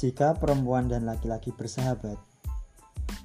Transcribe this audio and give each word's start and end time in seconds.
Jika 0.00 0.32
perempuan 0.32 0.88
dan 0.88 1.04
laki-laki 1.04 1.52
bersahabat, 1.52 2.16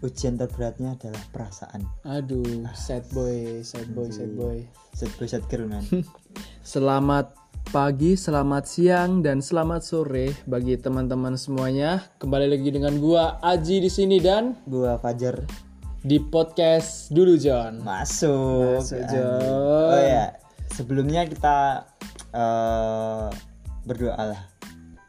ujian 0.03 0.35
terberatnya 0.35 0.99
adalah 0.99 1.23
perasaan. 1.31 1.87
Aduh, 2.03 2.67
sad 2.75 3.07
boy, 3.15 3.63
sad 3.63 3.95
boy, 3.95 4.11
sad 4.11 4.35
boy. 4.35 4.59
Sad 4.91 5.07
boy, 5.15 5.23
sad 5.23 5.47
girl, 5.47 5.71
man. 5.71 5.87
Selamat 6.75 7.31
pagi, 7.71 8.19
selamat 8.19 8.67
siang, 8.67 9.23
dan 9.23 9.39
selamat 9.39 9.87
sore 9.87 10.35
bagi 10.43 10.75
teman-teman 10.75 11.39
semuanya. 11.39 12.11
Kembali 12.19 12.51
lagi 12.51 12.67
dengan 12.67 12.99
gua 12.99 13.39
Aji 13.39 13.79
di 13.79 13.87
sini 13.87 14.19
dan 14.19 14.59
Gua 14.67 14.99
Fajar 14.99 15.47
di 16.03 16.19
podcast 16.19 17.07
dulu 17.07 17.39
John. 17.39 17.87
masuk. 17.87 18.83
Masuk. 18.83 18.99
John. 19.07 19.95
Oh 19.95 20.01
ya, 20.03 20.35
sebelumnya 20.75 21.23
kita 21.23 21.87
eh, 22.35 23.31
berdoa 23.87 24.23
lah. 24.27 24.43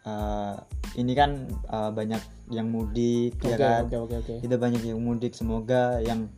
Eh, 0.06 0.76
ini 0.95 1.13
kan 1.13 1.51
eh, 1.51 1.91
banyak 1.91 2.23
yang 2.55 2.71
mudik, 2.71 3.35
ya 3.43 3.59
Oke, 3.59 3.59
kan? 3.59 3.83
oke, 3.91 3.97
oke, 3.99 4.15
oke. 4.23 4.35
Kita 4.39 4.55
banyak 4.55 4.83
yang 4.87 5.03
mudik, 5.03 5.35
semoga 5.35 5.99
yang 5.99 6.31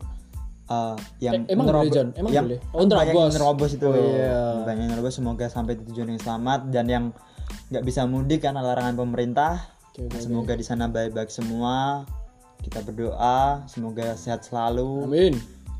eh, 0.69 0.97
yang 1.21 1.45
Eh, 1.45 1.53
emang 1.53 1.69
boleh, 1.69 1.85
menerobo- 1.85 1.95
John? 1.95 2.09
Emang 2.17 2.33
yang 2.33 2.45
boleh? 2.49 2.61
Oh, 2.73 2.81
banyak 2.81 3.07
yang 3.07 3.17
nerobos. 3.17 3.35
nerobos 3.37 3.71
itu. 3.77 3.89
Oh, 3.89 3.97
iya. 3.97 4.41
Banyak 4.65 4.83
yang 4.85 4.93
nerobos, 4.97 5.15
semoga 5.17 5.47
sampai 5.49 5.75
tujuan 5.85 6.09
yang 6.13 6.21
selamat 6.21 6.61
dan 6.69 6.85
yang 6.89 7.05
nggak 7.69 7.85
bisa 7.85 8.05
mudik 8.05 8.45
karena 8.45 8.61
larangan 8.65 8.97
pemerintah. 8.97 9.69
Oke, 9.93 10.09
oke. 10.09 10.17
Semoga 10.21 10.53
di 10.53 10.65
sana 10.65 10.89
baik-baik 10.89 11.29
semua. 11.29 12.05
Kita 12.59 12.83
berdoa 12.83 13.63
semoga 13.65 14.13
sehat 14.13 14.43
selalu, 14.43 15.07
Amin. 15.07 15.35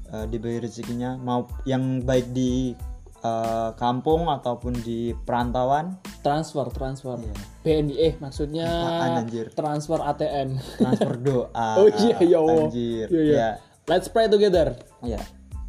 eh, 0.09 0.25
diberi 0.27 0.57
rezekinya 0.59 1.17
mau 1.17 1.45
yang 1.65 2.01
baik 2.01 2.31
di 2.31 2.73
eh, 3.19 3.71
kampung 3.75 4.27
ataupun 4.29 4.75
di 4.81 5.15
perantauan. 5.27 5.99
Transfer, 6.23 6.67
transfer. 6.71 7.19
Iya. 7.19 7.35
BNI 7.63 7.95
eh 7.99 8.15
maksudnya 8.17 8.67
Apaan, 8.69 9.27
anjir? 9.27 9.47
transfer 9.53 9.99
ATM. 10.01 10.49
Transfer 10.79 11.15
doa. 11.19 11.69
Oh 11.81 11.89
iya, 11.89 12.17
iya, 12.23 12.39
oh. 12.39 12.67
Anjir. 12.69 13.07
Iya, 13.11 13.23
iya. 13.23 13.35
Ya. 13.37 13.51
Let's 13.89 14.09
pray 14.09 14.29
together. 14.29 14.77
Ya, 15.01 15.19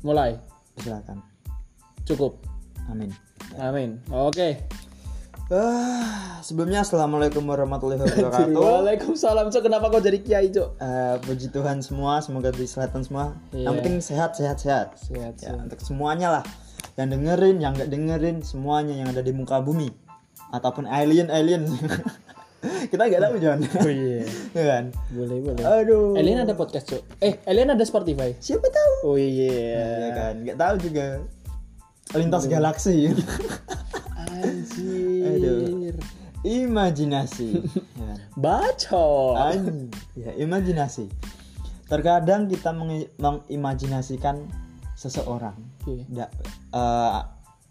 Mulai. 0.03 0.35
silakan. 0.79 1.19
Cukup. 2.03 2.39
Amin. 2.87 3.11
Amin. 3.59 3.99
Oke. 4.09 4.63
Ah, 5.49 6.37
sebelumnya 6.45 6.85
assalamualaikum 6.85 7.41
warahmatullahi 7.41 7.97
wabarakatuh. 7.97 8.53
Waalaikumsalam. 8.53 9.49
Cok, 9.49 9.63
kenapa 9.65 9.89
kau 9.89 9.97
jadi 9.97 10.21
kiai, 10.21 10.53
Cok? 10.53 10.69
Eh, 10.77 11.15
puji 11.25 11.49
Tuhan 11.49 11.81
semua, 11.81 12.21
semoga 12.21 12.53
diselatan 12.53 13.01
semua. 13.01 13.33
Iya. 13.49 13.65
Yang 13.65 13.73
penting 13.81 13.95
sehat, 13.97 14.37
sehat, 14.37 14.61
sehat. 14.61 14.87
Sehat, 15.01 15.33
Ya, 15.41 15.49
sehat. 15.49 15.65
untuk 15.65 15.81
semuanya 15.81 16.39
lah. 16.39 16.43
Yang 16.99 17.15
dengerin, 17.15 17.57
yang 17.63 17.71
nggak 17.79 17.87
dengerin, 17.95 18.37
semuanya 18.43 18.91
yang 18.99 19.07
ada 19.07 19.23
di 19.23 19.31
muka 19.31 19.63
bumi 19.63 19.87
ataupun 20.51 20.83
alien, 20.83 21.31
alien. 21.31 21.63
Kita 22.91 23.07
nggak 23.07 23.23
tahu 23.23 23.35
John. 23.39 23.63
Oh 23.79 23.87
iya. 23.87 24.27
Ya 24.57 24.63
kan? 24.67 24.83
Boleh, 25.15 25.39
boleh. 25.39 25.63
Aduh. 25.63 26.19
Alien 26.19 26.43
ada 26.43 26.51
podcast, 26.59 26.91
Cok. 26.91 27.23
Eh, 27.23 27.39
Alien 27.47 27.71
ada 27.71 27.87
Spotify. 27.87 28.35
Siapa 28.35 28.67
tahu? 28.67 29.15
Oh 29.15 29.15
iya. 29.15 29.79
Ya 29.79 30.09
kan, 30.11 30.33
nggak 30.43 30.59
tahu 30.59 30.75
juga. 30.91 31.23
Lintas 32.19 32.51
galaksi. 32.51 33.15
Anjir. 35.23 35.95
Imajinasi. 36.43 37.63
ya? 37.95 38.13
Bacot. 38.35 39.39
An- 39.39 39.87
ya, 40.19 40.35
imajinasi. 40.35 41.07
Terkadang 41.87 42.51
kita 42.51 42.75
mengi- 42.75 43.07
mengimajinasikan 43.15 44.43
seseorang 44.99 45.55
Oke. 45.79 46.03
nggak 46.05 46.29
eh, 46.75 47.19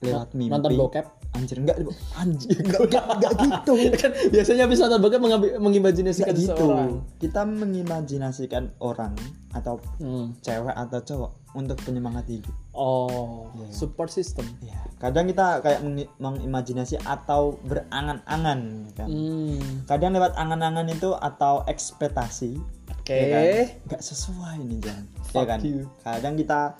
lewat 0.00 0.32
mimpi. 0.32 0.48
Nonton 0.48 0.72
bokep. 0.74 1.06
Anjir 1.28 1.60
enggak 1.60 1.76
anjir 2.16 2.56
enggak 2.56 2.80
enggak, 2.88 3.04
enggak 3.12 3.32
gitu. 3.44 3.72
kan 3.94 4.10
biasanya 4.32 4.62
habis 4.64 4.80
nonton 4.80 5.00
bokep 5.02 5.20
mengimajinasikan 5.60 6.32
gitu. 6.32 6.48
seseorang. 6.48 7.04
Kita 7.20 7.44
mengimajinasikan 7.44 8.72
orang 8.80 9.12
atau 9.50 9.76
Hmm. 9.98 10.32
cewek 10.40 10.72
atau 10.72 10.98
cowok 10.98 11.30
untuk 11.52 11.76
penyemangat 11.82 12.24
hidup. 12.26 12.54
Oh, 12.72 13.52
Iya. 13.54 13.68
support 13.70 14.08
system. 14.08 14.48
Ya, 14.60 14.78
kadang 14.96 15.26
kita 15.26 15.60
kayak 15.60 15.80
mengi- 15.80 16.08
mengimajinasi 16.16 16.96
atau 16.98 17.60
berangan-angan 17.62 18.60
kan. 18.94 19.08
Hmm. 19.08 19.84
Kadang 19.84 20.14
lewat 20.14 20.32
angan-angan 20.34 20.86
itu 20.86 21.12
atau 21.12 21.60
ekspektasi 21.66 22.56
Oke. 22.94 23.12
ya 23.12 23.26
kan? 23.28 23.44
nggak 23.86 24.02
sesuai 24.02 24.56
nih 24.62 24.78
Jan 24.80 25.02
ya 25.30 25.44
kan 25.44 25.60
you. 25.60 25.84
kadang 25.98 26.36
kita 26.36 26.76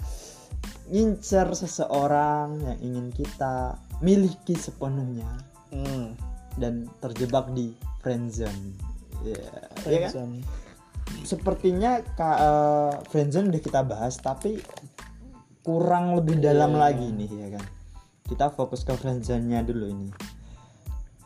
ngincer 0.88 1.53
seseorang 1.53 2.59
yang 2.60 2.78
ingin 2.82 3.06
kita 3.10 3.76
miliki 4.00 4.54
sepenuhnya 4.54 5.28
Hmm. 5.69 6.16
dan 6.56 6.88
terjebak 6.99 7.53
di 7.53 7.76
friendzone 8.00 8.72
ya 9.21 9.37
ya 9.84 9.98
kan 10.09 10.12
Friendzone. 10.12 10.37
sepertinya 11.22 12.00
ka, 12.16 12.31
eh, 12.34 12.93
friendzone 13.06 13.53
udah 13.53 13.60
kita 13.60 13.81
bahas 13.82 14.16
tapi 14.16 14.56
kurang 15.60 16.16
lebih 16.16 16.41
dalam 16.41 16.72
Iya. 16.72 16.81
lagi 16.81 17.06
nih 17.12 17.28
ya 17.28 17.48
kan 17.53 17.65
kita 18.25 18.48
fokus 18.48 18.81
ke 18.81 18.93
friendzone-nya 18.93 19.60
dulu 19.62 19.88
ini 19.88 20.09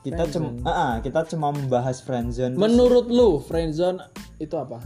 kita 0.03 0.27
cuma 0.29 0.51
ah, 0.65 0.71
ah, 0.71 0.95
kita 0.99 1.23
cuma 1.31 1.55
membahas 1.55 2.03
friendzone 2.03 2.59
Menurut 2.59 3.07
lu, 3.07 3.39
friendzone 3.39 4.03
itu 4.37 4.59
apa? 4.59 4.83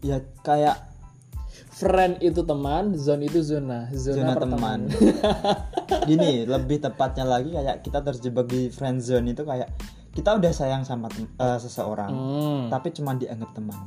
ya 0.00 0.18
kayak 0.40 0.91
Friend 1.82 2.14
itu 2.18 2.40
teman, 2.42 2.94
zone 2.94 3.26
itu 3.26 3.40
zona. 3.40 3.90
zona 3.90 4.32
Zona, 4.32 4.32
teman. 4.38 4.80
Gini, 6.08 6.46
lebih 6.46 6.78
tepatnya 6.78 7.24
lagi 7.24 7.50
kayak 7.50 7.82
kita 7.82 8.00
terjebak 8.00 8.46
di 8.46 8.68
friend 8.68 8.98
zone 8.98 9.26
itu 9.28 9.42
kayak 9.42 9.66
kita 10.10 10.36
udah 10.36 10.52
sayang 10.52 10.82
sama 10.82 11.08
eh, 11.16 11.58
seseorang, 11.58 12.10
Hmm. 12.10 12.62
tapi 12.68 12.92
cuma 12.92 13.12
dianggap 13.12 13.50
teman. 13.52 13.80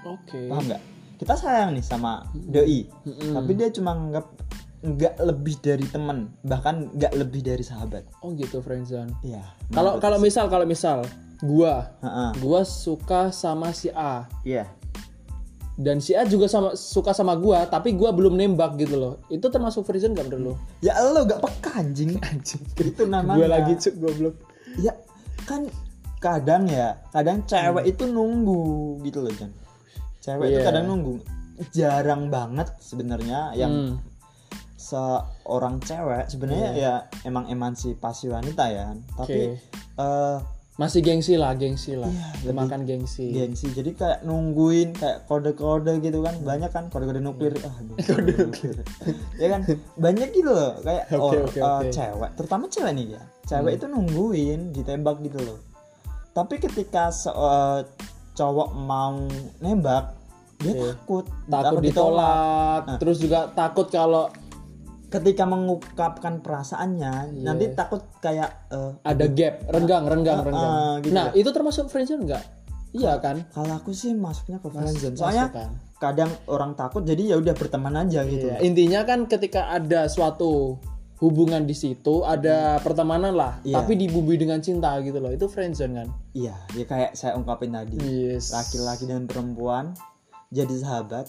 Oke. 0.00 0.48
Paham 0.48 0.64
nggak? 0.66 0.82
Kita 1.16 1.34
sayang 1.36 1.76
nih 1.76 1.84
sama 1.84 2.24
doi, 2.32 2.88
Mm-mm. 3.04 3.36
tapi 3.36 3.52
dia 3.52 3.68
cuma 3.68 3.92
nganggap 3.92 4.26
nggak 4.80 5.14
lebih 5.20 5.54
dari 5.60 5.84
teman, 5.84 6.32
bahkan 6.40 6.88
nggak 6.90 7.12
lebih 7.14 7.44
dari 7.44 7.60
sahabat. 7.60 8.08
Oh 8.18 8.32
gitu 8.32 8.64
friendzone. 8.64 9.12
Iya. 9.20 9.44
Kalau 9.68 10.00
kalau 10.00 10.16
misal 10.16 10.48
kalau 10.48 10.64
misal 10.64 11.04
gua 11.38 11.92
Heeh. 12.00 12.30
gua 12.40 12.64
suka 12.64 13.28
sama 13.28 13.70
si 13.70 13.92
A 13.92 14.24
Iya. 14.40 14.72
Dan 15.80 15.96
si 15.96 16.12
A 16.12 16.28
juga 16.28 16.44
sama 16.44 16.76
suka 16.76 17.16
sama 17.16 17.32
gua 17.40 17.64
tapi 17.64 17.96
gua 17.96 18.12
belum 18.12 18.36
nembak 18.36 18.76
gitu 18.76 19.00
loh. 19.00 19.14
Itu 19.32 19.48
termasuk 19.48 19.88
friendzone 19.88 20.12
gak 20.12 20.28
menurut 20.28 20.44
lu? 20.44 20.54
Ya 20.84 21.00
lo 21.00 21.24
gak 21.24 21.40
peka 21.40 21.80
anjing. 21.80 22.20
Anjing. 22.28 22.60
Itu 22.76 23.08
namanya. 23.08 23.40
Gua 23.40 23.48
lagi 23.48 23.72
cuk 23.80 23.94
goblok. 23.96 24.36
Ya 24.76 24.92
kan 25.48 25.64
kadang 26.20 26.68
ya, 26.68 27.00
kadang 27.10 27.48
cewek 27.48 27.96
itu 27.96 28.04
nunggu 28.04 29.00
gitu 29.02 29.24
loh 29.24 29.32
Jan. 29.32 29.48
Cewek 30.20 30.52
itu 30.52 30.60
Iya. 30.60 30.66
kadang 30.68 30.84
nunggu. 30.86 31.14
Jarang 31.72 32.28
banget 32.28 32.68
sebenarnya 32.76 33.56
yang 33.56 33.72
Hmm. 33.72 33.94
seorang 34.76 35.80
cewek 35.80 36.28
sebenarnya 36.28 36.70
ya 36.72 36.92
emang 37.24 37.48
emansipasi 37.48 38.28
wanita 38.28 38.64
ya. 38.68 38.92
Tapi 39.16 39.56
Oke. 39.56 39.60
eh 39.96 40.38
Masih 40.80 41.04
gengsi 41.04 41.36
lah, 41.36 41.52
gengsi 41.52 41.92
lah. 41.92 42.08
Iya, 42.40 42.56
Makan 42.56 42.88
gengsi. 42.88 43.28
gengsi. 43.28 43.68
Jadi 43.68 43.92
kayak 43.92 44.24
nungguin 44.24 44.96
kayak 44.96 45.28
kode-kode 45.28 46.00
gitu 46.00 46.24
kan. 46.24 46.32
Banyak 46.40 46.72
kan 46.72 46.88
kode-kode 46.88 47.20
nuklir. 47.20 47.52
Ah, 47.60 47.76
aduh, 47.76 47.96
kode 48.00 48.32
nuklir. 48.48 48.76
ya 49.36 49.48
kan? 49.52 49.60
Banyak 50.00 50.32
gitu 50.32 50.48
loh 50.48 50.80
kayak 50.80 51.04
Oke, 51.12 51.20
or- 51.20 51.44
oke, 51.44 51.60
eh, 51.60 51.68
oke. 51.84 51.90
cewek, 51.92 52.30
terutama 52.32 52.64
cewek 52.66 52.92
nih 52.96 53.06
ya. 53.12 53.22
Cewek 53.44 53.72
itu 53.76 53.86
nungguin 53.86 54.60
ditembak 54.72 55.20
gitu 55.20 55.36
loh. 55.38 55.60
Tapi 56.32 56.56
ketika 56.56 57.12
se- 57.12 57.28
eh, 57.28 57.80
cowok 58.32 58.72
mau 58.72 59.20
nembak, 59.60 60.16
dia 60.58 60.72
Oke. 60.72 60.80
takut, 60.96 61.24
Takut 61.44 61.80
ditolak, 61.82 62.82
terus 62.96 63.20
juga 63.20 63.52
takut 63.52 63.84
kalau 63.88 64.32
Ketika 65.10 65.42
mengungkapkan 65.42 66.38
perasaannya, 66.38 67.34
Iya. 67.34 67.42
nanti 67.42 67.64
takut 67.74 68.06
kayak 68.22 68.70
eh, 68.70 68.92
ada 69.02 69.26
gap, 69.26 69.66
renggang, 69.66 70.04
renggang, 70.06 70.38
Ah, 70.38 70.46
renggang. 70.46 70.72
ah, 70.72 70.94
gitu. 71.02 71.12
Nah, 71.12 71.26
itu 71.34 71.50
termasuk 71.50 71.90
friendzone 71.90 72.22
enggak? 72.24 72.44
Iya 72.90 73.22
kan? 73.22 73.46
kalau 73.54 73.78
aku 73.78 73.94
sih 73.94 74.10
masuknya 74.14 74.58
ke 74.58 74.66
friendzone. 74.66 75.14
Soalnya 75.14 75.46
kan? 75.50 75.70
kadang 76.00 76.30
orang 76.48 76.74
takut 76.74 77.04
jadi 77.04 77.34
ya 77.34 77.36
udah 77.38 77.54
berteman 77.54 77.94
aja 77.94 78.26
gitu. 78.26 78.50
Iya, 78.50 78.58
Intinya 78.66 79.04
kan 79.04 79.30
ketika 79.30 79.70
ada 79.70 80.10
suatu 80.10 80.80
hubungan 81.20 81.68
di 81.68 81.76
situ, 81.76 82.24
ada 82.24 82.80
pertemanan 82.80 83.36
lah, 83.36 83.60
Iya. 83.60 83.78
tapi 83.78 83.92
dibumbui 83.94 84.40
dengan 84.40 84.58
cinta 84.58 84.96
gitu 85.04 85.20
loh. 85.20 85.28
Itu 85.28 85.46
friendzone 85.46 85.92
kan? 85.92 86.08
Iya, 86.32 86.56
ya 86.72 86.84
kayak 86.84 87.12
saya 87.12 87.36
ungkapin 87.36 87.70
tadi. 87.70 88.00
Yes. 88.00 88.50
Laki-laki 88.50 89.04
dan 89.04 89.28
perempuan 89.28 89.92
jadi 90.48 90.74
sahabat. 90.80 91.28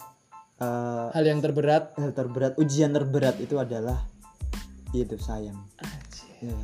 Eh, 0.61 1.07
Hal 1.11 1.25
yang 1.25 1.41
terberat. 1.41 1.97
hal 1.97 2.13
terberat, 2.13 2.53
ujian 2.61 2.93
terberat 2.93 3.41
itu 3.41 3.57
adalah 3.57 4.05
itu 4.93 5.17
sayang. 5.17 5.57
Ya. 6.43 6.55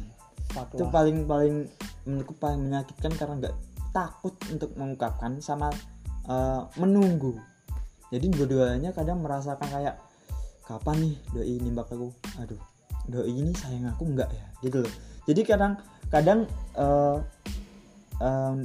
Itu 0.74 0.88
paling 0.94 1.26
paling 1.26 1.68
menurutku 2.08 2.34
paling 2.40 2.70
menyakitkan 2.70 3.12
karena 3.18 3.34
nggak 3.46 3.56
takut 3.92 4.36
untuk 4.54 4.72
mengungkapkan 4.78 5.42
sama 5.42 5.74
eh, 6.30 6.62
menunggu. 6.78 7.36
Jadi 8.08 8.32
dua-duanya 8.32 8.96
kadang 8.96 9.20
merasakan 9.20 9.68
kayak 9.68 10.00
kapan 10.64 10.96
nih 11.04 11.16
doi 11.36 11.56
nimbak 11.60 11.92
aku? 11.92 12.12
Aduh, 12.40 12.60
doi 13.08 13.32
ini 13.32 13.52
sayang 13.52 13.92
aku 13.92 14.04
nggak 14.08 14.30
ya? 14.32 14.46
Gitu 14.64 14.84
loh. 14.84 14.94
Jadi 15.28 15.42
kadang 15.44 15.76
kadang 16.08 16.48
eh, 16.80 17.18
em, 18.24 18.64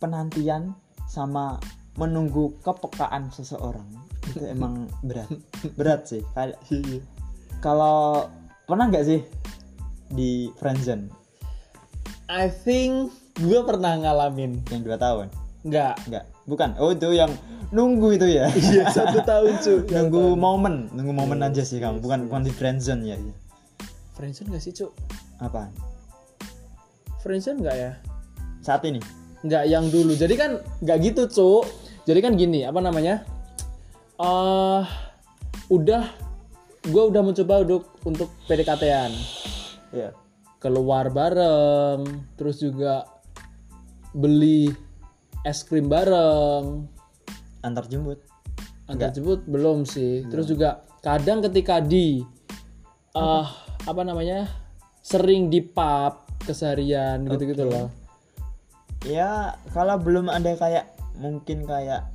penantian 0.00 0.72
sama 1.04 1.60
menunggu 2.00 2.56
kepekaan 2.64 3.28
seseorang 3.28 3.84
itu 4.30 4.44
emang 4.46 4.86
berat. 5.02 5.30
Berat 5.74 6.06
sih. 6.06 6.22
Kalau 7.58 8.30
pernah 8.66 8.86
nggak 8.90 9.04
sih 9.06 9.20
di 10.12 10.52
friendzone 10.60 11.22
I 12.32 12.48
think 12.48 13.12
gue 13.36 13.60
pernah 13.60 13.98
ngalamin. 14.00 14.64
Yang 14.72 14.82
dua 14.88 14.96
tahun? 14.96 15.26
Nggak. 15.68 15.94
Nggak. 16.08 16.24
Bukan. 16.48 16.70
Oh 16.80 16.90
itu 16.96 17.12
yang 17.12 17.28
nunggu 17.68 18.16
itu 18.16 18.26
ya? 18.28 18.48
Iya 18.72 18.88
satu 18.88 19.20
tahun 19.20 19.60
cu 19.60 19.74
nunggu 19.92 20.24
momen. 20.40 20.88
Nunggu 20.96 21.12
momen 21.12 21.44
aja 21.44 21.60
sih 21.60 21.76
kamu 21.76 22.00
bukan 22.00 22.32
bukan 22.32 22.48
di 22.48 22.52
friendzone 22.52 23.04
ya 23.04 23.16
iya. 23.20 23.34
friendzone 24.16 24.52
nggak 24.52 24.64
sih 24.64 24.72
cu 24.76 24.92
apa 25.44 25.68
friendzone 27.20 27.60
nggak 27.60 27.76
ya? 27.76 27.92
Saat 28.64 28.88
ini? 28.88 29.00
Nggak 29.44 29.64
yang 29.68 29.84
dulu. 29.92 30.16
Jadi 30.16 30.34
kan 30.38 30.50
nggak 30.80 30.98
gitu 31.04 31.22
cu 31.28 31.50
jadi 32.02 32.18
kan 32.18 32.34
gini 32.34 32.66
apa 32.66 32.82
namanya 32.82 33.22
eh 34.20 34.82
udah 35.72 36.04
gue 36.82 37.02
udah 37.08 37.22
mencoba 37.22 37.54
untuk 37.64 37.96
untuk 38.02 38.28
PDKT-an 38.50 39.12
ya 39.94 40.10
keluar 40.58 41.08
bareng 41.08 42.04
terus 42.36 42.58
juga 42.60 43.06
beli 44.12 44.68
es 45.42 45.66
krim 45.66 45.90
bareng. 45.90 46.86
Antar 47.62 47.86
jemput? 47.90 48.22
Antar 48.86 49.10
jemput 49.14 49.42
belum 49.46 49.86
sih. 49.86 50.26
Terus 50.26 50.46
juga 50.46 50.86
kadang 51.02 51.42
ketika 51.42 51.82
di 51.82 52.22
eh 53.12 53.48
apa 53.82 54.02
namanya 54.06 54.46
sering 55.02 55.50
di 55.50 55.58
pub 55.58 56.22
keseharian 56.46 57.26
gitu-gitu 57.26 57.66
loh. 57.66 57.90
Ya 59.02 59.58
kalau 59.74 59.98
belum 59.98 60.30
ada 60.30 60.54
kayak 60.54 60.94
mungkin 61.18 61.66
kayak 61.66 62.06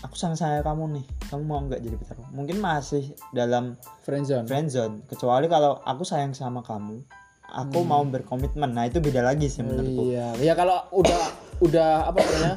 aku 0.00 0.14
sayang 0.16 0.36
sayang 0.38 0.64
kamu 0.64 0.84
nih. 1.00 1.04
Kamu 1.28 1.42
mau 1.44 1.60
nggak 1.64 1.80
jadi 1.80 1.96
pacarku 1.96 2.24
mungkin 2.32 2.56
masih 2.58 3.12
dalam 3.36 3.76
friendzone 4.04 4.48
friendzone 4.48 5.04
kecuali 5.06 5.46
kalau 5.46 5.80
aku 5.84 6.02
sayang 6.02 6.32
sama 6.32 6.64
kamu 6.64 7.04
aku 7.50 7.82
mau 7.82 8.02
berkomitmen. 8.06 8.70
Nah 8.70 8.86
itu 8.86 9.02
beda 9.02 9.26
lagi 9.26 9.50
sih 9.50 9.66
menurutku. 9.66 10.14
Iya. 10.14 10.38
Ya 10.38 10.54
kalau 10.54 10.86
udah 10.94 11.22
udah 11.60 11.90
apa 12.08 12.18
namanya 12.22 12.54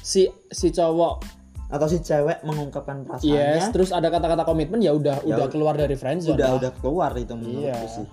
si 0.00 0.30
si 0.48 0.70
cowok 0.70 1.22
atau 1.66 1.86
si 1.90 1.98
cewek 1.98 2.46
mengungkapkan 2.46 3.02
perasaannya. 3.02 3.34
Yes 3.34 3.74
terus 3.74 3.90
ada 3.90 4.06
kata-kata 4.06 4.46
komitmen 4.46 4.78
ya 4.78 4.94
udah 4.94 5.26
udah 5.26 5.46
keluar 5.50 5.74
dari 5.74 5.98
friendzone 5.98 6.38
udah 6.38 6.48
lah. 6.54 6.58
udah 6.62 6.70
keluar 6.78 7.10
itu 7.18 7.34
menurutku 7.34 7.66
Iya. 7.66 7.90
sih. 7.90 8.06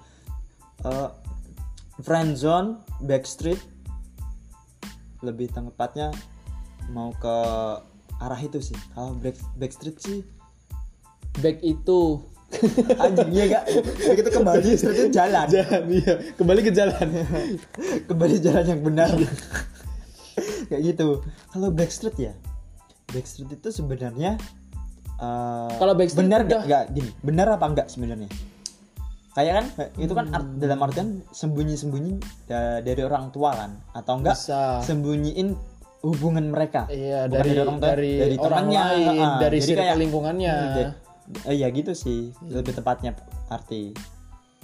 Eh, 0.84 1.10
friendzone 2.02 2.82
backstreet 3.06 3.62
lebih 5.22 5.54
tepatnya 5.54 6.12
mau 6.92 7.14
ke 7.16 7.38
arah 8.24 8.40
itu 8.40 8.60
sih. 8.64 8.78
Kalau 8.96 9.16
back, 9.20 9.36
backstreet 9.60 9.98
sih 10.00 10.20
back 11.40 11.60
itu. 11.60 12.24
Anjing 13.02 13.34
iya 13.34 13.46
gak 13.50 13.64
Ya, 13.98 14.14
kita 14.14 14.30
kembali 14.30 14.68
itu 14.78 15.10
jalan. 15.10 15.46
Jalan 15.50 15.84
iya. 15.90 16.14
Kembali 16.38 16.60
ke 16.62 16.70
jalan. 16.70 17.08
Kembali 18.10 18.36
jalan 18.38 18.66
yang 18.70 18.82
benar. 18.86 19.10
Kayak 20.70 20.82
gitu. 20.94 21.26
Kalau 21.50 21.74
backstreet 21.74 22.18
ya 22.22 22.34
backstreet 23.10 23.54
itu 23.54 23.70
sebenarnya 23.70 24.42
eh, 25.22 25.74
Kalau 25.78 25.94
Backstreet 25.94 26.26
benar 26.26 26.42
nggak? 26.46 26.62
nggak 26.66 26.84
gini. 26.94 27.10
Benar 27.22 27.48
apa 27.58 27.66
enggak 27.70 27.88
sebenarnya? 27.90 28.30
Kayak 29.34 29.54
kan 29.54 29.66
itu 29.98 30.14
kan 30.14 30.26
art- 30.30 30.58
dalam 30.62 30.78
artian 30.82 31.08
sembunyi 31.34 31.74
sembunyi 31.74 32.22
dari 32.86 33.02
orang 33.02 33.34
tua 33.34 33.54
kan? 33.54 33.82
Atau 33.98 34.22
enggak 34.22 34.38
bisa. 34.38 34.82
sembunyiin 34.86 35.58
hubungan 36.04 36.52
mereka. 36.52 36.86
Iya 36.88 37.26
Bukan 37.26 37.40
dari 37.40 37.52
orang 37.56 37.78
tua, 37.80 37.88
dari, 37.90 38.12
dari 38.14 38.36
orang 38.36 38.52
temannya, 38.68 38.84
lain 38.84 39.24
ah, 39.24 39.38
dari 39.40 39.58
jadi 39.58 39.74
kayak- 39.74 39.98
lingkungannya. 39.98 40.56
Hmm, 40.60 41.48
eh, 41.48 41.56
ya 41.56 41.68
gitu 41.72 41.92
sih 41.96 42.20
lebih 42.44 42.74
tepatnya 42.74 43.16
arti. 43.48 43.96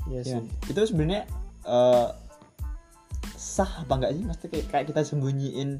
Iya 0.05 0.19
Ya, 0.19 0.31
sih. 0.35 0.43
Itu 0.67 0.83
sebenarnya 0.83 1.23
eh, 1.63 2.07
sah 3.33 3.71
apa 3.81 3.93
enggak 3.95 4.11
sih? 4.11 4.21
Maksudnya 4.21 4.49
kayak, 4.51 4.65
kayak 4.67 4.85
kita 4.85 5.01
sembunyiin 5.01 5.79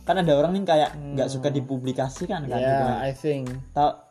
kan 0.00 0.16
ada 0.16 0.32
orang 0.32 0.54
nih 0.54 0.62
kayak 0.64 0.90
nggak 0.96 1.28
suka 1.28 1.50
dipublikasikan 1.50 2.46
kan 2.46 2.58
gitu 2.58 2.72
kan. 2.80 2.96
I 3.00 3.12
think. 3.12 3.50
Tau- 3.70 4.06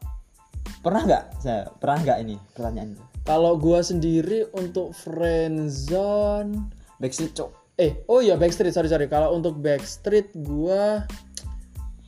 pernah 0.80 1.02
nggak 1.02 1.24
saya 1.40 1.68
pernah 1.76 1.98
nggak 2.04 2.18
ini 2.22 2.36
pertanyaan? 2.54 2.90
Kalau 3.24 3.56
gua 3.56 3.80
sendiri 3.80 4.48
untuk 4.52 4.92
friendzone 4.92 6.72
backstreet 6.98 7.36
cok 7.36 7.52
eh 7.80 8.04
oh 8.12 8.20
iya 8.20 8.36
backstreet. 8.36 8.76
Sorry 8.76 8.92
sorry. 8.92 9.08
Kalau 9.08 9.32
untuk 9.32 9.56
backstreet 9.64 10.36
gua 10.36 11.08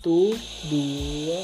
tuh 0.04 0.36
dua. 0.68 1.40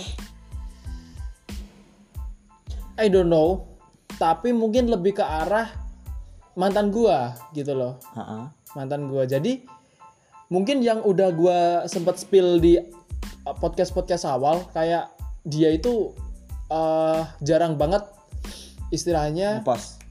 I 2.99 3.07
don't 3.07 3.31
know. 3.31 3.71
Tapi 4.19 4.51
mungkin 4.51 4.91
lebih 4.91 5.15
ke 5.15 5.23
arah 5.23 5.71
mantan 6.59 6.91
gua 6.91 7.39
gitu 7.55 7.71
loh. 7.71 7.95
Ha-ha. 8.17 8.51
mantan 8.75 9.07
gua. 9.07 9.23
Jadi 9.23 9.63
mungkin 10.51 10.83
yang 10.83 10.99
udah 11.07 11.31
gua 11.31 11.59
sempat 11.87 12.19
spill 12.19 12.59
di 12.59 12.75
podcast 13.63 13.95
podcast 13.95 14.27
awal 14.27 14.67
kayak 14.75 15.07
dia 15.47 15.71
itu 15.71 16.11
eh, 16.67 17.21
jarang 17.47 17.79
banget 17.79 18.03
istilahnya 18.91 19.63
ngepost. 19.63 20.03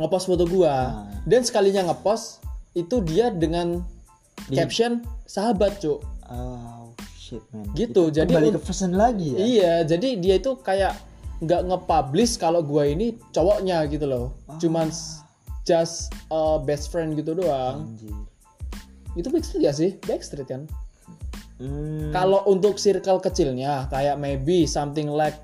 ngepost 0.00 0.26
foto 0.30 0.44
gua. 0.48 0.70
Ah. 0.70 0.86
dan 1.28 1.42
sekalinya 1.44 1.92
ngepost 1.92 2.37
itu 2.78 3.02
dia 3.02 3.34
dengan 3.34 3.82
caption 4.48 5.02
sahabat 5.26 5.82
cuk. 5.82 5.98
Oh 6.30 6.94
shit 7.18 7.42
man. 7.50 7.66
Gitu, 7.74 8.08
Itu 8.08 8.14
jadi 8.14 8.30
un- 8.30 8.54
ke 8.54 8.60
person 8.62 8.94
lagi 8.94 9.34
ya? 9.34 9.38
Iya 9.42 9.74
jadi 9.84 10.08
dia 10.16 10.34
itu 10.38 10.54
kayak 10.62 10.94
nggak 11.38 11.70
nge-publish 11.70 12.38
kalau 12.38 12.62
gua 12.62 12.86
ini 12.86 13.18
cowoknya 13.30 13.86
gitu 13.90 14.06
loh. 14.06 14.34
Ah. 14.46 14.58
cuman 14.58 14.90
just 15.62 16.10
a 16.32 16.56
best 16.58 16.88
friend 16.88 17.14
gitu 17.14 17.34
doang. 17.34 17.84
Anjir. 17.94 18.14
itu 19.16 19.28
backstreet 19.28 19.62
ya 19.66 19.72
sih? 19.74 19.98
Backstreet 20.06 20.46
kan? 20.46 20.62
Hmm, 21.58 22.14
Kalau 22.14 22.46
untuk 22.46 22.78
circle 22.78 23.18
kecilnya 23.18 23.90
kayak 23.90 24.14
maybe 24.14 24.62
something 24.62 25.10
like 25.10 25.34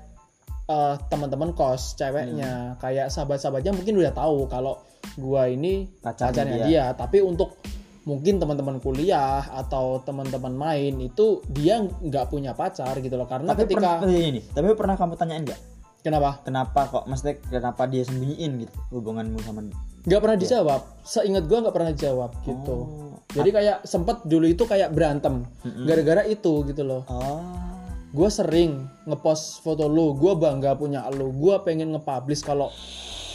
uh, 0.69 0.95
teman-teman 1.09 1.53
kos 1.53 1.97
ceweknya. 1.97 2.75
Hmm. 2.75 2.81
kayak 2.81 3.07
sahabat-sahabatnya 3.13 3.73
mungkin 3.73 3.95
udah 4.01 4.13
tahu 4.13 4.49
kalau 4.49 4.81
gua 5.17 5.47
ini 5.49 5.89
Pacarnya 6.01 6.33
pacarnya 6.33 6.57
dia. 6.61 6.67
dia. 6.67 6.85
tapi 6.97 7.21
untuk 7.21 7.57
mungkin 8.05 8.37
teman-teman 8.37 8.77
kuliah 8.77 9.41
atau 9.49 9.97
teman-teman 10.05 10.53
main 10.53 10.93
itu 11.01 11.41
dia 11.49 11.81
nggak 11.81 12.29
punya 12.29 12.53
pacar 12.53 12.97
gitu 13.01 13.17
loh. 13.17 13.25
Karena 13.25 13.53
tapi 13.53 13.65
ketika 13.65 14.01
pernah 14.01 14.13
ini 14.13 14.41
tapi 14.53 14.65
pernah 14.77 14.95
kamu 14.97 15.13
tanyain 15.17 15.43
nggak? 15.45 15.61
Kenapa? 16.05 16.37
Kenapa 16.45 16.81
kok? 16.85 17.03
Maksudnya 17.09 17.41
kenapa 17.49 17.89
dia 17.89 18.05
sembunyiin 18.05 18.51
gitu 18.61 18.73
hubunganmu 18.93 19.41
sama 19.41 19.65
nggak 20.05 20.21
pernah 20.21 20.37
dijawab. 20.37 20.81
Seingat 21.01 21.49
gua 21.49 21.65
nggak 21.65 21.75
pernah 21.75 21.91
dijawab 21.93 22.31
gitu. 22.45 22.77
Oh. 22.77 23.17
jadi 23.33 23.49
kayak 23.51 23.77
sempet 23.89 24.21
dulu 24.21 24.45
itu 24.45 24.69
kayak 24.69 24.93
berantem. 24.93 25.49
Gara-gara 25.65 26.21
itu 26.29 26.61
gitu 26.69 26.85
loh. 26.85 27.01
Oh 27.09 27.74
gue 28.15 28.29
sering 28.31 28.87
ngepost 29.03 29.59
foto 29.59 29.91
lu 29.91 30.15
gue 30.15 30.33
bangga 30.39 30.79
punya 30.79 31.03
lu 31.11 31.35
gue 31.35 31.59
pengen 31.67 31.91
nge-publish 31.91 32.47
kalau 32.47 32.71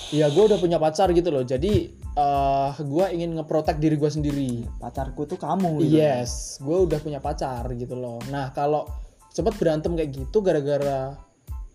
ya 0.08 0.32
gue 0.32 0.40
udah 0.40 0.56
punya 0.56 0.80
pacar 0.80 1.12
gitu 1.12 1.28
loh. 1.28 1.44
Jadi 1.44 2.00
eh 2.16 2.72
gue 2.80 3.04
ingin 3.12 3.36
ngeprotek 3.36 3.76
diri 3.76 4.00
gue 4.00 4.08
sendiri. 4.10 4.50
Pacarku 4.80 5.28
tuh 5.28 5.36
kamu 5.36 5.84
gitu 5.84 6.00
yes 6.00 6.58
gue 6.64 6.88
udah 6.88 6.98
punya 6.98 7.20
pacar 7.20 7.68
gitu 7.76 7.92
loh. 7.92 8.18
Nah 8.32 8.56
kalau 8.56 8.88
sempet 9.28 9.54
berantem 9.60 9.92
kayak 9.94 10.10
gitu 10.16 10.40
gara-gara 10.40 11.14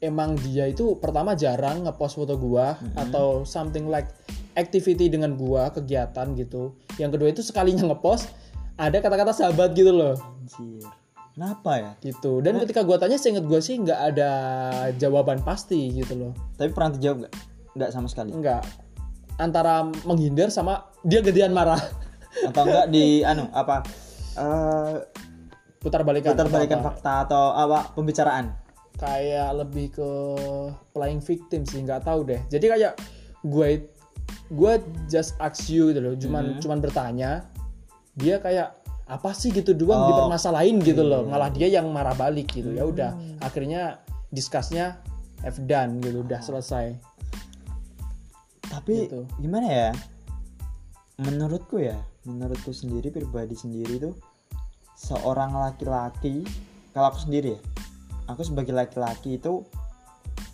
emang 0.04 0.36
dia 0.42 0.68
itu 0.68 0.98
pertama 1.00 1.38
jarang 1.38 1.88
ngepost 1.88 2.20
foto 2.20 2.36
gue 2.36 2.68
atau 3.00 3.48
something 3.48 3.88
like 3.88 4.10
activity 4.58 5.08
dengan 5.08 5.38
gue 5.38 5.64
kegiatan 5.78 6.34
gitu. 6.36 6.74
Yang 6.98 7.12
kedua 7.16 7.30
itu 7.32 7.42
sekalinya 7.46 7.94
ngepost 7.94 8.34
ada 8.76 9.00
kata-kata 9.00 9.32
sahabat 9.32 9.72
gitu 9.72 9.94
loh. 9.94 10.18
Anjir. 10.20 11.05
Kenapa 11.36 11.72
ya? 11.76 11.92
gitu 12.02 12.40
dan 12.40 12.56
ketika 12.58 12.82
gua 12.82 12.96
tanya 12.96 13.20
seinget 13.20 13.44
gue 13.44 13.60
sih 13.60 13.76
nggak 13.76 14.00
ada 14.10 14.32
jawaban 14.96 15.44
pasti 15.44 15.92
gitu 15.92 16.16
loh 16.16 16.32
Tapi 16.56 16.72
pernah 16.72 16.96
dijawab 16.96 17.18
nggak? 17.22 17.34
Nggak 17.76 17.90
sama 17.92 18.08
sekali. 18.08 18.32
nggak 18.32 18.64
antara 19.36 19.84
menghindar 20.04 20.48
sama 20.48 20.88
dia 21.02 21.20
gedean 21.20 21.52
marah 21.52 21.76
Atau 22.48 22.64
enggak 22.64 22.88
di 22.88 23.20
anu 23.22 23.52
apa? 23.52 23.84
eh 24.36 24.96
putar 25.78 26.02
balikan 26.02 26.32
putar 26.34 26.48
balikan 26.48 26.80
apa-apa. 26.80 26.96
fakta 26.96 27.14
atau 27.26 27.44
apa 27.52 27.92
pembicaraan. 27.92 28.56
kayak 28.96 29.52
lebih 29.56 29.92
ke 29.92 30.10
playing 30.92 31.20
victim 31.20 31.64
sih 31.64 31.80
nggak 31.80 32.00
tahu 32.02 32.24
deh 32.24 32.40
jadi 32.48 32.66
kayak 32.66 32.94
gue 33.44 33.84
gue 34.50 34.74
just 35.06 35.36
ask 35.38 35.68
you 35.68 35.92
gitu 35.92 36.00
loh 36.00 36.16
cuman 36.16 36.60
cuman 36.60 36.80
bertanya 36.80 37.44
dia 38.16 38.40
kayak 38.40 38.72
apa 39.06 39.30
sih 39.32 39.54
gitu 39.54 39.78
doang 39.78 40.02
Oh. 40.02 40.08
dipermasalahin 40.10 40.82
gitu 40.82 41.02
loh. 41.02 41.26
Malah 41.26 41.54
dia 41.54 41.70
yang 41.70 41.86
marah 41.90 42.14
balik 42.14 42.50
gitu. 42.52 42.74
Ya 42.74 42.84
udah 42.84 43.14
akhirnya 43.40 44.02
discussnya 44.30 44.98
have 45.46 45.62
done 45.64 46.02
gitu 46.02 46.26
udah 46.26 46.42
selesai. 46.42 46.98
Tapi 48.66 49.08
Gitu. 49.08 49.24
gimana 49.38 49.68
ya? 49.70 49.90
Menurutku 51.16 51.80
ya, 51.80 51.96
menurutku 52.26 52.76
sendiri 52.76 53.08
pribadi 53.08 53.56
sendiri 53.56 54.02
tuh 54.02 54.16
seorang 54.98 55.54
laki-laki 55.54 56.44
kalau 56.92 57.12
aku 57.12 57.28
sendiri 57.28 57.56
ya 57.56 57.62
aku 58.26 58.42
sebagai 58.42 58.72
laki-laki 58.72 59.36
itu 59.38 59.64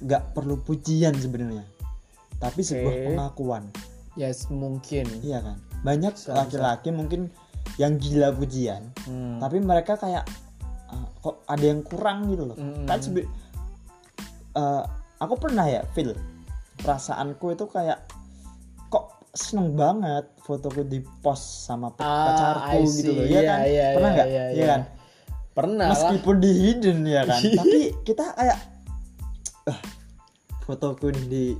nggak 0.01 0.33
perlu 0.35 0.59
pujian 0.59 1.15
sebenarnya. 1.15 1.63
Tapi 2.37 2.61
sebuah 2.61 2.93
Oke. 2.93 3.05
pengakuan. 3.07 3.63
Yes 4.13 4.49
mungkin. 4.51 5.07
Iya 5.23 5.39
kan? 5.39 5.57
Banyak 5.81 6.13
laki-laki 6.27 6.89
mungkin 6.91 7.31
yang 7.75 7.95
gila 7.95 8.29
pujian 8.31 8.83
Hmm. 9.03 9.39
tapi 9.39 9.57
mereka 9.57 9.95
kayak 9.95 10.27
"Ah, 10.85 11.07
kok 11.17 11.41
ada 11.45 11.63
yang 11.63 11.81
kurang 11.81 12.27
gitu 12.27 12.45
loh. 12.45 12.55
Mm-mm. 12.55 12.83
kan 12.83 12.99
sebe- 12.99 13.29
eh, 14.51 14.83
aku 15.17 15.33
pernah 15.37 15.65
ya 15.65 15.81
feel 15.89 16.13
perasaanku 16.77 17.51
itu 17.51 17.65
kayak 17.65 18.03
kok 18.87 19.05
seneng 19.31 19.73
banget 19.73 20.27
fotoku 20.41 20.83
di 20.83 20.99
post 21.21 21.65
sama 21.65 21.93
Ah, 21.95 22.27
pacarku 22.27 22.83
gitu 22.91 23.11
loh. 23.13 23.23
ya 23.23 23.31
Iya, 23.31 23.41
kan? 23.41 23.59
iya, 23.63 23.85
pernah 23.91 24.09
iya, 24.09 24.15
nggak? 24.15 24.27
iya, 24.27 24.43
Iya 24.43 24.51
iya. 24.53 24.65
kan? 24.67 24.81
Pernah 25.51 25.85
lah. 25.85 25.91
Meskipun 25.93 26.35
di 26.37 26.51
hidden 26.53 26.97
ya 27.03 27.21
kan 27.23 27.39
tapi 27.59 27.79
kita 28.01 28.23
kayak 28.33 28.57
ah, 29.65 29.79
fotoku 30.61 31.07
di 31.11 31.55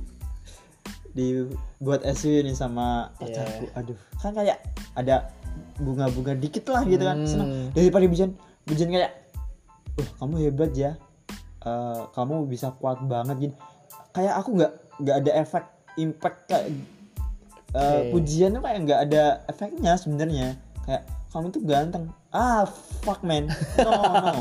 di 1.12 1.44
buat 1.76 2.00
SW 2.02 2.40
nih 2.42 2.54
sama 2.54 3.12
pacarku. 3.16 3.64
Iya. 3.66 3.76
aduh. 3.76 3.98
Kan 4.18 4.32
kayak 4.32 4.58
ada 4.94 5.28
bunga-bunga 5.80 6.32
dikit 6.38 6.68
lah 6.70 6.82
gitu 6.86 7.02
kan. 7.02 7.18
Hmm. 7.22 7.28
seneng 7.28 7.50
daripada 7.74 8.04
bujan 8.06 8.30
bujan 8.68 8.88
kayak 8.92 9.12
wah 9.98 10.10
kamu 10.22 10.34
hebat 10.48 10.72
ya. 10.74 10.92
Eh, 11.62 12.02
kamu 12.14 12.50
bisa 12.50 12.74
kuat 12.76 12.98
banget. 13.06 13.36
Gini. 13.38 13.54
Kayak 14.12 14.34
aku 14.42 14.48
nggak 14.58 14.72
nggak 15.02 15.16
ada 15.24 15.32
efek 15.40 15.64
impact 15.98 16.38
kayak 16.48 16.66
eh, 17.72 17.80
Oke. 17.80 18.10
pujian 18.16 18.56
tuh 18.56 18.62
kayak 18.62 18.78
nggak 18.84 19.00
ada 19.10 19.24
efeknya 19.48 19.92
sebenarnya. 19.98 20.46
Kayak 20.84 21.02
kamu 21.32 21.46
tuh 21.50 21.62
ganteng. 21.64 22.04
Ah 22.34 22.66
fuck 23.04 23.22
man. 23.24 23.48
No 23.78 23.90
no. 23.90 24.32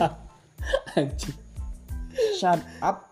Shut 2.38 2.62
up. 2.82 3.08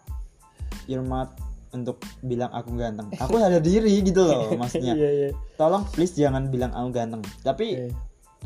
Your 0.89 1.05
mouth 1.05 1.29
untuk 1.69 2.01
bilang 2.19 2.49
aku 2.49 2.73
ganteng 2.73 3.07
aku 3.13 3.37
sadar 3.37 3.61
diri 3.61 4.01
gitu 4.01 4.25
loh 4.25 4.49
maksudnya 4.61 4.97
Iya, 4.97 5.09
iya. 5.09 5.29
tolong 5.53 5.85
please 5.89 6.13
jangan 6.13 6.49
bilang 6.49 6.73
aku 6.73 6.89
ganteng 6.89 7.21
tapi 7.41 7.77
Oke. 7.77 7.93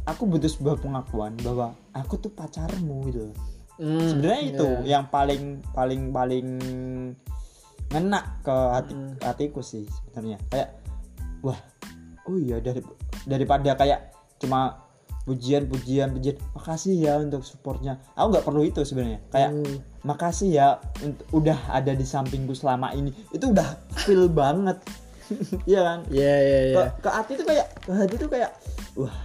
aku 0.04 0.24
butuh 0.28 0.52
sebuah 0.52 0.76
pengakuan 0.80 1.34
bahwa 1.40 1.72
aku 1.92 2.20
tuh 2.20 2.30
pacarmu 2.30 3.08
gitu 3.08 3.32
loh. 3.32 3.38
Hmm, 3.74 4.06
sebenarnya 4.06 4.42
itu 4.54 4.68
iya. 4.86 5.00
yang 5.00 5.06
paling 5.10 5.44
paling 5.74 6.14
paling 6.14 6.48
ngena 7.90 8.22
ke 8.42 8.56
hati 8.74 8.94
Hmm. 8.94 9.14
hatiku 9.22 9.62
sih 9.62 9.86
sebenarnya 9.86 10.38
kayak 10.50 10.70
wah 11.42 11.58
oh 12.26 12.38
iya 12.38 12.58
dari 12.58 12.82
daripada 13.24 13.74
kayak 13.74 14.14
cuma 14.38 14.82
pujian 15.24 15.68
pujian. 15.68 16.12
Pujian 16.12 16.36
makasih 16.52 16.94
ya 16.96 17.20
untuk 17.20 17.44
supportnya. 17.44 18.00
Aku 18.16 18.32
nggak 18.32 18.46
perlu 18.46 18.64
itu 18.64 18.84
sebenarnya. 18.84 19.20
Kayak 19.32 19.50
Hmm. 19.56 19.78
makasih 20.04 20.50
ya 20.52 20.68
udah 21.32 21.58
ada 21.72 21.96
di 21.96 22.04
sampingku 22.04 22.52
selama 22.54 22.92
ini. 22.92 23.12
Itu 23.32 23.52
udah 23.52 23.68
feel 24.04 24.28
banget. 24.30 24.80
Iya 25.64 25.82
kan? 25.82 26.00
Iya, 26.12 26.36
iya, 26.36 26.60
iya. 26.68 26.76
ke, 26.76 26.84
ke 27.00 27.10
hati 27.10 27.32
tuh 27.40 27.48
kayak 27.48 27.68
ke 27.80 27.92
hati 27.96 28.16
tuh 28.20 28.28
kayak 28.30 28.52
wah 29.00 29.16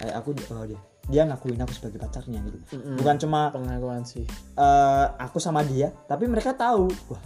kayak 0.00 0.14
aku 0.16 0.32
oh 0.48 0.64
dia 0.64 0.80
dia 1.12 1.22
ngakuin 1.28 1.60
aku 1.60 1.76
sebagai 1.76 2.00
pacarnya 2.00 2.40
gitu. 2.48 2.58
Mm-mm. 2.72 2.96
bukan 2.96 3.16
cuma 3.20 3.52
pengakuan 3.52 4.02
sih. 4.02 4.24
eh, 4.56 5.06
aku 5.20 5.36
sama 5.38 5.60
dia 5.62 5.92
tapi 6.08 6.24
mereka 6.24 6.56
tahu. 6.56 6.88
Wah 7.12 7.22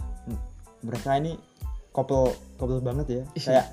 mereka 0.83 1.17
ini 1.17 1.39
couple 1.95 2.35
couple 2.59 2.83
banget 2.83 3.07
ya. 3.09 3.23
Kayak 3.39 3.65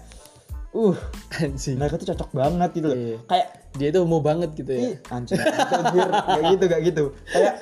uh 0.74 0.96
anjing 1.36 1.76
mereka 1.76 1.94
tuh 1.96 2.10
cocok 2.10 2.30
banget 2.32 2.70
gitu 2.74 2.86
loh 2.86 2.96
Iya. 2.96 3.16
kayak 3.24 3.46
dia 3.74 3.88
itu 3.88 4.00
mau 4.02 4.18
banget 4.20 4.50
gitu 4.52 4.70
ya 4.70 4.80
ih 4.84 4.94
anjir 5.08 5.38
kayak 5.38 6.44
gitu 6.50 6.64
kayak 6.66 6.82
gitu 6.84 7.04
kayak 7.26 7.54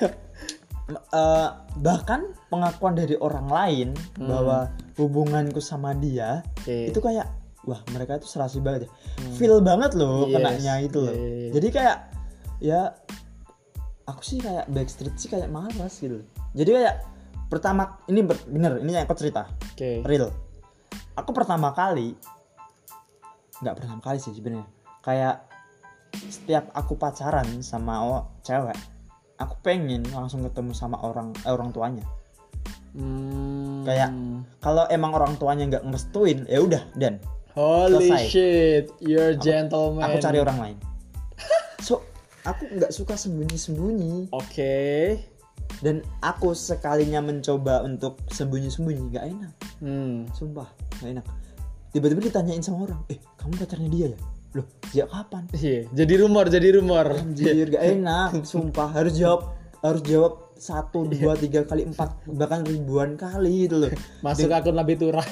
eh, 0.89 1.47
bahkan 1.75 2.21
pengakuan 2.49 2.93
dari 2.93 3.15
orang 3.15 3.47
lain 3.47 3.89
Hmm. 4.13 4.27
bahwa 4.27 4.57
hubunganku 4.95 5.57
sama 5.57 5.93
dia 5.93 6.41
Oke. 6.59 6.89
itu 6.89 6.99
kayak 6.99 7.29
wah 7.63 7.79
mereka 7.89 8.17
itu 8.17 8.27
serasi 8.27 8.59
banget 8.59 8.85
ya 8.85 8.89
feel 9.33 9.57
banget 9.59 9.93
loh 9.93 10.25
Hmm. 10.25 10.29
Yes. 10.29 10.35
kenanya 10.35 10.73
itu 10.81 10.97
loh 10.99 11.15
iya. 11.15 11.49
jadi 11.51 11.67
kayak 11.69 11.97
ya 12.59 12.81
aku 14.03 14.21
sih 14.21 14.37
kayak 14.37 14.67
backstreet 14.67 15.15
sih 15.15 15.27
kayak 15.27 15.47
malas 15.47 15.95
gitu 15.95 16.19
loh. 16.19 16.25
jadi 16.51 16.69
kayak 16.73 16.95
pertama 17.47 18.01
ini 18.05 18.19
bener 18.25 18.81
ini 18.81 18.91
yang 18.91 19.05
aku 19.05 19.15
cerita 19.15 19.47
oke 19.47 19.89
real 20.03 20.29
aku 21.13 21.29
pertama 21.31 21.71
kali 21.71 22.17
nggak 23.63 23.75
pertama 23.75 23.99
kali 23.99 24.19
sih 24.19 24.31
sebenarnya. 24.31 24.67
Kayak 24.99 25.47
setiap 26.29 26.69
aku 26.71 26.93
pacaran 26.93 27.47
sama 27.59 27.97
o- 27.99 28.27
cewek 28.41 28.77
aku 29.35 29.57
pengen 29.59 30.05
langsung 30.07 30.45
ketemu 30.45 30.71
sama 30.71 31.01
orang 31.01 31.33
eh, 31.41 31.49
orang 31.49 31.73
tuanya. 31.73 32.05
Hmm. 32.93 33.81
Kayak- 33.83 34.13
kalau 34.61 34.85
emang 34.87 35.11
orang 35.11 35.33
tuanya 35.35 35.65
nggak 35.67 35.83
ngerestuin 35.83 36.45
ya 36.45 36.61
udah 36.61 36.83
dan 36.93 37.17
holy 37.53 38.09
selesai. 38.09 38.23
shit 38.29 38.85
you're 38.99 39.33
gentleman. 39.35 40.05
aku 40.05 40.21
cari 40.21 40.37
orang 40.37 40.57
lain. 40.59 40.77
So 41.83 41.99
aku 42.43 42.69
nggak 42.69 42.93
suka 42.93 43.17
sembunyi 43.17 43.57
sembunyi 43.57 44.15
oke. 44.29 44.79
Dan 45.81 45.99
aku 46.21 46.53
sekalinya 46.53 47.19
mencoba 47.19 47.81
untuk 47.81 48.21
sembunyi 48.29 48.69
sembunyi 48.69 49.03
nggak 49.09 49.25
enak. 49.27 49.53
Hmm. 49.81 50.29
sumpah 50.31 50.69
nggak 51.01 51.11
enak. 51.19 51.25
Tiba-tiba 51.89 52.21
ditanyain 52.23 52.61
sama 52.61 52.85
orang 52.85 53.01
eh 53.05 53.17
kamu 53.43 53.53
pacarnya 53.59 53.89
dia 53.91 54.05
ya? 54.15 54.19
Loh 54.53 54.65
sejak 54.87 55.07
kapan? 55.09 55.43
Iya, 55.51 55.79
jadi 55.91 56.13
rumor, 56.23 56.45
jadi 56.47 56.67
rumor. 56.77 57.05
anjir 57.19 57.67
gak 57.67 57.83
enak 57.83 58.29
sumpah. 58.45 58.89
Harus 58.93 59.13
jawab 59.17 59.51
harus 59.83 60.01
jawab 60.07 60.33
satu 60.55 61.03
dua 61.03 61.35
tiga 61.35 61.67
kali 61.67 61.83
empat 61.83 62.23
bahkan 62.29 62.63
ribuan 62.63 63.19
kali 63.19 63.67
gitu 63.67 63.83
loh. 63.83 63.91
Masuk 64.23 64.47
akun 64.47 64.77
lebih 64.77 64.95
turah. 65.01 65.25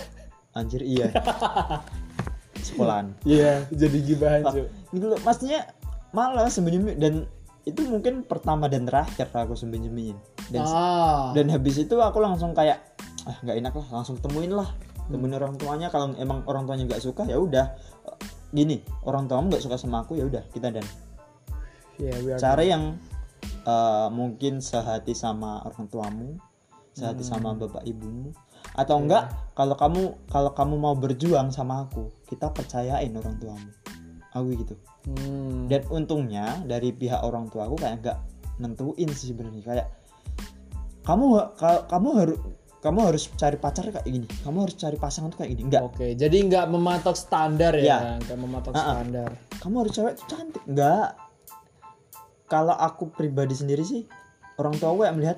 anjir 0.52 0.84
iya. 0.84 1.08
Sekolahan. 2.66 3.16
Iya, 3.24 3.66
jadi 3.72 3.98
gibahan 4.04 4.42
Ah, 4.44 4.52
cuy. 4.52 4.68
gitu 4.92 5.06
loh. 5.08 5.20
Maksudnya 5.24 5.72
malah 6.12 6.52
sembunyi 6.52 7.00
dan 7.00 7.24
itu 7.64 7.86
mungkin 7.88 8.26
pertama 8.26 8.66
dan 8.68 8.84
terakhir 8.90 9.30
aku 9.32 9.54
sembunyi 9.54 9.88
sembunyiin 9.88 10.18
dan 10.50 10.62
Ah, 10.66 11.30
dan 11.32 11.46
habis 11.54 11.78
itu 11.78 11.94
aku 11.94 12.18
langsung 12.20 12.52
kayak 12.58 12.82
ah 13.30 13.38
nggak 13.46 13.56
enak 13.62 13.74
lah 13.78 13.88
langsung 14.02 14.18
temuin 14.18 14.50
lah 14.50 14.66
temuin 15.10 15.34
orang 15.34 15.56
tuanya 15.58 15.88
kalau 15.90 16.14
emang 16.20 16.44
orang 16.46 16.70
tuanya 16.70 16.86
nggak 16.86 17.02
suka 17.02 17.26
ya 17.26 17.40
udah. 17.40 17.74
Gini 18.52 18.84
orang 19.08 19.32
tuamu 19.32 19.48
nggak 19.50 19.64
suka 19.64 19.80
sama 19.80 20.04
aku 20.04 20.20
ya 20.20 20.28
udah 20.28 20.44
kita 20.52 20.70
dan. 20.70 20.86
We 21.98 22.10
are- 22.12 22.42
cari 22.42 22.70
yang 22.70 22.98
eh, 23.62 24.08
mungkin 24.10 24.58
sehati 24.62 25.14
sama 25.14 25.62
orang 25.66 25.86
tuamu 25.90 26.38
sehati 26.92 27.24
Hmm. 27.24 27.32
sama 27.32 27.50
bapak 27.56 27.88
ibumu 27.88 28.36
atau 28.76 29.00
enggak 29.00 29.32
kalau 29.56 29.80
kamu 29.80 30.02
kalau 30.28 30.52
kamu 30.52 30.76
mau 30.76 30.96
berjuang 30.98 31.50
sama 31.54 31.88
aku 31.88 32.12
kita 32.28 32.52
percayain 32.52 33.14
orang 33.16 33.38
tuamu. 33.40 33.70
Aku 34.32 34.48
gitu. 34.56 34.76
Hmm. 35.02 35.66
dan 35.66 35.82
untungnya 35.90 36.62
dari 36.70 36.94
pihak 36.94 37.26
orang 37.26 37.50
tua 37.50 37.66
aku 37.66 37.80
kayak 37.82 38.06
nggak 38.06 38.18
nentuin 38.62 39.10
sih 39.14 39.34
sebenarnya. 39.34 39.64
Kayak 39.66 39.88
kamu 41.02 41.26
kamu 41.90 42.10
harus 42.22 42.38
kamu 42.82 43.14
harus 43.14 43.30
cari 43.38 43.62
pacar 43.62 43.94
kayak 43.94 44.04
gini. 44.10 44.26
Kamu 44.42 44.66
harus 44.66 44.74
cari 44.74 44.98
pasangan 44.98 45.30
tuh 45.30 45.46
kayak 45.46 45.54
gini. 45.54 45.70
Enggak 45.70 45.86
Oke, 45.86 46.18
jadi 46.18 46.34
nggak 46.34 46.66
mematok 46.74 47.14
standar 47.14 47.78
ya, 47.78 48.18
nggak 48.26 48.38
mematok 48.42 48.74
Ah, 48.74 48.82
ah. 48.82 48.86
standar. 48.98 49.30
kamu 49.62 49.76
harus 49.86 49.92
cewek 49.94 50.14
tuh 50.18 50.26
cantik. 50.26 50.64
Enggak 50.66 51.14
kalau 52.50 52.76
aku 52.76 53.08
pribadi 53.14 53.56
sendiri 53.56 53.86
sih 53.86 54.04
orang 54.60 54.76
tua 54.76 54.92
gue 54.98 55.06
yang 55.08 55.18
melihat 55.22 55.38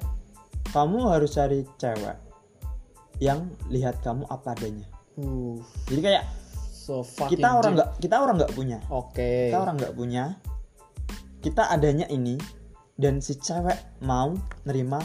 kamu 0.74 0.98
harus 1.14 1.36
cari 1.38 1.62
cewek 1.78 2.18
yang 3.22 3.52
lihat 3.70 4.00
kamu 4.02 4.26
apa 4.32 4.58
adanya. 4.58 4.88
Uh, 5.20 5.62
jadi 5.92 6.02
kayak 6.02 6.24
so 6.74 7.06
kita 7.30 7.60
orang 7.60 7.78
nggak 7.78 7.90
kita 8.02 8.16
orang 8.18 8.36
nggak 8.42 8.54
punya. 8.58 8.78
Oke. 8.90 9.52
kita 9.54 9.60
orang 9.62 9.76
nggak 9.78 9.96
punya. 9.96 10.24
Kita 11.44 11.68
adanya 11.68 12.08
ini 12.08 12.40
dan 12.96 13.20
si 13.20 13.36
cewek 13.36 14.00
mau 14.02 14.32
nerima 14.64 15.04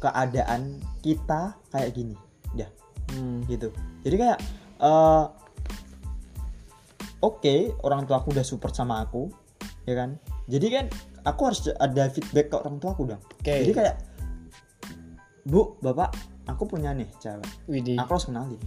keadaan 0.00 0.80
kita 1.04 1.54
kayak 1.70 1.92
gini. 1.94 2.16
Dah 2.56 2.70
Hmm. 3.12 3.42
gitu. 3.46 3.68
Jadi 4.06 4.16
kayak 4.16 4.38
eh, 4.80 5.24
oke 7.20 7.54
orang 7.84 8.08
tua 8.08 8.22
aku 8.24 8.32
udah 8.32 8.46
support 8.46 8.72
sama 8.72 9.04
aku 9.04 9.28
ya 9.84 9.94
kan? 9.98 10.16
Jadi 10.50 10.66
kan 10.72 10.84
aku 11.22 11.40
harus 11.52 11.68
ada 11.78 12.08
feedback 12.10 12.50
ke 12.50 12.56
orang 12.56 12.80
tua 12.80 12.90
aku 12.96 13.04
dong. 13.06 13.20
Oke. 13.40 13.54
jadi 13.66 13.72
kayak 13.76 13.96
bu 15.44 15.76
bapak 15.80 16.14
aku 16.48 16.64
punya 16.66 16.92
nih 16.96 17.08
cewek. 17.20 17.48
Widih. 17.68 17.96
aku 18.00 18.10
harus 18.16 18.26
kenalin. 18.26 18.60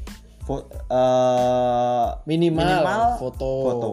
Fo- 0.44 0.68
eh, 0.70 2.08
Minimal, 2.28 3.16
foto. 3.16 3.52
foto. 3.64 3.90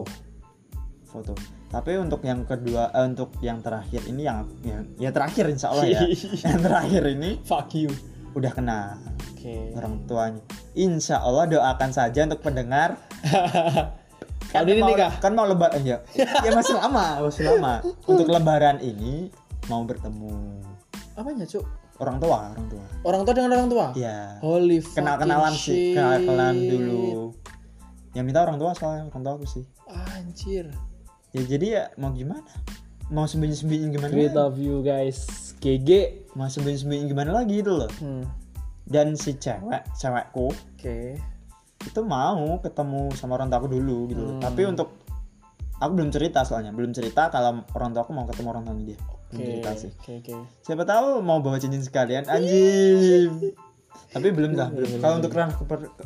Foto 1.07 1.60
tapi 1.71 1.95
untuk 1.95 2.19
yang 2.21 2.43
kedua 2.43 2.91
eh, 2.91 3.05
untuk 3.05 3.31
yang 3.39 3.59
terakhir 3.59 4.03
ini 4.05 4.21
yang 4.21 4.43
yang 4.61 4.83
ya 4.99 5.09
terakhir 5.09 5.47
insya 5.47 5.71
Allah 5.71 5.87
ya 5.87 6.01
yang 6.45 6.59
terakhir 6.59 7.03
ini 7.09 7.39
Fuck 7.41 7.71
you. 7.73 7.91
udah 8.31 8.51
kenal 8.51 8.99
Oke. 9.31 9.71
orang 9.73 10.03
tuanya 10.05 10.43
insya 10.73 11.19
Allah 11.19 11.47
doakan 11.47 11.89
saja 11.89 12.23
untuk 12.23 12.39
pendengar 12.41 12.99
Tahun 14.51 14.67
ini 14.67 14.83
mau, 14.83 14.91
nikah? 14.91 15.11
kan 15.17 15.31
mau 15.31 15.47
lebaran 15.47 15.79
ya 15.81 16.03
ya 16.43 16.51
masih 16.51 16.75
lama 16.75 17.23
masih 17.23 17.47
lama 17.47 17.79
untuk 18.03 18.27
lebaran 18.27 18.83
ini 18.83 19.31
mau 19.65 19.79
bertemu 19.81 20.59
Apanya, 21.11 21.43
Cuk? 21.43 21.63
orang 21.99 22.17
tua 22.17 22.51
orang 22.51 22.67
tua 22.67 22.83
Orang 23.01 23.21
tua 23.23 23.33
dengan 23.33 23.51
orang 23.53 23.69
tua? 23.69 23.85
ya 23.95 24.35
Holy 24.43 24.83
kenal 24.83 25.15
kenalan 25.15 25.55
sih 25.55 25.95
shit. 25.95 25.95
kenal 25.95 26.19
kenalan 26.19 26.55
dulu 26.67 27.31
yang 28.11 28.27
minta 28.27 28.43
orang 28.43 28.59
tua 28.59 28.75
soalnya 28.75 29.07
orang 29.07 29.21
tua 29.21 29.33
aku 29.33 29.47
sih 29.47 29.63
Anjir. 29.87 30.67
Ya 31.31 31.41
jadi 31.47 31.65
ya 31.67 31.83
mau 31.95 32.11
gimana 32.11 32.43
mau 33.07 33.23
sembunyi 33.23 33.53
sembunyi 33.53 33.87
gimana 33.89 34.07
Great 34.09 34.35
of 34.35 34.55
you 34.55 34.79
guys. 34.81 35.27
GG. 35.57 35.89
mau 36.33 36.47
sembunyi 36.47 36.77
sembunyi 36.77 37.03
gimana 37.05 37.31
lagi 37.33 37.59
itu 37.59 37.69
loh 37.69 37.91
Hmm. 37.97 38.23
dan 38.83 39.13
si 39.13 39.35
cewek 39.35 39.83
cewekku 39.93 40.49
Oke. 40.49 41.19
itu 41.81 41.99
mau 42.01 42.35
ketemu 42.57 43.11
sama 43.13 43.35
orang 43.35 43.47
tuaku 43.47 43.67
dulu 43.69 44.07
gitu 44.07 44.21
loh. 44.21 44.35
Hmm. 44.35 44.41
tapi 44.41 44.63
untuk 44.65 44.95
aku 45.75 45.91
belum 45.93 46.09
cerita 46.09 46.41
soalnya 46.41 46.69
belum 46.69 46.91
cerita 46.91 47.27
kalau 47.27 47.61
orang 47.71 47.91
tuaku 47.91 48.11
mau 48.11 48.23
ketemu 48.23 48.47
orang 48.49 48.63
tuanya 48.63 48.83
dia 48.87 48.99
belum 48.99 49.11
Oke. 49.33 49.43
cerita 49.45 49.69
sih 49.75 49.91
Oke, 49.93 50.11
oke. 50.17 50.33
siapa 50.61 50.83
tahu 50.83 51.07
mau 51.19 51.39
bawa 51.39 51.57
cincin 51.57 51.79
sekalian 51.79 52.25
anjing 52.25 53.53
tapi 54.07 54.27
belum 54.29 54.51
lah 54.53 54.67
belum 54.69 54.99
kalau 54.99 55.15
untuk 55.17 55.31
ranah 55.31 55.55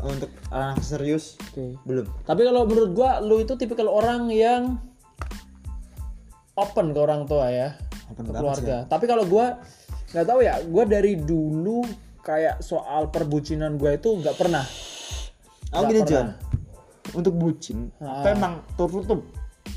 untuk 0.03 0.29
ranah 0.47 0.77
serius 0.79 1.37
Oke. 1.47 1.73
belum 1.83 2.05
Tapi 2.23 2.41
kalau 2.43 2.65
menurut 2.65 2.91
gua 2.91 3.17
lu 3.19 3.37
itu 3.37 3.53
tipikal 3.55 3.87
orang 3.87 4.29
yang 4.29 4.77
open 6.55 6.91
ke 6.91 6.99
orang 6.99 7.27
tua 7.27 7.47
ya, 7.51 7.75
Open 8.09 8.23
ke 8.25 8.33
keluarga. 8.33 8.87
Tapi 8.87 9.05
kalau 9.05 9.27
gua 9.27 9.59
nggak 10.11 10.25
tahu 10.25 10.39
ya, 10.41 10.59
gua 10.65 10.83
dari 10.83 11.19
dulu 11.19 11.83
kayak 12.19 12.59
soal 12.59 13.11
perbucinan 13.11 13.75
gua 13.75 13.95
itu 13.95 14.11
nggak 14.15 14.35
pernah. 14.35 14.63
aku 15.69 15.75
Nggak 15.75 15.89
gini 15.91 16.01
pernah. 16.01 16.11
John 16.11 16.27
untuk 17.13 17.33
bucin 17.35 17.77
Ah. 17.99 18.25
emang 18.27 18.59
tertutup 18.75 19.21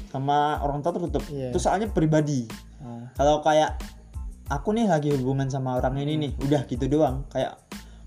sama 0.09 0.59
orang 0.59 0.81
tua 0.81 0.91
tertutup 0.91 1.23
Iya. 1.29 1.53
itu 1.53 1.59
soalnya 1.61 1.87
pribadi 1.87 2.49
Nah, 2.79 3.11
kalau 3.15 3.43
kayak 3.43 3.77
aku 4.49 4.73
nih 4.73 4.89
lagi 4.89 5.13
hubungan 5.13 5.51
sama 5.51 5.77
orang 5.77 5.99
ini 6.01 6.17
nih 6.17 6.33
udah 6.41 6.65
gitu 6.65 6.89
doang 6.89 7.27
kayak 7.29 7.59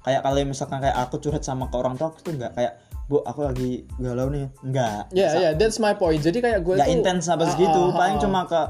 kayak 0.02 0.26
kalau 0.26 0.42
misalkan 0.42 0.82
kayak 0.82 0.98
aku 0.98 1.22
curhat 1.22 1.44
sama 1.44 1.70
ke 1.70 1.76
orang 1.78 2.00
tua 2.00 2.10
aku 2.10 2.24
tuh 2.24 2.34
nggak 2.34 2.56
kayak 2.58 2.74
bu 3.12 3.20
aku 3.22 3.44
lagi 3.44 3.84
galau 4.00 4.32
nih. 4.32 4.48
Nggak 4.64 5.12
Ya, 5.12 5.28
ya, 5.36 5.50
that's 5.52 5.76
my 5.78 5.92
point. 5.92 6.24
Jadi 6.24 6.40
kayak 6.40 6.64
gue 6.64 6.80
nggak 6.80 6.88
intens 6.88 7.28
apa 7.28 7.44
Ah, 7.44 7.52
segitu. 7.52 7.82
ah, 7.84 7.92
paling 7.92 8.16
ah. 8.16 8.22
cuma 8.24 8.40
ke 8.48 8.62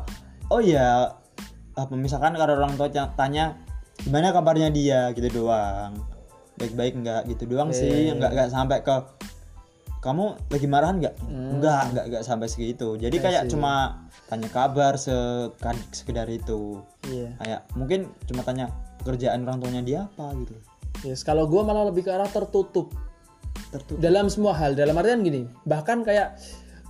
oh 0.49 0.57
ya 0.57 1.13
apa 1.71 1.93
misalkan 1.93 2.33
kalau 2.33 2.57
orang 2.57 2.73
tua 2.73 2.89
tanya- 3.13 3.53
gimana 4.01 4.33
kabarnya 4.33 4.73
dia? 4.73 5.13
Gitu 5.13 5.29
doang. 5.31 5.93
Baik-baik 6.57 6.97
nggak? 6.97 7.21
Gitu 7.29 7.45
doang 7.45 7.69
sih. 7.69 8.09
Oke. 8.09 8.17
nggak 8.17 8.31
nggak 8.33 8.49
sampai 8.49 8.81
ke 8.81 8.95
kamu 10.01 10.33
lagi 10.49 10.65
marahan 10.65 10.97
nggak? 10.97 11.15
Hmm. 11.21 11.61
nggak 11.61 11.81
nggak 11.93 12.05
nggak 12.09 12.23
sampai 12.25 12.49
segitu. 12.49 12.97
Jadi 12.97 13.17
I 13.17 13.21
kayak 13.21 13.43
see. 13.45 13.51
cuma 13.53 14.01
tanya 14.25 14.49
kabar 14.49 14.97
sekan 14.97 15.77
sekedar 15.93 16.25
itu. 16.25 16.81
Iya. 17.05 17.37
kayak 17.37 17.61
mungkin 17.77 18.09
cuma 18.25 18.41
tanya 18.41 18.73
pekerjaan 18.97 19.45
orang 19.45 19.61
tuanya 19.61 19.81
dia 19.81 19.99
apa? 20.09 20.33
Gitu. 20.33 20.53
Yes, 21.01 21.21
kalau 21.21 21.45
gua 21.45 21.61
malah 21.61 21.85
lebih 21.85 22.03
ke 22.03 22.11
arah 22.11 22.25
tertutup 22.25 22.89
tertutup 23.71 24.03
dalam 24.03 24.27
semua 24.27 24.53
hal. 24.53 24.75
Dalam 24.75 24.93
artian 24.99 25.23
gini, 25.23 25.47
bahkan 25.63 26.03
kayak 26.03 26.35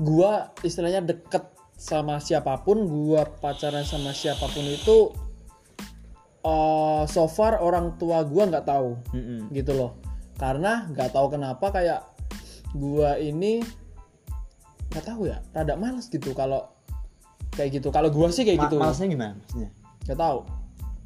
gua 0.02 0.50
istilahnya 0.66 1.06
deket 1.06 1.46
sama 1.78 2.18
siapa 2.18 2.58
pun, 2.66 2.86
gua 2.90 3.26
pacaran 3.26 3.86
sama 3.86 4.12
siapa 4.14 4.46
pun 4.50 4.66
itu 4.66 5.14
eh 6.42 7.04
so 7.06 7.30
far 7.30 7.62
orang 7.62 8.02
tua 8.02 8.26
gua 8.26 8.50
nggak 8.50 8.66
tahu 8.66 8.98
Mm-mm. 9.14 9.54
gitu 9.54 9.78
loh. 9.78 9.98
Karena 10.42 10.90
nggak 10.90 11.14
tahu 11.14 11.38
kenapa 11.38 11.70
kayak 11.70 12.02
gua 12.74 13.22
ini 13.22 13.62
nggak 14.90 15.06
tahu 15.06 15.30
ya, 15.30 15.38
rada 15.54 15.78
males 15.78 16.10
gitu 16.10 16.34
kalau 16.34 16.66
kayak 17.54 17.78
gitu. 17.78 17.94
Kalau 17.94 18.10
gua 18.10 18.34
sih 18.34 18.42
kayak 18.42 18.58
Ma- 18.58 18.66
gitu. 18.66 18.78
malesnya 18.82 19.08
gimana 19.08 19.34
maksudnya 19.38 19.70
Nggak 20.10 20.18
tahu. 20.18 20.40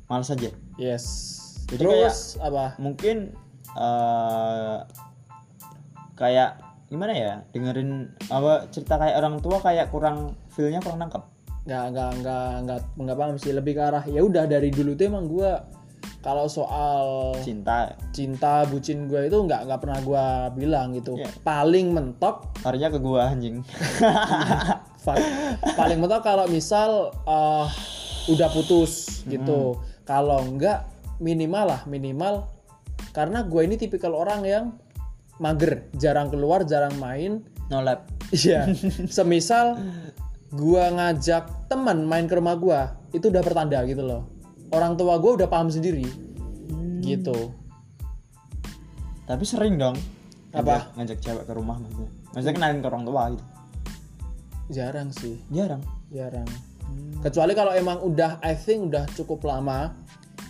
males 0.07 0.29
aja 0.31 0.49
Yes. 0.79 1.05
Jadi 1.65 1.81
Terus 1.81 2.37
apa? 2.39 2.77
mungkin 2.77 3.33
eh 3.75 4.77
kayak 6.15 6.59
gimana 6.87 7.13
ya 7.13 7.33
dengerin 7.51 8.13
apa 8.31 8.71
cerita 8.71 8.95
kayak 8.95 9.15
orang 9.19 9.35
tua 9.43 9.57
kayak 9.59 9.91
kurang 9.91 10.39
feelnya 10.53 10.79
kurang 10.79 11.03
nangkep. 11.03 11.23
Nggak 11.65 11.85
nggak 11.91 12.11
nggak 12.21 12.49
nggak 12.65 12.79
nggak 12.95 13.17
paham 13.17 13.37
sih 13.41 13.53
lebih 13.53 13.73
ke 13.75 13.81
arah 13.83 14.03
ya 14.05 14.21
udah 14.21 14.45
dari 14.47 14.69
dulu 14.69 14.95
tuh 14.95 15.05
emang 15.09 15.25
gue 15.27 15.51
kalau 16.21 16.49
soal 16.49 17.37
cinta. 17.45 17.93
cinta 18.09 18.65
bucin 18.65 19.05
gue 19.05 19.29
itu 19.29 19.37
nggak 19.37 19.69
nggak 19.69 19.79
pernah 19.81 19.99
gue 20.01 20.25
bilang 20.57 20.93
gitu. 20.93 21.17
Iya. 21.17 21.29
paling 21.45 21.93
mentok 21.93 22.49
larinya 22.65 22.89
ke 22.89 22.99
gua 23.01 23.29
anjing. 23.29 23.61
Paling 25.77 26.01
mentok 26.01 26.25
kalau 26.25 26.49
misal 26.49 27.13
eh, 27.29 27.65
udah 28.25 28.49
putus 28.49 29.21
gitu. 29.29 29.77
Kalau 30.01 30.41
enggak 30.41 30.89
minimal 31.21 31.77
lah 31.77 31.81
minimal 31.85 32.49
karena 33.13 33.45
gue 33.45 33.61
ini 33.63 33.77
tipikal 33.77 34.11
orang 34.17 34.41
yang 34.43 34.65
mager 35.41 35.87
jarang 35.97 36.31
keluar 36.31 36.63
jarang 36.63 36.95
main 36.97 37.43
no 37.69 37.81
lab 37.81 38.07
Iya, 38.33 38.65
semisal 39.15 39.77
gua 40.49 40.89
ngajak 40.89 41.69
teman 41.69 42.09
main 42.09 42.25
ke 42.25 42.33
rumah 42.33 42.57
gua, 42.57 42.97
itu 43.13 43.29
udah 43.29 43.45
pertanda 43.45 43.85
gitu 43.85 44.01
loh. 44.01 44.25
Orang 44.73 44.97
tua 44.97 45.21
gua 45.21 45.37
udah 45.37 45.45
paham 45.45 45.69
sendiri. 45.69 46.09
Gitu. 47.05 47.53
tapi 49.25 49.45
sering 49.45 49.77
dong 49.77 49.97
Apa? 50.53 50.89
ngajak, 50.93 51.17
ngajak 51.17 51.17
cewek 51.21 51.45
ke 51.49 51.53
rumah 51.53 51.77
maksudnya 51.81 52.09
maksudnya 52.33 52.55
kenalin 52.57 52.79
ke 52.81 52.87
orang 52.89 53.05
tua 53.05 53.21
gitu 53.33 53.45
Jarang 54.65 55.09
sih, 55.13 55.37
jarang 55.53 55.85
jarang. 56.09 56.49
Kecuali 57.21 57.53
kalau 57.53 57.69
emang 57.69 58.01
udah 58.01 58.41
I 58.41 58.57
think 58.57 58.89
udah 58.89 59.05
cukup 59.13 59.45
lama, 59.45 59.93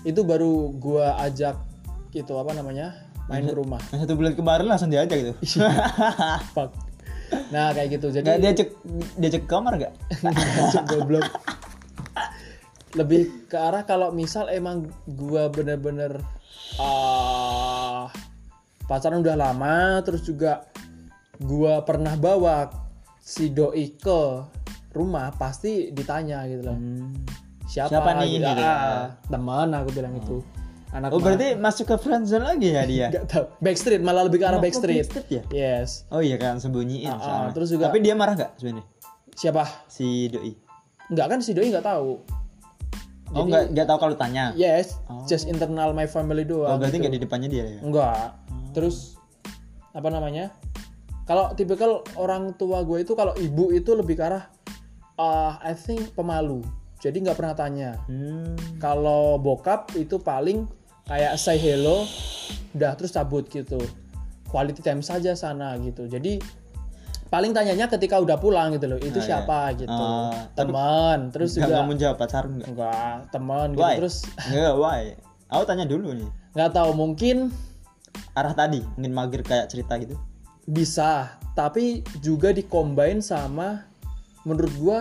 itu 0.07 0.23
baru 0.23 0.71
gua 0.71 1.19
ajak 1.19 1.59
gitu 2.15 2.39
apa 2.39 2.55
namanya? 2.55 2.95
Main 3.25 3.43
ke 3.43 3.53
rumah. 3.53 3.81
yang 3.89 3.99
satu 4.01 4.13
bulan 4.13 4.33
kemarin 4.33 4.65
langsung 4.65 4.89
diajak 4.89 5.17
gitu 5.17 5.33
Fuck. 6.53 6.71
Nah, 7.49 7.73
kayak 7.73 7.97
gitu. 7.97 8.13
Jadi 8.13 8.21
nggak 8.23 8.39
diajak 8.39 8.69
diajak 9.17 9.41
ke 9.43 9.49
kamar 9.49 9.73
nggak 9.75 9.93
Cuk, 10.71 10.83
goblok. 10.87 11.25
Lebih 12.95 13.49
ke 13.49 13.57
arah 13.57 13.83
kalau 13.83 14.13
misal 14.13 14.47
emang 14.47 14.87
gua 15.05 15.49
bener-bener 15.49 16.21
ah 16.77 18.07
pacaran 18.85 19.19
udah 19.19 19.35
lama 19.35 19.75
terus 20.01 20.21
juga 20.21 20.69
gua 21.37 21.81
pernah 21.81 22.15
bawa 22.15 22.69
si 23.17 23.49
doi 23.49 23.97
ke 23.97 24.21
rumah 24.93 25.33
pasti 25.33 25.91
ditanya 25.91 26.45
gitu 26.45 26.61
loh. 26.63 26.77
Siapa, 27.65 27.89
Siapa 27.89 28.09
nih, 28.21 28.37
Gitu. 28.37 28.45
gitu. 28.45 28.61
Ah, 28.63 29.17
teman 29.27 29.73
aku 29.73 29.89
bilang 29.91 30.13
itu. 30.15 30.39
Anak 30.95 31.11
oh 31.11 31.19
berarti 31.19 31.59
masuk 31.59 31.85
ke 31.85 31.95
friendzone 31.97 32.45
lagi 32.45 32.71
ya 32.71 32.83
dia 32.83 33.07
nggak 33.13 33.27
tahu. 33.27 33.45
Backstreet 33.59 33.99
malah 33.99 34.23
lebih 34.23 34.39
ke 34.39 34.45
arah 34.45 34.57
Oh, 34.57 34.63
backstreet. 34.63 35.03
Backstreet 35.03 35.27
ya 35.29 35.43
Yes. 35.51 36.07
oh 36.07 36.19
iya 36.19 36.35
kan 36.35 36.55
sembunyiin 36.55 37.05
ah, 37.05 37.19
soalnya. 37.19 37.51
terus 37.51 37.67
juga- 37.69 37.85
tapi 37.85 37.99
dia 37.99 38.13
marah 38.13 38.33
nggak 38.33 38.51
sebenarnya 38.55 38.85
Siapa? 39.31 39.63
si 39.85 40.31
doi 40.31 40.55
Enggak 41.05 41.27
kan 41.27 41.39
si 41.39 41.51
doi 41.51 41.67
nggak 41.67 41.83
tahu. 41.83 42.09
oh 43.29 43.43
nggak 43.43 43.63
nggak 43.69 43.85
tahu 43.85 43.97
kalau 43.99 44.15
tanya 44.15 44.55
Yes, 44.55 44.95
Oh. 45.05 45.21
just 45.25 45.45
internal 45.45 45.91
my 45.91 46.07
family 46.07 46.41
doang. 46.41 46.71
oh 46.71 46.77
berarti 46.77 46.95
gitu. 46.95 47.03
nggak 47.03 47.13
di 47.13 47.21
depannya 47.21 47.49
dia 47.49 47.65
ya 47.67 47.79
Enggak. 47.81 48.39
Terus 48.71 49.19
apa 49.91 50.07
namanya? 50.07 50.55
Kalau 51.23 51.51
tipikal 51.51 51.91
orang 52.15 52.53
tua 52.53 52.79
gue 52.81 53.01
itu 53.01 53.11
kalau 53.11 53.35
ibu 53.35 53.69
itu 53.69 53.91
lebih 53.91 54.15
ke 54.15 54.23
arah 54.23 54.47
uh, 55.15 55.59
I 55.59 55.73
think 55.73 56.11
pemalu. 56.11 56.63
Jadi 56.97 57.21
nggak 57.21 57.35
pernah 57.35 57.53
tanya. 57.53 57.89
hmm. 58.05 58.77
Kalau 58.77 59.35
bokap 59.35 59.91
itu 59.93 60.15
paling 60.17 60.63
kayak 61.05 61.37
say 61.37 61.57
hello, 61.57 62.05
udah 62.73 62.93
terus 62.97 63.13
cabut 63.13 63.45
gitu. 63.47 63.77
Quality 64.49 64.81
time 64.81 65.01
saja 65.01 65.33
sana 65.33 65.75
gitu. 65.81 66.05
Jadi 66.05 66.37
paling 67.29 67.51
tanyanya 67.51 67.89
ketika 67.89 68.21
udah 68.21 68.37
pulang 68.37 68.73
gitu 68.77 68.85
loh. 68.89 68.99
Itu 69.01 69.19
Ah, 69.21 69.25
siapa 69.25 69.59
gitu. 69.77 69.89
Oh, 69.91 70.31
tapi- 70.53 70.71
teman. 70.71 71.19
Terus 71.33 71.57
nggak 71.57 71.67
juga 71.67 71.79
kamu 71.81 71.93
jawab 71.97 72.17
pacaran 72.17 72.51
nggak 72.57 72.69
enggak 72.69 73.15
teman 73.33 73.67
gitu. 73.73 73.91
Terus 74.01 74.15
nggak 74.53 74.75
why 74.77 75.01
aku 75.49 75.63
tanya 75.65 75.85
dulu 75.85 76.11
nih 76.13 76.29
nggak 76.57 76.71
tahu 76.73 76.91
mungkin 76.97 77.53
arah 78.33 78.55
tadi 78.55 78.81
mungkin 78.97 79.13
mager 79.13 79.41
kayak 79.45 79.69
cerita 79.69 79.95
gitu 80.01 80.15
bisa 80.65 81.37
tapi 81.53 82.01
juga 82.19 82.49
dikombain 82.49 83.21
sama 83.21 83.85
menurut 84.43 84.73
gua 84.81 84.99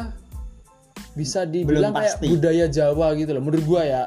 bisa 1.16 1.46
dibilang 1.48 1.94
kayak 1.94 2.20
budaya 2.20 2.66
Jawa 2.68 3.14
gitu 3.16 3.30
loh 3.32 3.42
menurut 3.42 3.64
gua 3.64 3.82
ya 3.86 4.02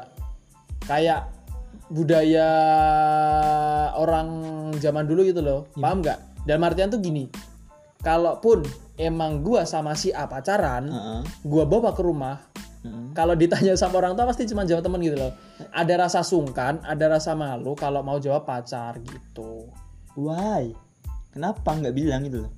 kayak 0.86 1.26
budaya 1.88 2.48
orang 3.96 4.28
zaman 4.78 5.04
dulu 5.08 5.24
gitu 5.24 5.40
loh. 5.40 5.68
Paham 5.76 6.04
nggak? 6.04 6.44
Dalam 6.44 6.64
artian 6.64 6.88
tuh 6.88 7.00
gini 7.00 7.28
kalaupun 8.02 8.62
emang 8.94 9.42
gua 9.42 9.66
sama 9.66 9.94
si 9.98 10.14
A 10.14 10.30
pacaran 10.30 10.86
Heeh. 10.86 11.20
gua 11.42 11.64
bawa 11.66 11.90
ke 11.94 12.02
rumah 12.02 12.38
Heeh. 12.86 13.10
kalau 13.12 13.34
ditanya 13.34 13.74
sama 13.74 13.98
orang 13.98 14.14
tua 14.14 14.30
pasti 14.30 14.46
cuma 14.46 14.62
jawab 14.62 14.86
teman 14.86 15.02
gitu 15.02 15.18
loh. 15.18 15.32
Ada 15.74 16.08
rasa 16.08 16.20
sungkan 16.22 16.80
ada 16.86 17.10
rasa 17.10 17.34
malu 17.34 17.74
kalau 17.74 18.00
mau 18.06 18.22
jawab 18.22 18.46
pacar 18.46 19.02
gitu. 19.02 19.68
Why? 20.14 20.74
Kenapa 21.34 21.74
nggak 21.74 21.94
bilang 21.94 22.26
gitu 22.26 22.46
loh? 22.46 22.52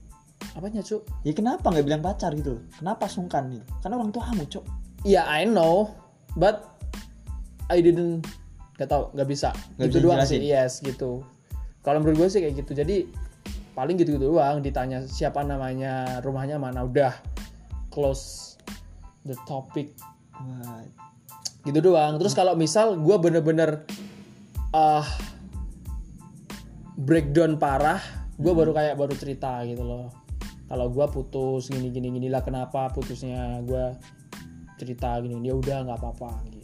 Apanya 0.56 0.80
cuk? 0.80 1.04
Ya 1.24 1.32
kenapa 1.36 1.68
nggak 1.72 1.86
bilang 1.86 2.02
pacar 2.04 2.32
gitu 2.36 2.60
loh? 2.60 2.62
Kenapa 2.76 3.04
sungkan 3.08 3.48
gitu? 3.52 3.64
Karena 3.80 3.94
orang 4.00 4.12
tua 4.12 4.24
kamu 4.28 4.44
cok 4.48 4.64
Iya 5.08 5.24
I 5.24 5.48
know, 5.48 5.96
but 6.36 6.76
I 7.72 7.80
didn't 7.80 8.28
nggak 8.80 8.88
tau 8.88 9.12
nggak 9.12 9.28
bisa 9.28 9.52
Nggak 9.76 9.92
gitu 9.92 9.98
bisa 10.00 10.04
doang 10.08 10.18
jelasin. 10.24 10.40
sih 10.40 10.48
yes 10.48 10.72
gitu. 10.80 11.20
Kalau 11.84 12.00
menurut 12.00 12.16
gue 12.24 12.28
sih 12.32 12.40
kayak 12.40 12.64
gitu. 12.64 12.72
Jadi 12.72 12.96
paling 13.76 14.00
gitu-gitu 14.00 14.32
doang. 14.32 14.64
Ditanya 14.64 15.04
siapa 15.04 15.44
namanya, 15.44 16.24
rumahnya 16.24 16.56
mana, 16.56 16.88
udah 16.88 17.12
close 17.92 18.56
the 19.28 19.36
topic 19.44 19.92
gitu 21.68 21.78
doang. 21.84 22.16
Terus 22.16 22.32
kalau 22.32 22.56
misal 22.56 22.96
gue 22.96 23.16
bener-bener 23.20 23.84
ah 24.72 25.04
breakdown 26.96 27.60
parah, 27.60 28.00
gue 28.40 28.52
baru 28.56 28.72
kayak 28.72 28.96
baru 28.96 29.12
cerita 29.12 29.60
gitu 29.68 29.84
loh. 29.84 30.08
Kalau 30.72 30.88
gue 30.88 31.04
putus 31.12 31.68
gini 31.68 31.92
gini 31.92 32.08
gini 32.16 32.28
lah 32.32 32.40
kenapa 32.40 32.88
putusnya 32.94 33.60
gue 33.60 33.92
cerita 34.80 35.20
gini 35.20 35.36
ya 35.44 35.52
udah 35.52 35.84
nggak 35.84 35.98
apa-apa 36.00 36.32
gitu. 36.48 36.59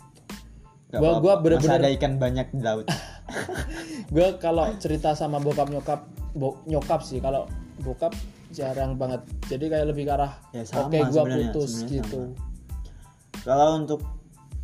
Gua- 0.89 1.19
Masih 1.19 1.43
bener-bener- 1.43 1.79
ada 1.81 1.91
ikan 1.93 2.13
banyak 2.17 2.47
di 2.49 2.63
laut. 2.63 2.87
Gue 4.15 4.39
kalau 4.39 4.71
cerita 4.77 5.13
sama 5.13 5.37
bokap 5.37 5.67
nyokap 5.67 6.07
bo- 6.33 6.63
nyokap 6.65 7.03
sih 7.03 7.19
kalau 7.19 7.51
bokap 7.81 8.15
jarang 8.51 8.95
banget. 8.95 9.21
Jadi 9.47 9.67
kayak 9.67 9.87
lebih 9.89 10.07
ke 10.07 10.13
arah 10.13 10.33
Ya, 10.51 10.63
oke 10.65 10.95
gue 10.95 11.11
sebenarnya, 11.11 11.51
putus 11.51 11.73
gitu. 11.85 12.21
Kalau 13.43 13.77
untuk 13.77 14.01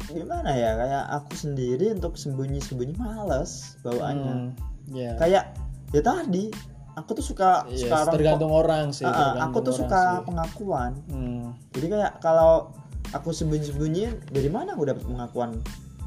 gimana 0.04 0.50
ya 0.52 0.74
kayak 0.76 1.04
aku 1.12 1.32
sendiri 1.34 1.90
untuk 1.90 2.14
sembunyi-sembunyi 2.14 2.94
males 2.94 3.74
bawaannya. 3.80 4.32
Hmm, 4.32 4.48
ya. 4.88 5.14
Kayak 5.16 5.58
ya 5.90 6.00
tadi 6.00 6.54
aku 6.92 7.10
tuh 7.14 7.24
suka 7.24 7.66
Yes, 7.66 7.82
suka 7.82 7.96
orang- 8.00 8.14
tergantung 8.14 8.52
orang 8.52 8.86
sih 8.90 9.02
ah, 9.02 9.10
tergantung 9.10 9.42
aku 9.44 9.58
tuh 9.60 9.74
suka 9.74 10.00
sih. 10.00 10.24
pengakuan. 10.24 10.92
Hmm, 11.08 11.44
jadi 11.72 11.86
kayak 11.90 12.12
kalau 12.20 12.70
aku 13.10 13.28
sembunyi-sembunyiin 13.30 14.28
dari 14.28 14.48
mana 14.48 14.72
aku 14.72 14.84
dapat 14.84 15.02
pengakuan 15.02 15.50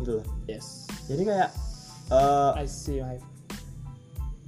gitu. 0.02 0.20
Loh 0.20 0.26
yes. 0.50 0.90
Jadi 1.06 1.24
kayak 1.28 1.50
eh, 2.12 2.52
I 2.60 2.66
see 2.66 3.00
I 3.00 3.22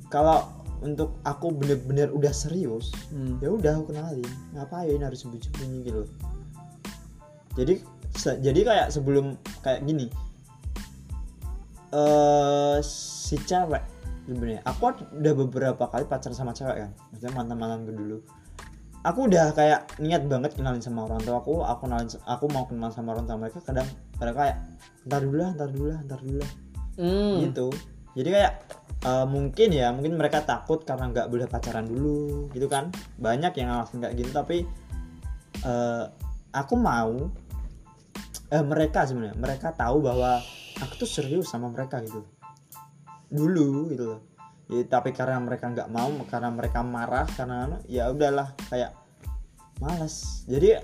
kalau 0.08 0.48
untuk 0.78 1.18
aku 1.26 1.50
bener-bener 1.52 2.14
udah 2.14 2.30
serius 2.30 2.94
hmm. 3.10 3.42
ya 3.42 3.50
udah 3.52 3.82
aku 3.82 3.92
kenalin. 3.92 4.30
Ngapain 4.54 5.02
harus 5.02 5.26
sembunyi-sembunyi 5.26 5.80
gitu. 5.88 6.02
Loh 6.06 6.12
jadi 7.58 7.74
se- 8.14 8.40
jadi 8.40 8.60
kayak 8.62 8.88
sebelum 8.94 9.34
kayak 9.66 9.82
gini. 9.82 10.14
Eh 11.90 12.78
si 12.86 13.36
cewek 13.42 13.82
sebenarnya 14.30 14.62
aku 14.68 14.94
udah 15.18 15.34
beberapa 15.34 15.84
kali 15.90 16.06
pacaran 16.06 16.38
sama 16.38 16.54
cewek 16.54 16.86
kan. 16.86 16.92
Maksudnya 17.10 17.34
mantan 17.34 17.58
mantanku 17.58 17.92
dulu 17.98 18.18
aku 19.08 19.32
udah 19.32 19.56
kayak 19.56 19.88
niat 20.04 20.28
banget 20.28 20.52
kenalin 20.60 20.84
sama 20.84 21.08
orang 21.08 21.24
tua 21.24 21.40
aku 21.40 21.64
aku 21.64 21.88
kenalin 21.88 22.08
aku 22.28 22.46
mau 22.52 22.68
kenal 22.68 22.92
sama 22.92 23.16
orang 23.16 23.24
tua 23.24 23.40
mereka 23.40 23.64
kadang 23.64 23.88
kadang 24.20 24.36
kayak 24.36 24.56
ntar 25.08 25.24
dulu 25.24 25.38
lah 25.40 25.52
ntar 25.56 25.70
dulu 25.72 25.88
lah 25.96 26.00
ntar 26.04 26.20
dulu 26.20 26.38
lah. 26.44 26.52
Hmm, 27.00 27.36
gitu. 27.48 27.68
Jadi 28.20 28.30
kayak 28.36 28.54
eh, 29.08 29.26
mungkin 29.30 29.70
ya 29.72 29.88
mungkin 29.96 30.20
mereka 30.20 30.44
takut 30.44 30.84
karena 30.84 31.08
nggak 31.08 31.28
boleh 31.32 31.48
pacaran 31.48 31.88
dulu 31.88 32.52
gitu 32.52 32.68
kan? 32.68 32.92
Banyak 33.16 33.56
yang 33.56 33.80
alasan 33.80 34.04
kayak 34.04 34.20
gitu 34.20 34.32
tapi 34.36 34.68
eh, 35.64 36.04
aku 36.52 36.76
mau 36.76 37.32
eh, 38.52 38.66
mereka 38.68 39.08
sebenarnya 39.08 39.40
mereka 39.40 39.72
tahu 39.72 40.04
bahwa 40.04 40.44
aku 40.84 41.08
tuh 41.08 41.10
serius 41.10 41.48
sama 41.48 41.72
mereka 41.72 42.04
gitu. 42.04 42.28
Dulu 43.32 43.88
gitu 43.88 44.04
loh 44.04 44.37
Ya, 44.68 44.84
tapi 44.84 45.16
karena 45.16 45.40
mereka 45.40 45.72
nggak 45.72 45.88
mau 45.88 46.12
karena 46.28 46.52
mereka 46.52 46.84
marah 46.84 47.24
karena 47.40 47.72
anu, 47.72 47.78
ya 47.88 48.12
udahlah 48.12 48.52
kayak 48.68 48.92
malas 49.80 50.44
jadi 50.44 50.84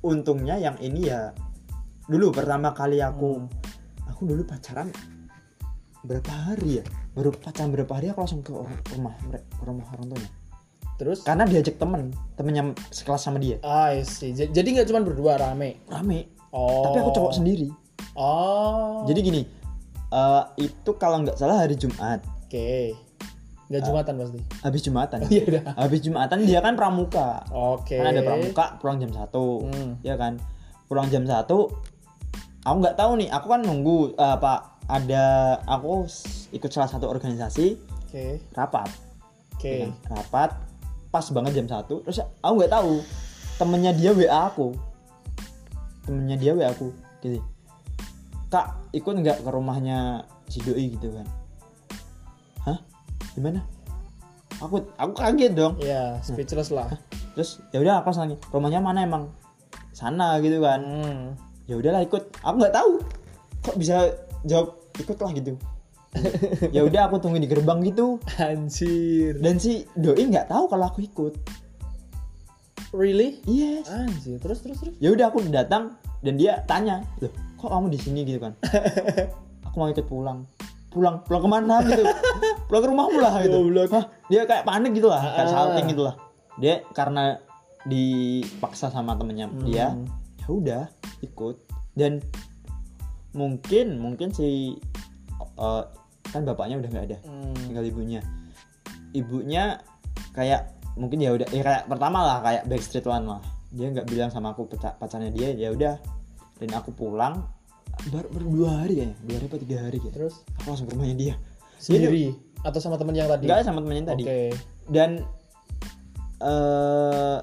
untungnya 0.00 0.56
yang 0.56 0.80
ini 0.80 1.12
ya 1.12 1.36
dulu 2.08 2.32
pertama 2.32 2.72
kali 2.72 3.04
aku 3.04 3.44
aku 4.08 4.24
dulu 4.24 4.42
pacaran 4.48 4.88
berapa 6.00 6.32
hari 6.32 6.80
ya? 6.80 6.84
Baru 7.12 7.28
pacaran 7.36 7.68
berapa 7.76 7.92
hari 7.92 8.08
aku 8.08 8.24
langsung 8.24 8.40
ke 8.40 8.56
rumah 8.96 9.12
ke 9.28 9.62
rumah 9.68 9.84
orang 9.92 10.16
tuanya. 10.16 10.30
Terus? 10.96 11.18
Karena 11.24 11.44
diajak 11.44 11.76
temen 11.76 12.12
temennya 12.40 12.72
sekelas 12.88 13.20
sama 13.20 13.36
dia. 13.36 13.60
See. 14.04 14.32
J- 14.32 14.48
jadi 14.48 14.68
nggak 14.80 14.88
cuma 14.88 15.04
berdua 15.04 15.36
rame? 15.36 15.84
Rame. 15.92 16.32
Oh. 16.56 16.88
Tapi 16.88 17.04
aku 17.04 17.10
cowok 17.12 17.32
sendiri. 17.36 17.68
Oh. 18.16 19.04
Jadi 19.04 19.20
gini 19.20 19.42
eh, 20.08 20.42
itu 20.56 20.90
kalau 20.96 21.20
nggak 21.20 21.36
salah 21.36 21.60
hari 21.60 21.76
Jumat. 21.76 22.24
Oke 22.48 23.09
nggak 23.70 23.82
jumatan 23.86 24.14
pasti? 24.18 24.38
Habis 24.66 24.80
Jumatan 24.82 25.18
iya 25.30 25.42
udah. 25.46 25.62
Habis 25.78 26.00
Jumatan 26.02 26.38
dia 26.42 26.58
kan 26.58 26.74
pramuka. 26.74 27.46
Oke. 27.54 28.02
Kan 28.02 28.10
ada 28.10 28.20
pramuka 28.26 28.64
pulang 28.82 28.98
jam 28.98 29.14
1 29.14 29.30
Hmm. 29.30 29.90
ya 30.02 30.18
kan? 30.18 30.42
Pulang 30.90 31.06
jam 31.06 31.22
1 31.22 31.46
aku 32.66 32.76
nggak 32.82 32.98
tahu 32.98 33.12
nih. 33.22 33.28
Aku 33.30 33.46
kan 33.46 33.62
nunggu 33.62 34.18
apa 34.18 34.74
ada 34.90 35.54
aku 35.70 36.02
ikut 36.50 36.70
salah 36.74 36.90
satu 36.90 37.06
organisasi. 37.06 37.78
Oke. 38.10 38.42
Rapat. 38.50 38.90
Oke. 39.54 39.70
Ya 39.70 39.86
kan? 39.86 40.18
rapat 40.18 40.50
pas 41.10 41.26
banget 41.30 41.62
jam 41.62 41.66
1 41.70 41.86
terus 41.86 42.18
aku 42.42 42.52
nggak 42.58 42.74
tahu 42.74 43.06
temennya 43.54 43.94
dia 43.94 44.10
WA 44.10 44.50
aku. 44.50 44.74
Temennya 46.10 46.34
dia 46.34 46.58
WA 46.58 46.74
aku 46.74 46.90
gitu. 47.22 47.38
Kak 48.50 48.90
ikut 48.90 49.14
nggak 49.14 49.46
ke 49.46 49.50
rumahnya 49.54 50.26
si 50.50 50.58
doi 50.58 50.90
gitu 50.90 51.14
kan? 51.14 51.26
Hah 52.66 52.78
gimana? 53.34 53.60
Aku 54.60 54.84
aku 54.98 55.12
kaget 55.16 55.52
dong. 55.56 55.78
Ya 55.80 56.18
speechless 56.20 56.68
lah. 56.74 56.90
Terus 57.38 57.62
ya 57.72 57.80
udah 57.80 58.02
aku 58.02 58.12
nanya, 58.18 58.36
rumahnya 58.52 58.80
mana 58.82 59.06
emang? 59.06 59.24
Sana 59.94 60.36
gitu 60.44 60.60
kan. 60.60 60.80
Hmm. 60.82 61.22
ya 61.70 61.78
udahlah 61.78 62.02
ikut. 62.02 62.42
Aku 62.42 62.54
nggak 62.58 62.74
tahu 62.74 62.92
kok 63.62 63.76
bisa 63.78 64.10
jawab 64.44 64.76
ikutlah 64.98 65.30
gitu. 65.36 65.54
Ya 66.74 66.82
udah 66.82 67.06
aku 67.06 67.22
tunggu 67.22 67.38
di 67.38 67.46
gerbang 67.46 67.86
gitu. 67.86 68.18
Anjir. 68.42 69.38
Dan 69.38 69.62
si 69.62 69.86
doi 69.94 70.26
nggak 70.26 70.50
tahu 70.50 70.66
kalau 70.66 70.90
aku 70.90 71.06
ikut. 71.06 71.38
Really? 72.90 73.38
Yes. 73.46 73.86
Anjir 73.86 74.42
terus 74.42 74.66
terus 74.66 74.82
terus? 74.82 74.94
Ya 74.98 75.14
udah 75.14 75.30
aku 75.30 75.46
datang 75.46 75.94
dan 76.26 76.34
dia 76.34 76.66
tanya 76.66 77.06
loh 77.22 77.30
kok 77.54 77.70
kamu 77.70 77.86
di 77.94 77.98
sini? 78.02 78.20
gitu 78.26 78.42
kan. 78.42 78.58
Aku 79.70 79.78
mau 79.78 79.86
ikut 79.86 80.02
pulang 80.10 80.50
pulang 80.90 81.22
pulang 81.22 81.40
ke 81.40 81.48
mana 81.48 81.74
gitu 81.82 82.02
pulang 82.66 82.82
ke 82.82 82.88
rumahmu 82.88 83.18
lah 83.18 83.32
gitu. 83.40 83.58
Hah? 83.88 84.04
dia 84.26 84.42
kayak 84.42 84.62
panik 84.62 84.92
gitu 84.92 85.06
lah 85.06 85.22
kayak 85.22 85.46
Ah. 85.46 85.52
salting 85.52 85.86
gitu 85.86 86.02
lah 86.02 86.14
dia 86.56 86.74
karena 86.90 87.38
dipaksa 87.84 88.86
sama 88.88 89.14
temennya 89.14 89.48
dia 89.62 89.90
Hmm. 89.90 90.04
ya 90.36 90.46
udah 90.46 90.82
ikut 91.20 91.56
dan 91.92 92.18
mungkin 93.30 93.96
mungkin 93.96 94.28
si 94.30 94.74
eh, 95.56 95.82
kan 96.26 96.42
bapaknya 96.42 96.76
udah 96.76 96.90
nggak 96.90 97.06
ada 97.06 97.18
Hmm. 97.22 97.54
tinggal 97.56 97.84
ibunya 97.84 98.20
ibunya 99.12 99.78
kayak 100.32 100.70
mungkin 100.94 101.18
ya 101.18 101.30
udah 101.32 101.46
ya 101.48 101.62
kayak 101.62 101.82
pertama 101.86 102.18
lah 102.20 102.38
kayak 102.40 102.66
backstreet 102.66 103.06
one 103.06 103.26
lah 103.28 103.40
dia 103.70 103.86
nggak 103.88 104.06
bilang 104.06 104.28
sama 104.28 104.50
aku 104.50 104.66
paca- 104.66 104.94
pacarnya 104.96 105.30
dia 105.30 105.54
ya 105.54 105.70
udah 105.70 105.94
dan 106.58 106.70
aku 106.72 106.90
pulang 106.90 107.46
baru, 108.08 108.28
baru 108.32 108.46
dua 108.48 108.70
hari 108.80 108.94
kayaknya. 109.04 109.16
Dua 109.20 109.34
hari 109.36 109.46
apa 109.46 109.56
tiga 109.60 109.76
hari 109.84 109.96
gitu 110.00 110.14
terus? 110.16 110.34
Aku 110.60 110.66
langsung 110.72 110.88
ke 110.88 110.96
rumahnya 110.96 111.16
dia. 111.16 111.34
Sendiri? 111.76 112.32
Atau 112.64 112.80
sama 112.80 112.96
temen 112.96 113.16
yang 113.16 113.28
tadi? 113.28 113.44
Nggak 113.48 113.64
sama 113.64 113.80
temennya 113.84 114.16
tadi. 114.16 114.24
Oke. 114.24 114.40
Dan 114.88 115.10
eh 116.40 117.38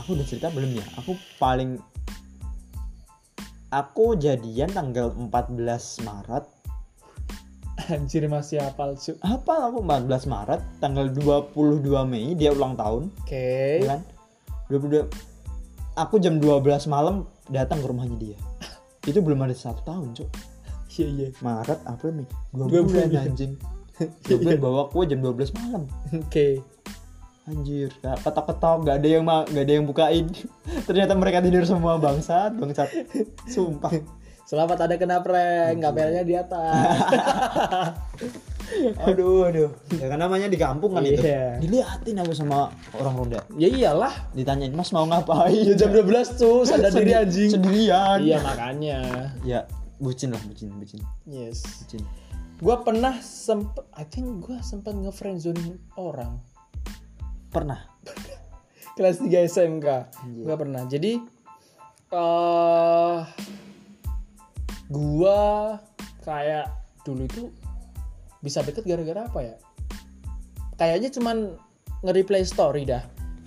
aku 0.00 0.08
udah 0.16 0.26
cerita 0.28 0.48
belum 0.52 0.72
ya? 0.76 0.86
Aku 1.00 1.16
paling 1.36 1.76
aku 3.68 4.16
jadian 4.16 4.72
tanggal 4.72 5.12
14 5.12 6.04
Maret. 6.04 6.44
Anjir 7.84 8.24
masih 8.32 8.64
hafal 8.64 8.96
cu. 8.96 9.12
Apa 9.20 9.68
aku 9.68 9.84
14 9.84 10.24
Maret 10.24 10.60
tanggal 10.80 11.12
22 11.12 11.84
Mei 12.08 12.32
dia 12.32 12.52
ulang 12.52 12.76
tahun. 12.76 13.12
Oke. 13.24 13.84
Ya 13.84 13.96
kan? 13.96 14.00
22 14.72 15.04
aku 15.94 16.16
jam 16.18 16.40
12 16.40 16.88
malam 16.88 17.28
datang 17.52 17.78
ke 17.84 17.86
rumahnya 17.86 18.16
dia 18.16 18.36
itu 19.04 19.18
belum 19.20 19.40
ada 19.44 19.54
satu 19.54 19.80
tahun 19.84 20.16
cuk. 20.16 20.28
Iya 20.94 21.06
iya. 21.10 21.28
Maret 21.42 21.80
April 21.90 22.22
Mei. 22.22 22.26
Dua, 22.54 22.66
Dua 22.70 22.82
bulan, 22.86 23.06
bulan. 23.10 23.24
anjing. 23.28 23.52
dua 24.26 24.36
bulan 24.42 24.58
bawa 24.58 24.80
aku 24.90 25.04
jam 25.06 25.20
12 25.22 25.56
malam. 25.58 25.82
Oke. 26.14 26.48
Anjir 27.44 27.92
gak 28.00 28.24
ketok-ketok 28.24 28.78
gak 28.88 28.96
ada 29.04 29.08
yang 29.08 29.24
gak 29.28 29.64
ada 29.64 29.72
yang 29.72 29.84
bukain. 29.84 30.26
Ternyata 30.88 31.12
mereka 31.12 31.44
tidur 31.44 31.66
semua 31.68 32.00
bangsat 32.00 32.56
bangsat. 32.56 32.88
Sumpah 33.52 33.92
selamat 34.44 34.78
ada 34.88 34.94
kena 35.00 35.20
prank. 35.24 35.80
KPL-nya 35.80 36.22
di 36.24 36.34
atas. 36.36 36.76
Aduh 39.06 39.46
aduh. 39.46 39.70
Ya 40.00 40.08
kan 40.08 40.18
namanya 40.18 40.48
di 40.48 40.58
kampung 40.58 40.96
kan 40.96 41.04
itu. 41.04 41.20
Iya. 41.20 41.60
diliatin 41.60 42.16
aku 42.18 42.32
sama 42.34 42.72
orang 42.96 43.14
ronda. 43.14 43.40
Ya 43.60 43.68
iyalah. 43.68 44.10
Ditanyain 44.34 44.72
mas 44.74 44.90
mau 44.90 45.06
ngapain? 45.06 45.52
Ya 45.52 45.74
jam 45.76 45.92
12 45.92 46.40
tuh 46.40 46.64
sadar 46.66 46.90
diri 46.90 47.12
anjing. 47.14 47.50
sendirian. 47.54 48.18
Iya 48.24 48.40
makanya. 48.42 49.00
Ya 49.46 49.68
bucin 50.00 50.34
lah 50.34 50.42
bucin 50.48 50.74
bucin. 50.80 51.00
Yes. 51.28 51.62
Bucin. 51.84 52.02
Gua 52.58 52.80
pernah 52.82 53.20
sempet 53.20 53.84
I 53.94 54.04
think 54.08 54.42
gua 54.42 54.58
sempet 54.64 54.96
nge-friendzone 54.96 55.78
orang. 56.00 56.40
Pernah. 57.52 57.78
Kelas 58.96 59.20
3 59.22 59.28
SMK 59.50 59.86
Anjir. 60.24 60.44
nggak 60.48 60.58
pernah. 60.58 60.82
Jadi 60.88 61.12
eh 62.14 63.18
gua 64.92 65.78
kayak 66.24 66.68
dulu 67.04 67.28
itu 67.28 67.52
bisa 68.44 68.60
deket 68.60 68.84
gara-gara 68.84 69.28
apa 69.28 69.40
ya? 69.40 69.56
Kayaknya 70.76 71.10
cuman 71.14 71.36
nge-replay 72.04 72.44
story 72.44 72.84
dah. 72.88 73.04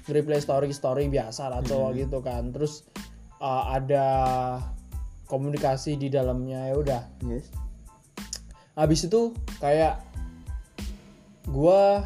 Nge-replay 0.08 0.40
story 0.42 0.72
story 0.74 1.12
biasa 1.12 1.52
lah 1.52 1.62
cowok 1.62 1.92
gitu 1.98 2.18
kan. 2.24 2.50
Terus 2.54 2.88
eh, 3.42 3.64
ada 3.68 4.08
komunikasi 5.28 6.00
di 6.00 6.08
dalamnya 6.08 6.72
ya 6.72 6.76
udah. 6.80 7.04
Yes. 7.28 7.52
Habis 8.78 9.10
itu 9.10 9.34
kayak 9.60 10.00
gua 11.50 12.06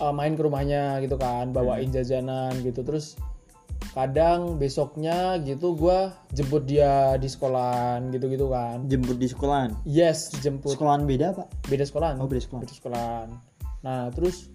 uh, 0.00 0.14
main 0.14 0.38
ke 0.38 0.42
rumahnya 0.42 1.02
gitu 1.02 1.18
kan 1.18 1.50
bawain 1.50 1.90
jajanan 1.90 2.54
gitu. 2.62 2.82
Terus 2.82 3.18
kadang 3.98 4.62
besoknya 4.62 5.42
gitu 5.42 5.74
gua 5.74 6.14
jemput 6.30 6.62
dia 6.70 7.18
di 7.18 7.26
sekolahan 7.26 8.14
gitu-gitu 8.14 8.46
kan. 8.46 8.86
Jemput 8.86 9.18
di 9.18 9.26
sekolahan? 9.26 9.74
Yes 9.82 10.30
jemput. 10.38 10.78
Sekolahan 10.78 11.02
beda 11.02 11.34
pak 11.34 11.50
beda 11.66 11.82
sekolahan. 11.82 12.14
Oh 12.22 12.30
beda 12.30 12.38
sekolah 12.38 12.62
beda 12.62 12.74
sekolahan. 12.78 13.28
Nah 13.82 14.06
terus 14.14 14.54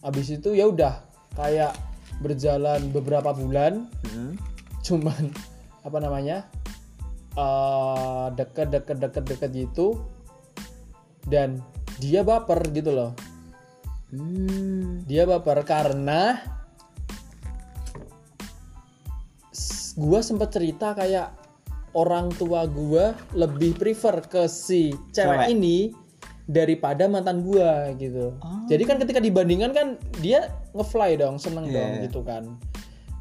habis 0.00 0.32
itu 0.32 0.56
ya 0.56 0.72
udah 0.72 1.04
kayak 1.36 1.76
berjalan 2.24 2.80
beberapa 2.96 3.36
bulan 3.36 3.92
Hmm. 4.08 4.40
cuman 4.80 5.28
apa 5.86 5.98
namanya 6.00 6.48
eh 7.36 8.26
deket 8.40 8.72
deket 8.72 8.96
deket 9.04 9.24
deket 9.36 9.50
gitu 9.52 10.00
dan 11.28 11.60
dia 12.00 12.24
baper 12.24 12.72
gitu 12.72 12.88
loh. 12.88 13.12
Hmm. 14.16 15.04
dia 15.04 15.28
baper 15.28 15.60
karena 15.68 16.40
gua 19.96 20.20
sempet 20.20 20.52
cerita 20.52 20.92
kayak 20.92 21.32
orang 21.96 22.28
tua 22.36 22.68
gua 22.68 23.16
lebih 23.32 23.72
prefer 23.74 24.20
ke 24.28 24.44
si 24.46 24.92
cewek 25.16 25.48
Cewek. 25.48 25.56
ini 25.56 25.76
daripada 26.46 27.08
mantan 27.10 27.42
gua 27.42 27.90
gitu. 27.96 28.36
Oh. 28.38 28.62
jadi 28.70 28.84
kan 28.86 29.00
ketika 29.02 29.18
dibandingkan 29.18 29.72
kan 29.74 29.88
dia 30.22 30.52
ngefly 30.76 31.16
dong 31.18 31.40
seneng 31.40 31.66
Iya. 31.66 31.74
dong 31.74 31.90
gitu 32.06 32.20
kan. 32.22 32.44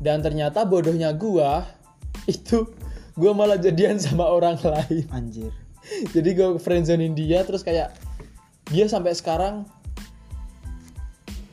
Dan 0.04 0.20
ternyata 0.20 0.68
bodohnya 0.68 1.16
gua 1.16 1.64
itu 2.30 2.68
gua 3.16 3.32
malah 3.32 3.56
jadian 3.58 3.96
sama 3.98 4.28
orang 4.28 4.60
lain. 4.60 5.08
Anjir. 5.16 5.52
Jadi 6.18 6.34
gue 6.34 6.58
friendzonein 6.58 7.14
dia 7.14 7.46
terus 7.46 7.62
kayak 7.62 7.94
dia 8.74 8.90
sampai 8.90 9.14
sekarang 9.14 9.64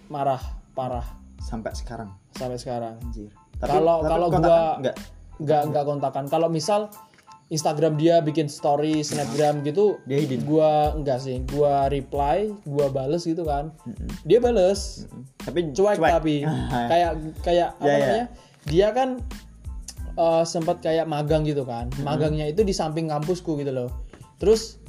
marah 0.09 0.41
parah. 0.73 1.05
Sampai 1.45 1.77
sekarang? 1.77 2.09
Sampai 2.33 2.57
sekarang. 2.57 2.97
Anjir 3.05 3.29
Kalau- 3.65 4.01
kalau 4.03 4.27
kontakan 4.29 4.51
gua- 4.51 4.77
enggak 4.77 4.97
nggak 5.39 5.63
nggak 5.69 5.85
kontakan. 5.85 6.25
Kalau 6.27 6.49
misal 6.49 6.81
Instagram 7.49 7.95
dia 7.95 8.19
bikin 8.19 8.49
story 8.49 9.03
snapgram 9.03 9.61
gitu 9.61 10.01
Dia 10.05 10.19
hidden. 10.19 10.41
gua 10.43 10.93
enggak 10.93 11.21
sih. 11.21 11.45
Gua 11.47 11.85
reply 11.87 12.49
gua 12.65 12.89
bales 12.89 13.23
gitu 13.23 13.43
kan. 13.43 13.77
Dia 14.23 14.39
bales. 14.39 15.05
Tapi 15.39 15.71
cuek, 15.71 15.99
tapi. 16.01 16.49
Kayak 16.91 17.11
kayak 17.41 17.69
apa 17.75 17.85
Ya, 17.85 17.91
ya. 17.91 17.99
namanya? 17.99 18.27
Dia 18.65 18.89
kan 18.91 19.09
eh, 20.13 20.45
sempat 20.45 20.81
kayak 20.81 21.05
magang 21.05 21.43
gitu 21.43 21.63
kan. 21.63 21.93
Magangnya 22.01 22.45
itu 22.47 22.61
di 22.61 22.73
samping 22.73 23.07
kampusku 23.07 23.57
gitu 23.57 23.71
loh. 23.71 23.91
Terus 24.37 24.81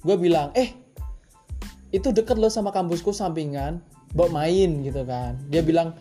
gue 0.00 0.16
bilang 0.16 0.52
eh 0.52 0.72
itu 1.90 2.08
deket 2.08 2.36
loh 2.36 2.48
sama 2.48 2.70
kampusku 2.70 3.10
sampingan 3.10 3.82
bawa 4.10 4.42
main 4.42 4.80
gitu 4.80 5.02
kan. 5.02 5.36
Dia 5.48 5.60
bilang 5.60 5.92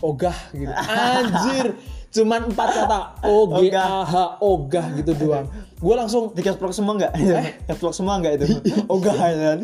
ogah 0.00 0.36
gitu. 0.52 0.72
Anjir. 0.72 1.66
Cuman 2.12 2.48
empat 2.48 2.68
kata 2.72 2.98
o 3.28 3.44
g 3.60 3.68
a 3.76 4.04
h 4.06 4.14
ogah. 4.40 4.86
gitu 4.96 5.12
doang. 5.16 5.46
Gue 5.76 5.94
langsung 5.94 6.32
di 6.32 6.40
vlog 6.40 6.72
semua 6.72 6.96
enggak 6.96 7.12
Eh? 7.16 7.60
vlog 7.76 7.92
semua 7.92 8.16
enggak 8.16 8.40
itu? 8.40 8.46
Ogah 8.94 9.12
kan? 9.12 9.58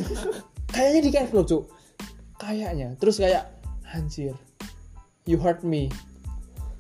Kayaknya 0.68 1.01
di 1.01 1.11
vlog 1.33 1.46
cuk. 1.48 1.62
Kayaknya. 2.37 2.92
Terus 3.01 3.16
kayak 3.16 3.48
anjir. 3.88 4.37
You 5.25 5.40
hurt 5.40 5.64
me. 5.64 5.88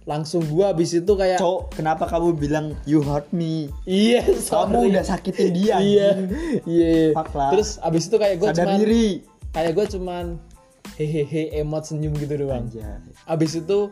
Langsung 0.02 0.42
gua 0.50 0.74
habis 0.74 0.90
itu 0.98 1.12
kayak 1.14 1.38
cowok 1.38 1.78
kenapa 1.78 2.10
kamu 2.10 2.34
bilang 2.34 2.66
you 2.84 3.00
hurt 3.00 3.30
me? 3.30 3.70
Iya 3.86 4.26
kamu 4.26 4.42
sorry. 4.42 4.90
udah 4.90 5.04
sakitin 5.06 5.48
dia 5.54 5.78
iya. 5.78 6.08
iya. 6.66 7.14
Terus 7.54 7.78
abis 7.78 8.10
itu 8.10 8.16
kayak 8.18 8.42
gue 8.42 8.48
sadar 8.50 8.66
cuman 8.66 8.78
diri. 8.82 9.22
kayak 9.54 9.72
gue 9.78 9.86
cuman 9.94 10.24
hehehe 10.96 11.52
emot 11.56 11.88
senyum 11.88 12.12
gitu 12.20 12.46
doang. 12.46 12.68
Anjay. 12.68 13.00
abis 13.28 13.58
itu 13.58 13.88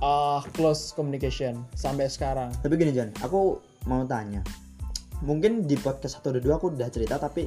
ah 0.00 0.40
close 0.56 0.92
communication 0.96 1.64
sampai 1.76 2.08
sekarang. 2.08 2.52
Tapi 2.60 2.74
gini 2.80 2.92
Jan 2.92 3.12
aku 3.20 3.60
mau 3.88 4.04
tanya. 4.08 4.40
Mungkin 5.20 5.68
di 5.68 5.76
podcast 5.76 6.20
satu 6.20 6.32
dua 6.40 6.56
aku 6.56 6.72
udah 6.72 6.88
cerita 6.88 7.20
tapi 7.20 7.44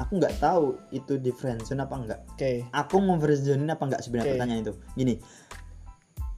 aku 0.00 0.16
nggak 0.16 0.40
tahu 0.40 0.80
itu 0.90 1.20
di 1.20 1.28
friendzone 1.28 1.84
apa 1.84 1.94
enggak 1.94 2.20
oke. 2.32 2.52
Aku 2.72 2.96
mau 3.04 3.20
friendzone 3.20 3.68
apa 3.68 3.84
enggak 3.84 4.02
sebenarnya 4.04 4.32
Oke. 4.32 4.34
pertanyaan 4.40 4.60
itu. 4.64 4.74
Gini 4.96 5.14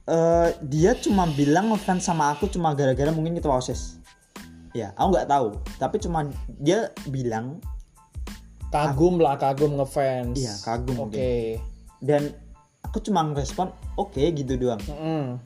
eh 0.05 0.53
dia 0.61 0.93
cuma 1.01 1.25
bilang 1.33 1.73
ngefans 1.73 2.05
sama 2.05 2.29
aku 2.29 2.45
cuma 2.45 2.77
gara-gara 2.77 3.09
mungkin 3.09 3.33
kita 3.41 3.49
osis 3.49 3.97
ya 4.75 4.91
aku 4.99 5.15
nggak 5.15 5.29
tahu. 5.31 5.47
Tapi 5.79 5.95
cuma 6.03 6.27
dia 6.59 6.91
bilang 7.09 7.63
kagum 8.75 9.15
lah 9.23 9.35
kagum 9.39 9.71
ngefans. 9.79 10.35
Iya, 10.35 10.53
kagum 10.61 10.95
oke. 10.99 11.15
mungkin. 11.15 11.23
dan 12.03 12.21
aku 12.83 13.01
cuma 13.01 13.23
ngerespon 13.25 13.71
oke 13.95 14.19
gitu 14.19 14.53
doang. 14.59 14.81
Mm-mm. 14.85 15.39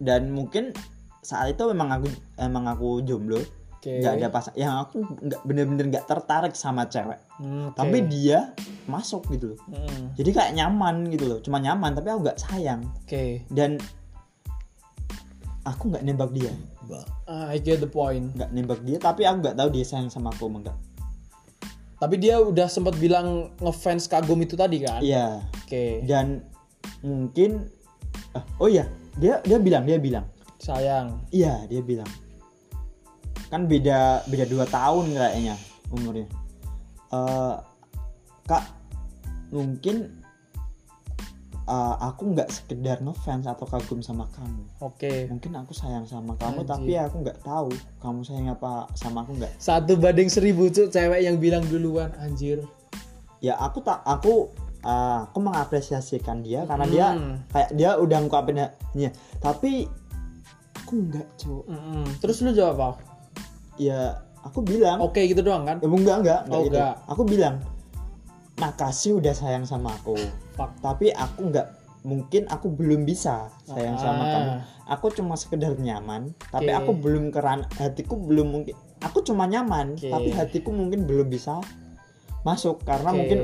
dan 0.00 0.32
mungkin 0.32 0.72
saat 1.20 1.52
itu 1.52 1.62
memang 1.70 2.00
aku 2.00 2.08
emang 2.40 2.64
aku 2.66 3.04
jomblo. 3.04 3.40
Nggak 3.80 4.12
ada 4.20 4.28
pas 4.28 4.44
yang 4.60 4.76
aku 4.76 5.00
nggak 5.00 5.40
bener-bener 5.40 5.84
nggak 5.88 6.04
tertarik 6.04 6.52
sama 6.52 6.84
cewek. 6.84 7.16
Hmm, 7.40 7.72
oke. 7.72 7.80
tapi 7.80 8.04
dia 8.04 8.52
masuk 8.84 9.24
gitu 9.32 9.56
loh. 9.56 9.60
Mm-mm. 9.72 10.12
jadi 10.16 10.30
kayak 10.36 10.52
nyaman 10.56 11.08
gitu 11.08 11.24
loh. 11.24 11.38
Cuma 11.40 11.62
nyaman 11.62 11.96
tapi 11.96 12.12
aku 12.12 12.20
nggak 12.28 12.40
sayang. 12.40 12.84
Oke. 13.04 13.44
Dan 13.48 13.80
aku 15.64 15.92
nggak 15.92 16.04
nembak 16.04 16.32
dia. 16.36 16.52
Ah, 17.30 17.46
I 17.54 17.62
get 17.62 17.80
the 17.80 17.88
point. 17.88 18.34
Nggak 18.36 18.50
nembak 18.52 18.80
dia 18.84 19.00
tapi 19.00 19.24
aku 19.24 19.46
nggak 19.46 19.56
tahu 19.56 19.68
dia 19.72 19.84
sayang 19.86 20.12
sama 20.12 20.34
aku 20.34 20.50
enggak 20.50 20.76
tapi 22.00 22.16
dia 22.16 22.40
udah 22.40 22.64
sempat 22.64 22.96
bilang 22.96 23.52
ngefans 23.60 24.08
kagum 24.08 24.40
itu 24.40 24.56
tadi 24.56 24.80
kan? 24.80 25.04
Iya. 25.04 25.44
Oke. 25.60 26.00
Dan 26.08 26.40
mungkin 27.04 27.68
ah, 28.32 28.40
oh 28.56 28.72
iya 28.72 28.88
dia 29.20 29.44
dia 29.44 29.60
bilang 29.60 29.84
dia 29.84 30.00
bilang. 30.00 30.24
Sayang. 30.56 31.20
Iya 31.28 31.68
dia 31.68 31.84
bilang. 31.84 32.08
Kan 33.52 33.68
beda 33.68 34.24
beda 34.32 34.48
dua 34.48 34.64
tahun 34.64 35.12
kayaknya 35.12 35.60
umurnya. 35.92 36.24
Eh, 37.12 37.54
kak 38.48 38.64
mungkin 39.52 40.19
eh, 41.70 41.94
aku 42.02 42.22
nggak 42.28 42.50
sekedar 42.50 42.98
ngefans 42.98 43.46
atau 43.46 43.62
kagum 43.64 44.00
sama 44.00 44.26
kamu 44.30 44.62
oke 44.80 45.12
mungkin 45.28 45.54
aku 45.54 45.70
sayang 45.70 46.02
sama 46.04 46.34
kamu 46.34 46.60
Anjir. 46.60 46.68
tapi 46.68 46.92
aku 46.96 47.16
nggak 47.22 47.38
tahu 47.40 47.70
kamu 47.98 48.20
sayang 48.20 48.50
apa 48.50 48.90
sama 48.92 49.22
aku 49.22 49.38
nggak 49.38 49.52
satu 49.56 49.94
banding 49.94 50.26
seribu 50.26 50.66
cuk 50.66 50.90
cewek 50.90 51.22
yang 51.22 51.38
bilang 51.38 51.62
duluan 51.64 52.10
anjir 52.18 52.66
ya 53.38 53.54
aku 53.56 53.80
tak 53.80 54.02
aku 54.02 54.50
ah, 54.82 55.24
aku 55.24 55.38
mengapresiasikan 55.40 56.42
dia 56.42 56.66
karena 56.66 56.84
dia 56.84 57.06
Hmm. 57.10 57.36
kayak 57.48 57.70
dia 57.72 57.90
udah 57.96 58.18
ngungkapin 58.18 58.58
hatinya 58.58 59.10
tapi 59.38 59.86
aku 60.76 60.92
nggak 61.06 61.28
cowok 61.36 61.64
Mm-mm. 61.66 62.04
terus 62.18 62.42
lu 62.42 62.50
jawab 62.50 62.76
apa 62.82 63.02
ya 63.76 64.18
aku 64.40 64.60
bilang 64.60 64.98
oke 64.98 65.20
gitu 65.20 65.40
doang 65.40 65.62
kan 65.62 65.78
ya 65.78 65.86
enggak 65.86 66.16
enggak, 66.18 66.40
enggak 66.44 66.58
Oh, 66.58 66.64
gitu. 66.66 66.76
enggak. 66.76 66.94
aku 67.06 67.22
bilang 67.24 67.54
makasih 68.60 69.16
udah 69.16 69.32
sayang 69.32 69.64
sama 69.64 69.94
aku 69.94 70.14
Fuck. 70.52 70.76
tapi 70.80 71.10
aku 71.10 71.48
nggak 71.48 71.66
mungkin 72.00 72.44
aku 72.46 72.68
belum 72.70 73.04
bisa 73.04 73.48
sayang 73.62 73.96
sama 73.96 74.22
Ah. 74.22 74.30
kamu 74.30 74.50
aku 74.90 75.06
cuma 75.12 75.34
sekedar 75.34 75.72
nyaman 75.74 76.32
tapi 76.48 76.68
Oke. 76.68 76.78
aku 76.78 76.90
belum 76.94 77.28
keran 77.28 77.64
hatiku 77.74 78.16
belum 78.16 78.48
mungkin 78.50 78.72
aku 79.00 79.20
cuma 79.20 79.44
nyaman 79.44 79.96
Oke. 79.96 80.08
tapi 80.08 80.28
hatiku 80.30 80.70
mungkin 80.70 81.04
belum 81.04 81.26
bisa 81.26 81.60
masuk 82.40 82.80
karena 82.82 83.10
Oke. 83.10 83.16
mungkin 83.16 83.40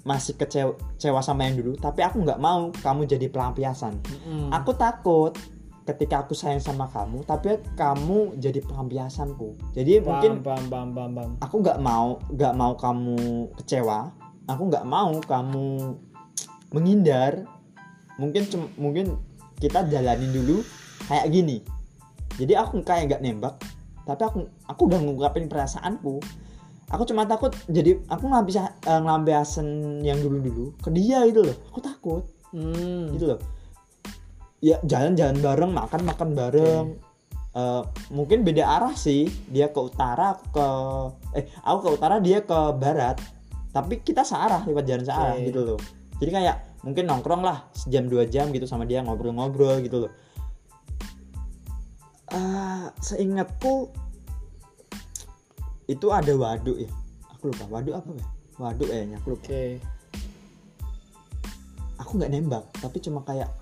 masih 0.00 0.32
kecewa 0.34 1.20
sama 1.20 1.44
yang 1.44 1.58
dulu 1.58 1.76
tapi 1.76 2.00
aku 2.00 2.22
nggak 2.22 2.38
mau 2.38 2.70
kamu 2.72 3.04
jadi 3.06 3.26
pelampiasan 3.26 3.98
Mm-mm. 4.00 4.48
aku 4.48 4.72
takut 4.72 5.34
ketika 5.82 6.22
aku 6.22 6.32
sayang 6.32 6.62
sama 6.62 6.86
kamu 6.86 7.20
tapi 7.24 7.58
kamu 7.74 8.38
jadi 8.38 8.62
pelampiasanku 8.62 9.58
jadi 9.74 9.98
Paham, 9.98 10.06
mungkin 10.06 10.32
paham, 10.40 10.64
paham, 10.68 10.88
paham, 10.94 11.10
paham. 11.12 11.30
aku 11.42 11.54
nggak 11.58 11.78
mau 11.82 12.22
nggak 12.30 12.54
mau 12.54 12.72
kamu 12.74 13.18
kecewa 13.58 14.14
aku 14.50 14.62
nggak 14.66 14.86
mau 14.86 15.14
kamu 15.22 15.94
menghindar. 16.74 17.46
Mungkin 18.18 18.50
mungkin 18.76 19.16
kita 19.62 19.86
jalanin 19.86 20.34
dulu 20.34 20.66
kayak 21.06 21.30
gini. 21.30 21.62
Jadi 22.36 22.52
aku 22.58 22.82
kayak 22.82 23.14
nggak 23.14 23.22
nembak 23.22 23.56
tapi 24.08 24.26
aku 24.26 24.38
aku 24.66 24.80
udah 24.90 24.98
ngungkapin 24.98 25.46
perasaanku. 25.46 26.18
Aku 26.90 27.06
cuma 27.06 27.22
takut 27.22 27.54
jadi 27.70 28.02
aku 28.10 28.26
nggak 28.26 28.46
bisa 28.50 28.74
uh, 28.90 28.98
ngelampiasin 28.98 30.02
yang 30.02 30.18
dulu 30.18 30.42
dulu 30.42 30.66
ke 30.82 30.90
dia 30.90 31.22
gitu 31.30 31.46
loh. 31.46 31.56
Aku 31.70 31.78
takut. 31.78 32.24
Hmm. 32.50 33.14
gitu 33.14 33.30
loh. 33.34 33.40
Ya 34.58 34.82
jalan-jalan 34.82 35.38
bareng 35.38 35.70
makan 35.70 36.02
makan 36.02 36.28
bareng 36.34 36.86
Eh, 37.50 37.82
mungkin 38.14 38.46
beda 38.46 38.62
arah 38.62 38.94
sih. 38.94 39.26
Dia 39.50 39.74
ke 39.74 39.80
utara 39.82 40.38
aku 40.38 40.46
ke 40.54 40.66
eh 41.42 41.44
aku 41.66 41.78
ke 41.82 41.90
utara 41.98 42.22
dia 42.22 42.46
ke 42.46 42.58
barat 42.78 43.18
tapi 43.70 44.02
kita 44.02 44.26
searah 44.26 44.66
lewat 44.66 44.84
jalan 44.86 45.04
searah 45.06 45.34
Oke. 45.38 45.46
gitu 45.50 45.60
loh. 45.62 45.80
Jadi 46.20 46.30
kayak 46.30 46.56
mungkin 46.84 47.04
nongkrong 47.08 47.42
lah 47.44 47.70
sejam 47.72 48.08
dua 48.10 48.28
jam 48.28 48.52
gitu 48.52 48.68
sama 48.68 48.84
dia 48.84 49.00
ngobrol-ngobrol 49.00 49.80
gitu 49.80 50.06
loh. 50.06 50.12
Ah, 52.30 52.94
seingatku 53.02 53.90
itu 55.90 56.06
ada 56.14 56.30
waduk 56.34 56.78
ya. 56.78 56.90
Aku 57.34 57.50
lupa 57.50 57.64
waduk 57.70 57.94
apa 57.96 58.10
ya 58.14 58.26
waduk 58.60 58.88
kayaknya 58.92 59.16
aku 59.16 59.28
lupa. 59.34 59.44
Oke. 59.48 59.64
aku 62.00 62.16
nggak 62.16 62.32
nembak 62.32 62.64
tapi 62.80 62.96
cuma 63.00 63.20
kayak 63.22 63.52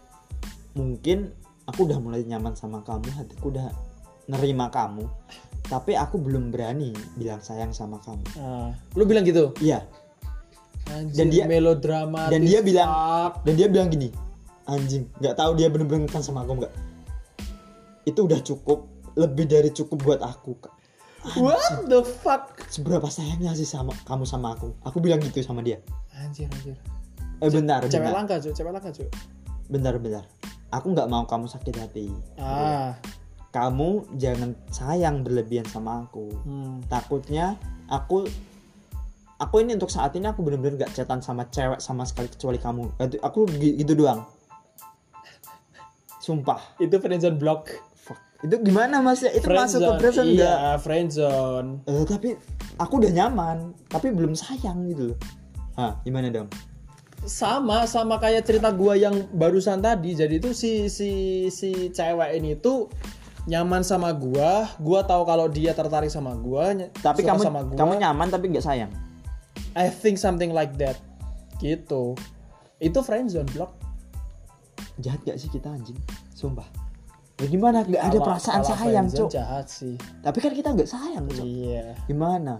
mungkin 0.72 1.34
aku 1.66 1.90
udah 1.90 1.98
mulai 1.98 2.22
nyaman 2.22 2.54
sama 2.54 2.80
kamu 2.86 3.10
hatiku 3.12 3.50
udah 3.50 3.70
nerima 4.30 4.70
kamu 4.70 5.04
tapi 5.68 5.92
aku 5.92 6.16
belum 6.16 6.48
berani 6.48 6.90
bilang 7.14 7.38
sayang 7.38 7.70
sama 7.70 8.00
kamu 8.00 8.24
Ah, 8.36 8.72
lu 8.92 9.04
bilang 9.04 9.22
gitu? 9.22 9.52
iya 9.58 9.84
Anjir, 10.88 11.12
Dan 11.14 11.26
dia- 11.28 11.44
melodramatis. 11.46 12.32
dan 12.32 12.40
dia 12.42 12.60
bilang- 12.60 12.88
dan 13.38 13.54
dia 13.54 13.68
bilang 13.68 13.88
gini 13.88 14.08
anjing 14.64 15.04
nggak 15.18 15.34
tahu 15.34 15.52
dia 15.54 15.68
bener-bener 15.68 16.04
ngefans 16.04 16.26
sama 16.26 16.42
aku 16.42 16.56
nggak 16.58 16.72
itu 18.04 18.16
udah 18.18 18.40
cukup 18.40 18.88
lebih 19.14 19.44
dari 19.44 19.68
cukup 19.68 19.98
buat 19.98 20.20
aku 20.20 20.56
Kak. 20.58 20.72
What 21.34 21.84
the 21.84 22.00
fuck? 22.00 22.56
seberapa 22.68 23.04
sayangnya 23.06 23.52
sih 23.52 23.66
sama 23.66 23.92
kamu 24.02 24.24
sama 24.24 24.54
aku 24.54 24.72
aku 24.80 24.96
bilang 24.98 25.20
gitu 25.20 25.42
sama 25.42 25.60
dia 25.60 25.82
Anjir, 26.14 26.48
anjir. 26.48 26.76
eh 27.38 27.48
bentar 27.48 27.82
Cewek 27.82 27.92
bentar 28.00 28.14
langka, 28.14 28.36
cuy. 28.38 28.52
Cewek 28.52 28.72
langka, 28.72 28.90
cuy. 28.90 29.08
bentar 29.68 29.92
bentar 29.94 30.24
aku 30.68 30.86
nggak 30.88 31.04
mau 31.06 31.24
kamu 31.24 31.44
sakit 31.46 31.74
hati 31.76 32.06
Ah. 32.34 32.96
Kamu 33.48 34.04
jangan 34.20 34.52
sayang 34.68 35.24
berlebihan 35.24 35.64
sama 35.64 36.04
aku. 36.04 36.28
Hmm. 36.44 36.84
takutnya 36.86 37.56
aku 37.88 38.28
aku 39.40 39.54
ini 39.62 39.78
untuk 39.78 39.88
saat 39.88 40.12
ini 40.18 40.28
aku 40.28 40.44
bener-bener 40.44 40.84
gak 40.84 40.92
chatan 40.92 41.22
sama 41.24 41.48
cewek 41.48 41.80
sama 41.80 42.04
sekali 42.04 42.28
kecuali 42.28 42.58
kamu. 42.60 42.98
Aku 43.24 43.48
gi- 43.48 43.78
gitu 43.80 43.94
doang. 43.96 44.26
Sumpah. 46.20 46.60
Itu 46.76 47.00
friendzone 47.00 47.38
block. 47.40 47.72
Fuck. 47.96 48.20
itu 48.44 48.54
gimana 48.60 49.00
mas? 49.00 49.24
Ya 49.24 49.32
itu 49.32 49.48
masuk 49.48 49.80
ke 49.80 50.12
friendzone 50.12 50.28
Iya, 50.28 50.34
enggak 50.36 50.76
friendzone. 50.84 51.70
Eh, 51.88 52.04
tapi 52.04 52.28
aku 52.76 52.92
udah 53.00 53.12
nyaman 53.14 53.72
tapi 53.88 54.12
belum 54.12 54.36
sayang 54.36 54.84
gitu 54.92 55.14
loh. 55.14 55.18
Hah, 55.78 55.96
gimana 56.04 56.28
dong? 56.28 56.50
Sama 57.24 57.86
sama 57.86 58.18
kayak 58.18 58.46
cerita 58.46 58.70
gua 58.74 58.94
yang 58.98 59.14
barusan 59.34 59.80
tadi. 59.80 60.14
Jadi 60.14 60.38
itu 60.42 60.50
si 60.54 60.90
si 60.90 61.10
si 61.48 61.90
cewek 61.94 62.30
ini 62.38 62.58
tuh 62.58 62.90
nyaman 63.48 63.80
sama 63.80 64.12
gua 64.12 64.68
gua 64.76 65.00
tahu 65.00 65.24
kalau 65.24 65.48
dia 65.48 65.72
tertarik 65.72 66.12
sama 66.12 66.36
gua 66.36 66.76
tapi 67.00 67.24
kamu 67.24 67.40
sama 67.40 67.64
gua. 67.64 67.76
kamu 67.80 67.92
nyaman 68.04 68.28
tapi 68.28 68.52
nggak 68.52 68.64
sayang? 68.64 68.92
I 69.72 69.88
think 69.88 70.20
something 70.20 70.52
like 70.52 70.76
that. 70.76 71.00
Gitu. 71.56 72.12
Itu 72.76 72.98
friendzone 73.00 73.48
block. 73.56 73.72
Jahat 75.00 75.22
gak 75.24 75.38
sih 75.38 75.48
kita 75.48 75.70
anjing? 75.70 75.98
Sumpah. 76.34 76.66
Ya 77.38 77.46
gimana? 77.46 77.86
Nggak 77.86 78.02
ada 78.02 78.18
perasaan 78.18 78.60
kalau 78.66 78.74
sayang 78.74 79.06
cok 79.08 79.30
jahat 79.30 79.66
sih. 79.70 79.94
Tapi 80.20 80.38
kan 80.42 80.52
kita 80.52 80.68
nggak 80.74 80.90
sayang 80.90 81.24
cok 81.30 81.46
iya. 81.46 81.94
Gimana? 82.10 82.58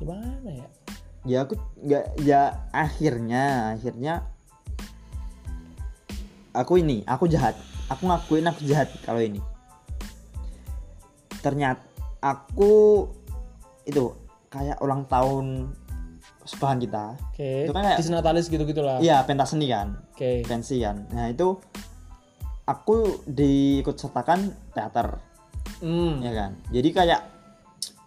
Gimana 0.00 0.48
ya? 0.50 0.68
Ya 1.24 1.38
aku 1.44 1.54
nggak 1.84 2.04
ya 2.24 2.64
akhirnya 2.72 3.76
akhirnya 3.76 4.14
aku 6.56 6.80
ini 6.80 7.04
aku 7.04 7.28
jahat 7.28 7.56
aku 7.88 8.02
ngakuin 8.08 8.46
aku 8.48 8.60
jahat 8.64 8.88
kalau 9.04 9.20
ini. 9.20 9.40
Ternyata 11.44 11.84
aku 12.24 13.04
itu 13.84 14.16
kayak 14.48 14.80
ulang 14.80 15.04
tahun 15.10 15.68
sekolahan 16.44 16.80
kita. 16.80 17.04
Oke. 17.32 17.68
Itu 17.68 17.72
kan 17.76 17.82
kayak- 17.84 17.98
disnatalis 18.00 18.46
gitu 18.48 18.64
gitulah. 18.64 19.00
Iya 19.00 19.24
pentas 19.24 19.52
seni 19.52 19.68
kan? 19.68 19.96
Oke. 20.12 20.44
Pensi 20.44 20.80
kan? 20.80 21.04
Nah 21.12 21.28
itu 21.28 21.56
aku 22.64 23.24
diikut 23.28 23.96
sertakan 23.96 24.52
teater. 24.72 25.20
Hmm. 25.84 26.22
ya 26.24 26.32
kan? 26.32 26.50
Jadi 26.72 26.88
kayak 26.92 27.20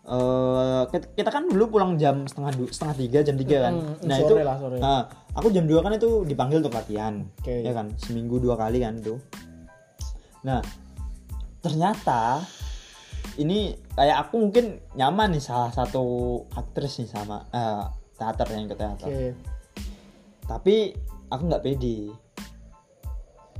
eh 0.08 0.84
kita, 1.20 1.30
kan 1.30 1.52
dulu 1.52 1.78
pulang 1.78 2.00
jam 2.00 2.24
setengah 2.24 2.56
du, 2.56 2.64
setengah 2.72 2.96
tiga 2.96 3.20
jam 3.28 3.36
tiga 3.36 3.58
kan? 3.68 3.74
Hmm, 3.76 4.08
nah 4.08 4.18
sore 4.18 4.24
itu 4.24 4.34
lah, 4.40 4.56
sore. 4.56 4.78
nah, 4.80 5.04
aku 5.36 5.52
jam 5.52 5.68
2 5.68 5.84
kan 5.84 5.92
itu 6.00 6.24
dipanggil 6.24 6.64
untuk 6.64 6.72
latihan. 6.72 7.28
Oke. 7.44 7.60
ya 7.60 7.76
kan? 7.76 7.92
Seminggu 8.00 8.40
dua 8.40 8.56
kali 8.56 8.80
kan 8.80 8.96
itu 9.04 9.20
nah 10.48 10.64
ternyata 11.60 12.40
ini 13.38 13.76
kayak 13.94 14.28
aku 14.28 14.48
mungkin 14.48 14.82
nyaman 14.96 15.36
nih 15.36 15.44
salah 15.44 15.70
satu 15.70 16.40
aktris 16.56 17.04
nih 17.04 17.10
sama 17.12 17.46
eh, 17.54 17.84
teater 18.18 18.48
yang 18.50 18.66
ke 18.66 18.76
teater. 18.76 19.08
Oke. 19.08 19.30
Tapi 20.48 20.76
aku 21.30 21.42
nggak 21.46 21.64
pede. 21.64 22.10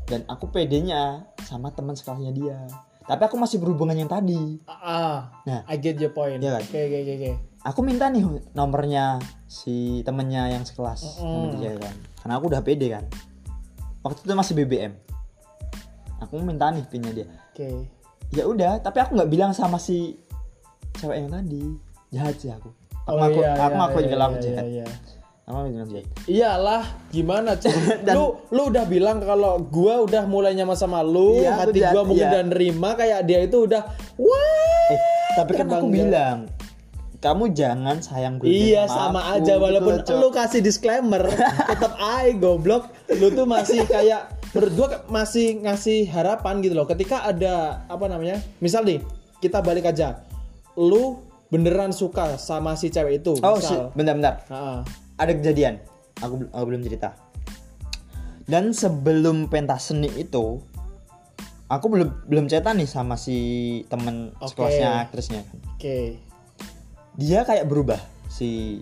Dan 0.08 0.24
aku 0.26 0.50
pedenya 0.50 1.28
sama 1.46 1.70
teman 1.76 1.94
sekolahnya 1.94 2.32
dia. 2.34 2.60
Tapi 3.08 3.22
aku 3.24 3.36
masih 3.38 3.62
berhubungan 3.62 3.96
yang 3.96 4.10
tadi. 4.10 4.60
Ah 4.66 5.30
Nah. 5.46 5.62
I 5.70 5.78
get 5.78 6.00
your 6.02 6.12
point. 6.12 6.42
Iya 6.42 6.58
kan? 6.58 6.64
oke 6.66 6.80
oke 6.80 6.98
oke 7.04 7.14
oke. 7.20 7.32
Aku 7.68 7.80
minta 7.84 8.08
nih 8.08 8.24
nomornya 8.56 9.20
si 9.46 10.02
temennya 10.08 10.58
yang 10.58 10.64
sekelas 10.64 11.20
sama 11.20 11.52
Mm-mm. 11.54 11.60
dia 11.60 11.76
kan. 11.78 11.96
Karena 12.24 12.34
aku 12.40 12.46
udah 12.50 12.62
pede 12.64 12.88
kan. 12.90 13.06
Waktu 14.02 14.24
itu 14.24 14.34
masih 14.34 14.54
BBM 14.58 15.07
aku 16.28 16.44
minta 16.44 16.68
nih 16.70 16.84
pinnya 16.92 17.12
dia 17.16 17.26
oke 17.26 17.70
ya 18.36 18.44
udah 18.44 18.84
tapi 18.84 19.00
aku 19.00 19.16
nggak 19.16 19.32
bilang 19.32 19.52
sama 19.56 19.80
si 19.80 20.20
cewek 21.00 21.24
yang 21.24 21.32
tadi 21.32 21.64
jahat 22.12 22.36
sih 22.36 22.52
aku 22.52 22.68
aku 23.08 23.08
Oh, 23.08 23.16
ngaku 23.16 23.40
iya, 23.40 23.52
aku 23.56 23.56
iya, 23.56 23.72
iya, 23.72 23.80
aku 23.80 23.98
iya, 23.98 24.44
jahat 24.44 24.68
iya. 24.68 24.86
aku 25.48 25.68
jahat 25.72 26.06
Iyalah, 26.28 26.84
gimana 27.08 27.56
cuy? 27.56 27.72
Dan- 28.04 28.20
lu 28.20 28.36
lu 28.52 28.62
udah 28.68 28.84
bilang 28.84 29.24
kalau 29.24 29.64
gua 29.64 30.04
udah 30.04 30.28
mulai 30.28 30.52
nyaman 30.52 30.76
sama 30.76 31.00
lu, 31.00 31.40
Iya, 31.40 31.56
aku 31.56 31.72
hati 31.72 31.80
jahat, 31.80 31.94
gua 31.96 32.02
mungkin 32.04 32.20
iya. 32.28 32.32
udah 32.36 32.44
nerima 32.52 32.90
kayak 33.00 33.20
dia 33.24 33.40
itu 33.48 33.58
udah 33.64 33.82
wah. 34.20 34.92
eh 34.92 35.00
tapi 35.40 35.52
kan 35.56 35.72
aku 35.72 35.88
bilang 35.88 36.52
kamu 37.18 37.50
jangan 37.56 37.98
sayang 38.04 38.38
berlebihan 38.38 38.62
Iya 38.62 38.84
sama 38.86 39.24
aku, 39.24 39.42
aja 39.42 39.54
gitu 39.56 39.64
walaupun 39.64 39.94
loh, 40.04 40.20
lu 40.20 40.30
kasih 40.36 40.60
disclaimer, 40.62 41.24
tetap 41.72 41.94
ai 41.98 42.36
goblok. 42.36 42.92
Lu 43.16 43.34
tuh 43.34 43.48
masih 43.48 43.88
kayak 43.88 44.37
menurut 44.58 44.74
gua 44.74 44.88
masih 45.08 45.62
ngasih 45.62 46.10
harapan 46.10 46.60
gitu 46.66 46.74
loh. 46.74 46.90
Ketika 46.90 47.24
ada 47.24 47.86
apa 47.86 48.10
namanya? 48.10 48.42
Misal 48.58 48.84
nih, 48.84 49.00
kita 49.38 49.62
balik 49.62 49.86
aja. 49.86 50.26
Lu 50.74 51.22
beneran 51.48 51.94
suka 51.96 52.36
sama 52.42 52.76
si 52.76 52.92
cewek 52.92 53.24
itu, 53.24 53.38
oh 53.40 53.56
si, 53.62 53.72
misal. 53.72 53.96
bentar-bentar 53.96 54.44
Ah, 54.52 54.84
ada 55.16 55.32
kejadian 55.32 55.80
aku, 56.20 56.44
aku 56.52 56.66
belum 56.68 56.84
cerita 56.84 57.16
dan 58.48 58.72
sebelum 58.72 59.48
pentas 59.52 59.92
seni 59.92 60.12
itu 60.16 60.60
aku 61.68 61.86
belum 61.88 62.28
belum 62.28 62.46
cetan 62.48 62.80
nih 62.80 62.88
sama 62.88 63.20
si 63.20 63.38
temen 63.92 64.32
Oke. 64.40 64.56
sekelasnya 64.56 64.90
aktrisnya 65.04 65.42
kan 65.48 65.58
Oke. 65.76 66.20
dia 67.20 67.44
kayak 67.44 67.68
berubah 67.68 68.00
si 68.28 68.80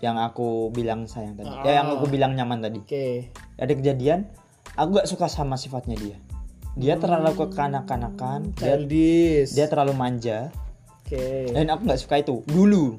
yang 0.00 0.16
aku 0.16 0.74
bilang 0.74 1.04
sayang 1.10 1.34
tadi 1.38 1.50
Ah. 1.50 1.62
ya 1.66 1.72
yang 1.82 1.88
aku 1.98 2.06
bilang 2.10 2.34
nyaman 2.38 2.62
tadi 2.62 2.78
Oke. 2.82 3.30
ada 3.58 3.72
kejadian 3.74 4.26
aku 4.80 4.96
gak 4.96 5.08
suka 5.08 5.28
sama 5.28 5.60
sifatnya 5.60 6.00
dia. 6.00 6.16
Dia 6.80 6.96
terlalu 6.96 7.36
kekanak-kanakan 7.36 8.56
dia 8.56 8.78
Childish. 8.78 9.52
dia 9.52 9.66
terlalu 9.68 9.92
manja. 9.92 10.48
Oke. 11.04 11.50
dan 11.50 11.66
aku 11.74 11.82
nggak 11.90 12.00
suka 12.00 12.14
itu. 12.22 12.46
Dulu. 12.46 12.94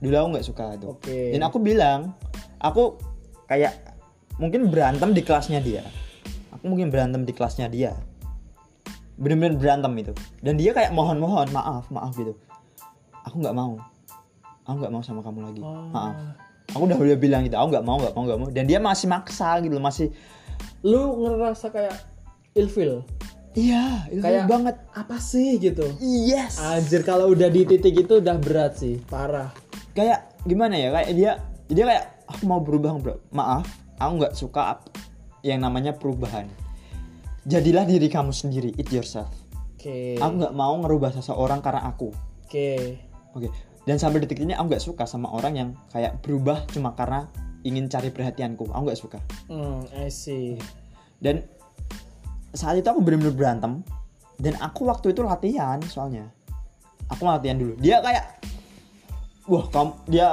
Dulu 0.00 0.14
aku 0.16 0.28
nggak 0.34 0.46
suka 0.48 0.64
itu. 0.74 0.86
Oke. 0.90 1.36
dan 1.36 1.44
aku 1.44 1.60
bilang 1.60 2.16
aku 2.58 2.96
kayak 3.44 3.76
mungkin 4.40 4.72
berantem 4.72 5.12
di 5.12 5.20
kelasnya 5.20 5.60
dia. 5.60 5.84
Aku 6.56 6.64
mungkin 6.66 6.88
berantem 6.88 7.28
di 7.28 7.32
kelasnya 7.36 7.68
dia. 7.68 7.92
Bener-bener 9.20 9.54
berantem 9.60 9.92
itu 10.00 10.12
dan 10.40 10.56
dia 10.56 10.72
kayak 10.72 10.90
mohon-mohon 10.96 11.52
maaf 11.52 11.92
maaf 11.92 12.16
gitu. 12.16 12.32
Aku 13.28 13.44
nggak 13.44 13.54
mau. 13.54 13.76
Aku 14.64 14.80
nggak 14.80 14.92
mau 14.96 15.04
sama 15.04 15.20
kamu 15.20 15.52
lagi. 15.52 15.60
Oh. 15.60 15.92
maaf. 15.92 16.16
Aku 16.72 16.88
udah 16.88 16.96
udah 16.96 17.20
bilang 17.20 17.44
gitu 17.44 17.60
aku 17.60 17.76
nggak 17.76 17.84
mau 17.84 18.00
nggak 18.00 18.14
mau 18.16 18.22
nggak 18.24 18.38
mau. 18.40 18.48
Dan 18.48 18.64
dia 18.64 18.80
masih 18.80 19.12
maksa 19.12 19.60
gitu 19.60 19.76
masih 19.76 20.08
Lu 20.84 21.24
ngerasa 21.24 21.72
kayak 21.72 21.96
ilfil. 22.54 23.02
iya 23.54 24.04
itu 24.10 24.20
Kayak- 24.20 24.46
banget. 24.46 24.76
Apa 24.92 25.16
sih? 25.16 25.56
gitu? 25.56 25.86
yes. 26.02 26.60
Anjir 26.60 27.00
kalau 27.02 27.32
udah 27.32 27.48
di 27.48 27.64
titik 27.64 28.04
itu 28.04 28.20
udah 28.20 28.36
berat 28.36 28.76
sih, 28.76 29.00
parah. 29.06 29.50
kayak 29.94 30.36
gimana 30.44 30.74
ya? 30.74 30.90
Kayak 30.92 31.10
dia 31.14 31.32
dia 31.66 31.84
kayak 31.86 32.04
aku 32.28 32.42
mau 32.44 32.60
berubah 32.60 32.92
bro. 32.98 33.16
Maaf 33.30 33.64
aku 33.96 34.12
nggak 34.20 34.34
suka 34.34 34.82
yang 35.40 35.62
namanya 35.62 35.94
perubahan. 35.94 36.50
Jadilah 37.44 37.84
diri 37.84 38.08
kamu 38.08 38.32
sendiri. 38.32 38.72
It 38.74 38.88
yourself. 38.90 39.30
Oke. 39.76 40.16
aku 40.16 40.32
nggak 40.40 40.54
mau 40.56 40.74
ngerubah 40.80 41.12
seseorang 41.12 41.60
karena 41.60 41.84
aku. 41.86 42.08
Oke. 42.44 42.98
oke. 43.32 43.48
Dan 43.84 44.00
sampai 44.00 44.24
detik 44.24 44.40
ini 44.40 44.56
aku 44.56 44.72
nggak 44.72 44.80
suka 44.82 45.04
sama 45.04 45.28
orang 45.28 45.52
yang 45.54 45.68
kayak 45.92 46.24
berubah 46.24 46.64
cuma 46.72 46.96
karena 46.96 47.28
ingin 47.64 47.88
cari 47.88 48.12
perhatianku. 48.12 48.70
Aku 48.70 48.82
nggak 48.84 49.00
suka. 49.00 49.18
Hmm, 49.48 49.88
I 49.96 50.12
see. 50.12 50.60
dan 51.24 51.40
saat 52.52 52.78
itu 52.78 52.86
aku 52.86 53.00
benar-benar 53.02 53.34
berantem. 53.34 53.72
Dan 54.38 54.58
aku 54.58 54.86
waktu 54.86 55.14
itu 55.14 55.22
latihan 55.24 55.78
soalnya. 55.88 56.28
Aku 57.10 57.24
latihan 57.24 57.56
dulu. 57.56 57.74
Dia 57.80 58.02
kayak 58.02 58.24
wah 59.46 59.64
kamu 59.70 59.92
dia 60.10 60.28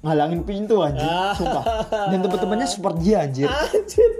ngalangin 0.00 0.40
pintu 0.44 0.80
anjir. 0.80 1.04
Ah. 1.04 1.34
sumpah. 1.36 1.64
Dan 2.12 2.18
teman-temannya 2.24 2.68
support 2.68 2.96
dia 3.00 3.24
anjir. 3.24 3.48
Anjir. 3.48 4.10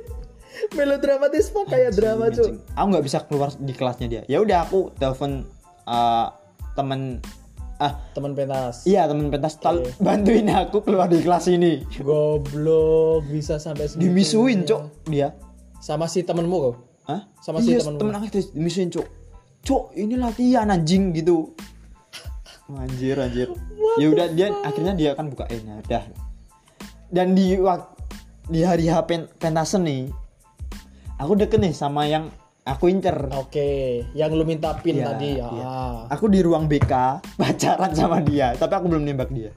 Melodramatis 0.76 1.48
pak 1.50 1.72
kayak 1.72 1.96
drama 1.96 2.28
cuy. 2.28 2.60
aku 2.76 2.86
nggak 2.92 3.04
bisa 3.04 3.18
keluar 3.24 3.48
di 3.56 3.72
kelasnya 3.72 4.06
dia. 4.08 4.22
Ya 4.28 4.44
udah 4.44 4.68
aku 4.68 4.92
telepon 5.00 5.48
uh, 5.88 6.28
temen 6.76 7.24
ah 7.80 7.96
Teman 8.12 8.36
pentas. 8.36 8.84
iya 8.84 9.08
temen 9.08 9.32
pentas 9.32 9.56
Oke. 9.56 9.96
bantuin 9.98 10.44
aku 10.52 10.84
keluar 10.84 11.08
di 11.08 11.24
kelas 11.24 11.48
ini 11.48 11.80
Goblok 12.04 13.24
bisa 13.26 13.56
sampai 13.56 13.88
segitunya. 13.88 14.04
dimisuin 14.12 14.58
cok 14.68 14.82
dia 15.08 15.28
Sama 15.80 16.04
si 16.12 16.20
temenmu 16.20 16.56
kok. 16.60 16.74
Hah? 17.08 17.24
Sama 17.40 17.64
si 17.64 17.72
iya, 17.72 17.80
temen 17.80 17.96
temen 17.96 18.12
lu. 18.12 18.18
aku 18.20 18.26
dimisuin 18.52 18.92
cok 18.92 19.06
cok 19.64 19.84
ini 19.96 20.14
latihan 20.20 20.68
anjing 20.68 21.16
gitu 21.16 21.56
anjir 22.70 23.18
anjir 23.18 23.48
ya 23.98 24.06
udah 24.06 24.26
dia 24.30 24.46
akhirnya 24.62 24.94
dia 24.94 25.10
kan 25.18 25.26
bukain 25.26 25.58
ya 25.58 25.74
udah 25.82 26.02
dan 27.10 27.34
di 27.34 27.58
di 28.46 28.60
hari 28.62 28.86
H 28.86 28.94
pen, 29.10 29.26
pentasen 29.42 29.82
nih 29.82 30.06
aku 31.18 31.34
deket 31.34 31.58
nih 31.58 31.74
sama 31.74 32.06
yang 32.06 32.30
aku 32.70 32.86
incer 32.86 33.16
Oke, 33.32 33.68
yang 34.12 34.30
lu 34.30 34.42
minta 34.42 34.70
pin 34.76 34.96
Iya, 34.96 35.06
tadi 35.06 35.28
ya. 35.36 35.46
Ah. 35.50 35.96
aku 36.06 36.26
di 36.26 36.38
ruang 36.38 36.64
BK 36.64 36.92
pacaran 37.40 37.90
sama 37.90 38.18
dia 38.20 38.54
tapi 38.54 38.72
aku 38.72 38.86
belum 38.86 39.02
nembak 39.02 39.28
dia 39.28 39.50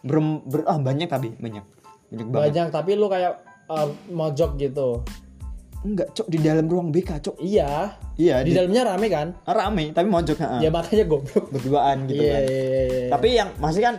Berem, 0.00 0.42
ber, 0.42 0.66
ah 0.66 0.76
banyak 0.76 1.06
tapi 1.06 1.30
banyak 1.32 1.62
banyak 2.08 2.26
banget 2.26 2.42
Banyak 2.48 2.66
tapi 2.70 2.90
lu 2.94 3.06
kayak 3.06 3.38
uh, 3.66 3.86
mojok 4.08 4.58
gitu. 4.58 5.04
enggak 5.80 6.10
cok 6.10 6.26
di 6.26 6.38
dalam 6.38 6.66
ruang 6.66 6.90
BK 6.90 7.22
cok 7.22 7.36
Iya. 7.38 7.94
iya 8.14 8.42
Di 8.42 8.50
di, 8.50 8.52
dalamnya 8.52 8.82
rame 8.90 9.06
kan? 9.08 9.28
rame 9.46 9.84
tapi 9.90 10.06
mojok 10.06 10.36
ha. 10.38 10.58
Ya 10.58 10.68
makanya 10.68 11.04
goblok. 11.06 11.48
berduaan 11.48 12.04
gitu 12.04 12.18
Iya, 12.18 12.30
kan 12.30 12.42
iya, 12.42 12.60
iya, 12.60 12.82
iya. 12.84 13.08
tapi 13.08 13.28
yang 13.32 13.48
masih 13.56 13.80
kan 13.80 13.94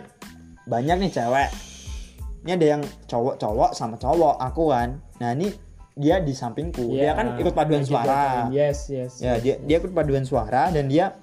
banyak 0.62 0.96
nih 1.00 1.10
cewek 1.10 1.50
ini 2.42 2.50
ada 2.52 2.66
yang 2.68 2.82
cowok-cowok 3.04 3.70
sama 3.72 3.96
cowok 3.96 4.34
aku 4.36 4.64
kan 4.68 4.88
nah 5.18 5.30
ini 5.32 5.50
dia 5.92 6.20
di 6.24 6.32
sampingku. 6.32 6.92
Dia 6.92 7.10
Iya, 7.10 7.12
kan 7.14 7.26
ikut 7.36 7.54
paduan 7.54 7.84
yang 7.84 7.88
suara. 7.88 8.48
Yes, 8.48 8.88
yes. 8.88 9.20
ya 9.20 9.36
dia 9.38 9.60
dia 9.60 9.76
ikut 9.80 9.92
paduan 9.92 10.24
suara 10.24 10.72
dan 10.72 10.88
dia 10.88 11.16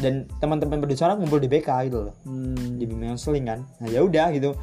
dan 0.00 0.24
teman-teman 0.40 0.80
paduan 0.80 0.98
suara 0.98 1.12
ngumpul 1.16 1.40
di 1.40 1.48
BK 1.52 1.92
gitu 1.92 2.08
loh. 2.08 2.14
Hmm, 2.24 2.80
di 2.80 2.84
bimbingan 2.88 3.20
seling 3.20 3.44
kan. 3.44 3.60
Nah 3.80 3.88
ya 3.92 4.00
udah 4.00 4.32
gitu. 4.32 4.56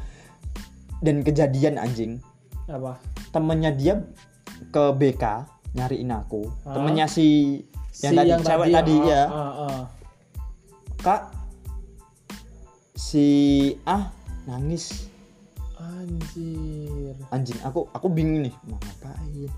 Dan 1.00 1.22
kejadian 1.24 1.80
anjing. 1.80 2.20
Apa? 2.70 3.00
temennya 3.30 3.70
dia 3.74 3.94
ke 4.74 4.84
BK 4.94 5.24
nyariin 5.74 6.10
aku. 6.10 6.50
Hah? 6.66 6.74
temennya 6.74 7.06
si 7.06 7.58
yang 8.02 8.14
Si 8.14 8.18
tadi 8.18 8.30
cewek 8.42 8.68
tadi 8.74 8.96
ah, 8.96 9.06
ya. 9.06 9.22
ah, 9.26 9.50
ah. 9.66 9.78
kak 11.00 11.22
si 12.98 13.28
ah 13.86 14.10
nangis 14.46 15.10
Anjir. 15.90 17.14
anjing 17.30 17.58
aku 17.60 17.86
aku 17.90 18.06
bingung 18.06 18.46
nih 18.46 18.54
mau 18.66 18.78
ngapain? 18.78 19.50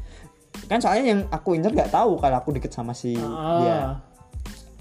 Kan 0.68 0.78
soalnya 0.80 1.04
yang 1.12 1.20
aku 1.28 1.52
incer 1.52 1.72
nggak 1.72 1.92
tahu 1.92 2.16
kalau 2.16 2.36
aku 2.38 2.54
deket 2.54 2.72
sama 2.72 2.92
si 2.92 3.16
Ah, 3.18 3.58
dia. 3.60 3.76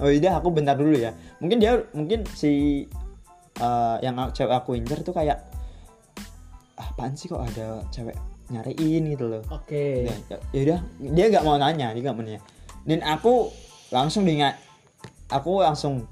Oh 0.02 0.10
iya 0.10 0.38
aku 0.38 0.49
bentar 0.49 0.74
dulu 0.74 0.95
ya. 0.95 1.12
Mungkin 1.38 1.58
dia 1.60 1.78
mungkin 1.91 2.24
si 2.32 2.86
eh, 3.58 3.95
yang 4.02 4.16
cewek 4.32 4.54
aku 4.54 4.74
incer 4.74 5.04
tuh 5.04 5.12
kayak 5.12 5.38
"Ah, 6.76 6.88
apaan 6.89 7.14
sih 7.14 7.28
kok 7.28 7.43
ada 7.43 7.84
cewek 7.89 8.16
nyariin? 8.49 9.12
gitu 9.12 9.28
loh. 9.28 9.43
Oke. 9.49 10.08
ya 10.08 10.16
ya 10.52 10.60
udah 10.66 10.80
dia 11.12 11.26
nggak 11.30 11.45
mau 11.45 11.56
nanya 11.56 11.91
dia 11.93 12.02
nggak 12.04 12.16
mau 12.16 12.24
nanya. 12.24 12.41
Dan 12.84 12.99
aku 13.06 13.52
langsung 13.91 14.24
diingat 14.26 14.58
aku 15.30 15.62
langsung 15.62 16.04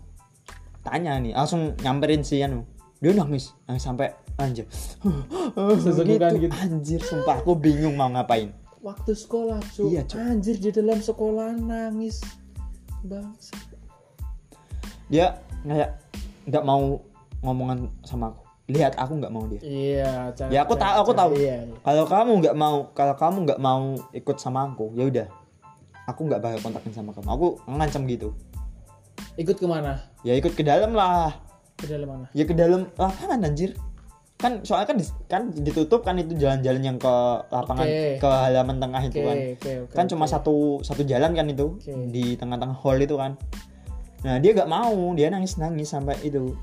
tanya 0.79 1.19
nih 1.19 1.33
langsung 1.35 1.75
nyamperin 1.79 2.23
si 2.23 2.39
anu. 2.39 2.63
Dia 2.99 3.15
nangis 3.15 3.51
nangis 3.65 3.83
sampai 3.83 4.11
anjir 4.39 4.65
Sesegukan 5.83 6.31
gitu. 6.35 6.53
anjir 6.53 6.99
sumpah 7.01 7.37
aku 7.37 7.53
bingung 7.53 7.93
mau 7.93 8.07
ngapain 8.07 8.55
Waktu 8.79 9.11
sekolah, 9.11 9.59
cu. 9.69 9.91
Iya, 9.91 10.07
Cu. 10.07 10.15
Anjir 10.15 10.55
di 10.55 10.71
dalam 10.71 10.97
sekolah 10.97 11.51
nangis. 11.51 12.23
Bangsa. 13.01 13.51
dia 15.05 15.35
kayak 15.61 15.99
nggak 16.45 16.63
mau 16.63 17.03
ngomongan 17.39 17.91
sama 18.01 18.29
aku 18.29 18.39
lihat 18.69 18.95
aku 18.95 19.17
nggak 19.17 19.29
mau 19.29 19.43
dia 19.45 19.59
Iya, 19.59 20.11
cara, 20.31 20.47
Ya, 20.47 20.59
aku 20.61 20.73
tahu- 20.75 20.97
aku 20.97 21.11
tahu. 21.11 21.31
Iya. 21.35 21.65
iya. 21.65 21.75
kalau 21.81 22.05
kamu 22.05 22.31
nggak 22.39 22.55
mau 22.55 22.77
kalau 22.89 23.15
kamu 23.15 23.37
nggak 23.43 23.59
mau 23.59 23.83
ikut 24.11 24.37
sama 24.37 24.63
aku 24.63 24.93
ya 24.93 25.03
udah 25.05 25.27
aku 26.05 26.21
nggak 26.23 26.39
bakal 26.39 26.59
kontakin 26.61 26.93
sama 26.93 27.11
kamu 27.11 27.27
aku 27.27 27.47
ngancam 27.67 28.03
gitu 28.05 28.31
Ikut 29.35 29.55
ke 29.55 29.65
mana? 29.65 29.99
ya 30.21 30.31
ikut 30.33 30.51
ke 30.51 30.63
dalam 30.63 30.91
lah 30.91 31.35
Ke 31.75 31.83
dalam 31.85 32.07
mana? 32.07 32.25
ya 32.31 32.43
ke 32.43 32.53
dalam 32.53 32.87
lapangan 32.93 33.39
anjir 33.41 33.75
kan 34.39 34.63
soalnya 34.63 34.87
kan 34.87 34.97
kan 35.27 35.41
ditutup 35.51 35.99
kan 35.99 36.15
itu 36.15 36.31
jalan-jalan 36.39 36.79
yang 36.79 36.95
ke 36.95 37.15
lapangan 37.51 37.83
Oke. 37.83 38.23
ke 38.23 38.29
halaman 38.31 38.79
tengah 38.79 39.01
itu 39.03 39.19
Oke, 39.19 39.27
kan 39.27 39.37
oke, 39.51 39.71
oke. 39.83 39.93
kan 39.99 40.05
cuma 40.07 40.23
oke. 40.23 40.31
satu 40.31 40.55
satu 40.79 41.03
jalan 41.03 41.35
kan 41.35 41.43
itu 41.51 41.75
Oke. 41.75 41.91
di 42.07 42.39
tengah-tengah 42.39 42.77
hall 42.79 43.03
itu 43.03 43.19
kan 43.19 43.35
nah 44.23 44.39
dia 44.39 44.55
gak 44.55 44.71
mau 44.71 44.95
dia 45.11 45.27
nangis 45.27 45.59
nangis 45.59 45.91
sampai 45.91 46.15
itu 46.23 46.55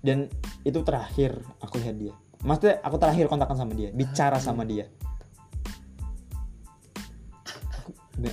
dan 0.00 0.32
itu 0.64 0.80
terakhir 0.80 1.36
aku 1.60 1.76
lihat 1.84 2.00
dia 2.00 2.16
maksudnya 2.40 2.80
aku 2.80 2.96
terakhir 2.96 3.28
kontakkan 3.28 3.60
sama 3.60 3.76
dia 3.76 3.92
bicara 3.92 4.40
sama 4.40 4.64
dia 4.64 4.88
aku, 7.76 7.90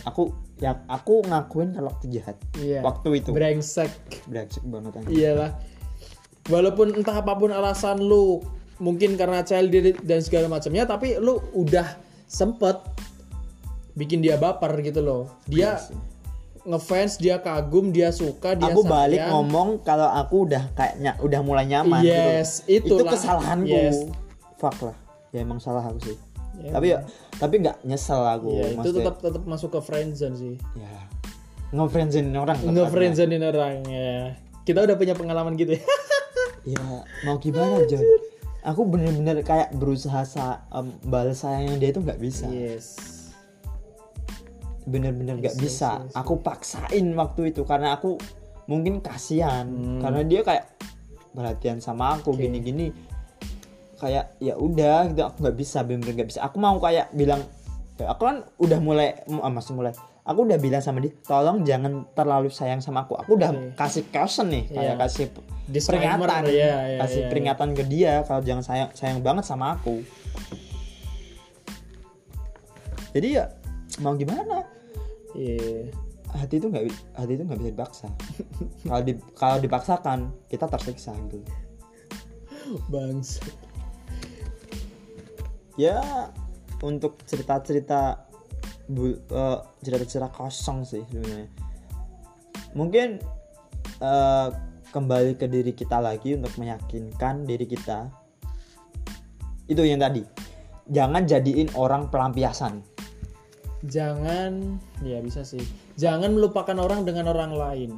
aku 0.08 0.24
ya 0.64 0.80
aku 0.88 1.28
ngakuin 1.28 1.76
kalau 1.76 1.92
aku 1.92 2.08
jahat 2.08 2.40
Iya. 2.56 2.80
waktu 2.88 3.20
itu 3.20 3.36
Brengsek. 3.36 3.92
brengsek 4.32 4.64
banget 4.64 4.96
anjir. 4.96 5.12
Iyalah. 5.12 5.52
Walaupun 6.46 6.94
entah 6.94 7.18
apa 7.18 7.34
pun 7.34 7.50
alasan 7.50 7.98
lu, 7.98 8.38
mungkin 8.78 9.18
karena 9.18 9.42
child 9.42 9.74
dan 10.00 10.22
segala 10.22 10.46
macamnya, 10.46 10.86
tapi 10.86 11.18
lu 11.18 11.42
udah 11.52 11.98
sempet 12.26 12.78
bikin 13.94 14.20
dia 14.20 14.36
baper 14.36 14.78
gitu 14.80 15.00
loh. 15.00 15.24
Dia 15.46 15.78
Iya 15.78 16.14
ngefans, 16.66 17.22
dia 17.22 17.38
kagum, 17.38 17.90
dia 17.90 18.10
suka, 18.10 18.58
dia 18.58 18.74
aku 18.74 18.82
balik 18.82 19.22
sayang. 19.22 19.32
ngomong 19.38 19.70
kalau 19.82 20.10
aku 20.10 20.50
udah 20.50 20.66
kayaknya 20.74 21.14
udah 21.20 21.40
mulai 21.42 21.62
nyaman 21.64 22.02
Yes, 22.02 22.66
gitu. 22.66 22.98
itu 22.98 23.06
kesalahanku 23.06 23.70
Yes. 23.70 24.02
fuck 24.58 24.74
lah 24.82 24.98
ya 25.30 25.46
emang 25.46 25.62
salah 25.62 25.86
aku 25.86 26.02
sih 26.04 26.18
Ya, 26.58 26.74
tapi 26.74 26.88
ya 26.90 27.06
tapi 27.38 27.62
nggak 27.62 27.86
nyesel 27.86 28.18
aku 28.18 28.50
Iya, 28.50 28.82
itu 28.82 28.90
tetap 28.98 29.22
tetap 29.22 29.44
masuk 29.46 29.76
ke 29.76 29.80
friendzone 29.84 30.34
sih. 30.34 30.56
ya 30.74 31.06
ngefriendsin 31.70 32.34
orang 32.34 32.58
Nge-friendzonein 32.58 33.46
orang 33.46 33.86
ya. 33.86 34.34
Kita 34.64 34.82
udah 34.82 34.96
punya 34.96 35.14
pengalaman 35.14 35.54
gitu 35.54 35.78
ya. 35.78 35.84
ya 36.66 36.82
mau 37.24 37.38
gimana 37.38 37.86
John 37.86 38.02
aku 38.62 38.82
bener-bener 38.84 39.40
kayak 39.42 39.72
berusaha 39.72 40.26
sa 40.26 40.66
em, 40.70 40.90
balas 41.06 41.46
sayangnya 41.46 41.78
dia 41.78 41.90
itu 41.90 42.02
nggak 42.02 42.18
bisa. 42.18 42.50
Yes. 42.50 42.98
bener-bener 44.86 45.42
nggak 45.42 45.58
Yes, 45.58 45.62
yes, 45.62 45.66
bisa. 45.66 45.90
yes. 46.02 46.14
aku 46.14 46.34
paksain 46.42 47.06
waktu 47.14 47.50
itu 47.50 47.66
karena 47.66 47.98
aku 47.98 48.22
mungkin 48.66 49.02
kasihan. 49.02 49.66
Hmm. 49.66 49.98
karena 49.98 50.22
dia 50.22 50.42
kayak 50.42 50.66
perhatian 51.34 51.82
sama 51.82 52.16
aku 52.16 52.34
gini-gini. 52.34 52.94
Kayak 53.96 54.38
ya 54.38 54.54
udah 54.56 55.10
gitu. 55.10 55.22
Aku 55.24 55.38
nggak 55.42 55.58
bisa 55.58 55.82
bener-bener 55.82 56.22
nggak 56.22 56.30
bisa. 56.30 56.40
Aku 56.46 56.62
mau 56.62 56.78
kayak 56.78 57.10
bilang 57.12 57.42
ya 57.96 58.12
aku 58.12 58.22
kan 58.26 58.38
udah 58.58 58.80
mulai 58.80 59.16
ah, 59.26 59.50
masih 59.50 59.74
mulai. 59.74 59.94
Aku 60.22 60.46
udah 60.46 60.58
bilang 60.58 60.82
sama 60.82 61.02
dia 61.02 61.14
tolong 61.22 61.62
jangan 61.62 62.06
terlalu 62.14 62.50
sayang 62.50 62.82
sama 62.82 63.06
aku. 63.06 63.18
Aku 63.18 63.38
udah 63.38 63.54
Oke. 63.54 63.74
kasih 63.74 64.04
caution 64.10 64.50
nih 64.50 64.70
kayak 64.70 64.98
Iya. 64.98 65.02
kasih 65.02 65.26
Disclaimer, 65.66 66.30
peringatan. 66.30 66.44
iya, 66.54 66.76
iya, 66.94 67.00
kasih 67.02 67.22
iya, 67.26 67.30
peringatan 67.34 67.70
ke 67.74 67.84
dia 67.90 68.14
kalau 68.22 68.42
jangan 68.46 68.62
sayang 68.62 68.90
sayang 68.94 69.20
banget 69.26 69.46
sama 69.50 69.74
aku. 69.74 70.06
Jadi 73.16 73.28
ya 73.40 73.50
mau 74.04 74.14
gimana? 74.14 74.62
Iya. 75.34 75.90
hati 76.36 76.60
itu 76.60 76.68
nggak 76.68 77.16
hati 77.16 77.32
itu 77.40 77.44
nggak 77.48 77.60
bisa 77.64 77.72
dipaksa. 77.72 78.08
Kalau 78.92 79.02
di 79.08 79.14
kalau 79.40 79.58
dipaksakan 79.64 80.20
kita 80.52 80.68
tersiksa 80.68 81.16
gitu. 81.32 81.40
Bangsa. 82.92 83.40
ya 85.80 86.28
untuk 86.84 87.20
cerita-cerita 87.24 88.28
bu- 88.92 89.16
eh, 89.32 89.60
cerita-cerita 89.80 90.28
kosong 90.28 90.84
sih 90.84 91.04
sebenarnya. 91.08 91.48
Mungkin 92.76 93.24
eh, 94.04 94.48
kembali 94.96 95.36
ke 95.36 95.46
diri 95.46 95.76
kita 95.76 96.00
lagi 96.00 96.34
untuk 96.34 96.56
meyakinkan 96.56 97.44
diri 97.44 97.68
kita 97.68 98.08
itu 99.68 99.84
yang 99.84 100.00
tadi 100.00 100.24
jangan 100.88 101.28
jadiin 101.28 101.68
orang 101.76 102.08
pelampiasan 102.08 102.80
Jangan, 103.86 104.82
ya 105.06 105.22
bisa 105.22 105.46
sih. 105.46 105.62
Jangan 105.94 106.34
melupakan 106.34 106.74
orang 106.74 107.06
dengan 107.06 107.30
orang 107.30 107.54
lain. 107.54 107.92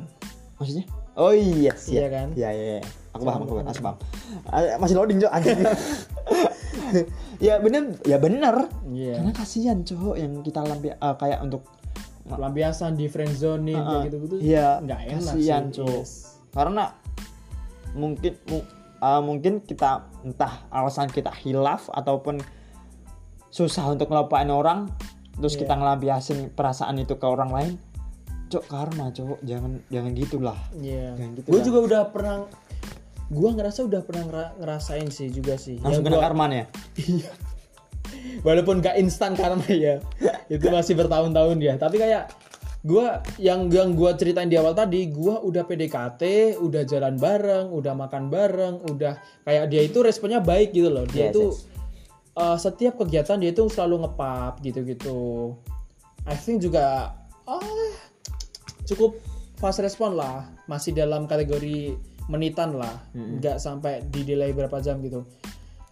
maksudnya 0.58 0.84
oh 1.14 1.32
iya 1.32 1.72
sih 1.78 1.96
Iya 1.96 2.08
kan? 2.10 2.28
iya 2.34 2.50
iya 2.50 2.64
iya. 2.76 2.82
aku 3.14 3.24
paham 3.24 3.46
aku 3.46 3.54
paham. 3.80 3.96
Ah, 4.44 4.76
masih 4.78 4.98
loading 4.98 5.22
cok 5.22 5.32
anjing 5.32 5.60
ya 7.48 7.56
bener 7.58 7.94
ya 8.04 8.18
bener 8.18 8.68
Iya. 8.84 9.22
karena 9.22 9.32
kasihan 9.32 9.78
cowok 9.80 10.16
yang 10.18 10.42
kita 10.42 10.60
lampi 10.60 10.92
ah, 10.94 11.14
kayak 11.14 11.40
untuk 11.40 11.62
Pelampiasan 12.28 13.00
di 13.00 13.08
friend 13.08 13.32
zone 13.32 13.72
Ah, 13.72 14.04
kayak 14.04 14.12
gitu-gitu. 14.12 14.36
iya 14.44 14.84
Nggak 14.84 15.00
enak 15.08 15.24
kasihan 15.24 15.64
sih. 15.64 15.74
cowok 15.78 16.04
Yes. 16.04 16.37
Karena 16.58 16.90
mungkin 17.94 18.34
mu- 18.44 18.66
ah, 18.98 19.22
mungkin 19.22 19.62
kita 19.62 19.92
entah 20.24 20.66
alasan 20.70 21.08
kita 21.08 21.30
hilaf 21.32 21.88
ataupun 21.88 22.42
susah 23.50 23.86
untuk 23.88 24.10
ngelupain 24.10 24.48
orang 24.48 24.90
terus 25.34 25.54
Iya. 25.54 25.62
kita 25.64 25.74
ngelampiasin 25.76 26.40
perasaan 26.52 26.98
itu 26.98 27.14
ke 27.14 27.24
orang 27.24 27.50
lain 27.50 27.72
cok 28.48 28.64
karma 28.66 29.12
cowok 29.12 29.40
jangan 29.42 29.78
jangan 29.88 30.12
gitulah 30.14 30.58
Iya. 30.74 31.14
Jangan 31.14 31.32
gitu 31.36 31.48
gue 31.48 31.62
juga 31.64 31.80
udah 31.84 32.02
pernah 32.10 32.36
gue 33.28 33.50
ngerasa 33.52 33.80
udah 33.84 34.02
pernah 34.02 34.24
ngera- 34.24 34.54
ngerasain 34.58 35.08
sih 35.10 35.28
juga 35.30 35.56
sih. 35.56 35.78
langsung 35.78 36.00
Ya, 36.00 36.06
kena 36.06 36.18
gua- 36.18 36.26
karman 36.26 36.50
ya 36.52 36.66
Iya. 37.08 37.32
Walaupun 38.40 38.80
gak 38.80 38.96
instan 38.96 39.36
karma 39.36 39.68
ya, 39.68 40.00
itu 40.48 40.64
masih 40.66 40.96
bertahun-tahun 40.96 41.58
ya. 41.60 41.76
Tapi 41.76 41.98
kayak 41.98 42.32
gua 42.88 43.20
yang 43.36 43.68
yang 43.68 43.92
gua 43.92 44.16
ceritain 44.16 44.48
di 44.48 44.56
awal 44.56 44.72
tadi, 44.72 45.12
gua 45.12 45.44
udah 45.44 45.68
PDKT, 45.68 46.56
udah 46.64 46.88
jalan 46.88 47.20
bareng, 47.20 47.68
udah 47.76 47.94
makan 47.94 48.32
bareng, 48.32 48.88
udah 48.88 49.20
kayak 49.44 49.68
dia 49.68 49.84
itu 49.84 50.00
responnya 50.00 50.40
baik 50.40 50.72
gitu 50.72 50.88
loh. 50.88 51.04
Dia 51.04 51.28
Yes, 51.28 51.32
itu 51.36 51.44
yes. 51.52 51.60
uh, 52.40 52.58
setiap 52.58 52.96
kegiatan 53.04 53.44
dia 53.44 53.52
itu 53.52 53.68
selalu 53.68 54.08
ngepap 54.08 54.64
gitu-gitu. 54.64 55.54
I 56.24 56.36
think 56.40 56.64
juga 56.64 57.12
ah, 57.44 57.92
cukup 58.88 59.20
fast 59.60 59.84
respon 59.84 60.16
lah, 60.16 60.48
masih 60.72 60.96
dalam 60.96 61.28
kategori 61.28 62.00
menitan 62.32 62.76
lah, 62.76 63.04
nggak 63.16 63.60
sampai 63.60 64.04
di 64.08 64.24
delay 64.24 64.56
berapa 64.56 64.80
jam 64.80 65.04
gitu. 65.04 65.28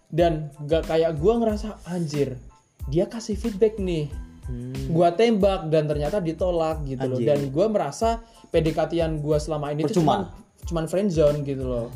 Dan 0.08 0.48
nggak 0.64 0.88
kayak 0.88 1.20
gua 1.20 1.44
ngerasa 1.44 1.76
anjir, 1.92 2.40
dia 2.88 3.04
kasih 3.10 3.34
feedback 3.34 3.76
nih, 3.80 4.08
Hmm. 4.46 4.72
gua 4.88 5.10
tembak 5.10 5.66
dan 5.68 5.84
ternyata 5.84 6.18
ditolak 6.18 6.82
gitu 6.84 7.02
loh. 7.02 7.18
Anjir. 7.18 7.26
Dan 7.28 7.50
gua 7.50 7.66
merasa 7.66 8.22
PDKT-an 8.48 9.18
gua 9.18 9.36
selama 9.36 9.70
ini 9.70 9.82
tuh 9.84 9.98
cuman 9.98 10.22
Percuma. 10.24 10.64
cuman 10.64 10.84
friend 10.86 11.10
zone 11.10 11.42
gitu 11.42 11.62
loh. 11.62 11.88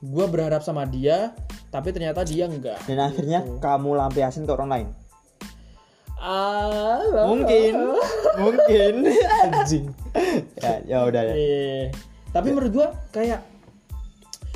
Gua 0.00 0.24
berharap 0.24 0.60
sama 0.60 0.84
dia, 0.84 1.36
tapi 1.68 1.90
ternyata 1.90 2.22
dia 2.22 2.46
enggak. 2.46 2.80
dan 2.84 3.02
akhirnya 3.02 3.44
kamu 3.58 3.92
lampiasin 3.94 4.42
ke 4.42 4.52
orang 4.52 4.70
lain 4.70 4.88
Ah, 6.16 6.98
mungkin 7.26 7.74
mungkin 8.42 8.94
anjing. 9.44 9.86
ya 10.58 10.82
ya 10.82 10.98
udah 11.04 11.22
ya 11.22 11.34
Iya. 11.34 11.94
Tapi 12.28 12.48
menurut 12.50 12.72
gua 12.72 12.86
kayak 13.10 13.40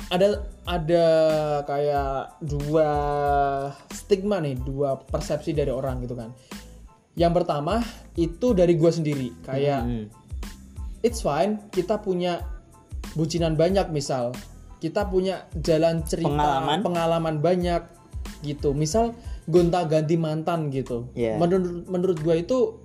ada 0.09 0.43
ada 0.63 1.05
kayak 1.63 2.11
dua 2.39 2.89
stigma 3.89 4.37
nih, 4.37 4.57
dua 4.57 4.99
persepsi 5.01 5.51
dari 5.51 5.69
orang 5.69 6.03
gitu 6.03 6.13
kan. 6.13 6.35
Yang 7.13 7.33
pertama 7.37 7.85
itu 8.13 8.53
dari 8.53 8.73
gua 8.73 8.89
sendiri, 8.89 9.29
kayak 9.41 9.81
Hmm. 9.81 10.05
it's 11.01 11.21
fine 11.21 11.61
kita 11.69 11.97
punya 11.97 12.41
bucinan 13.13 13.53
banyak 13.53 13.89
misal. 13.89 14.33
Kita 14.77 15.07
punya 15.07 15.47
jalan 15.55 16.03
cerita, 16.03 16.27
Pengalaman. 16.27 16.79
pengalaman 16.83 17.35
banyak 17.39 17.81
gitu. 18.41 18.73
Misal 18.73 19.15
gonta-ganti 19.45 20.15
mantan 20.15 20.67
gitu. 20.67 21.07
Iya. 21.13 21.37
Menurut 21.37 21.87
menurut 21.87 22.17
gua 22.19 22.35
itu 22.35 22.81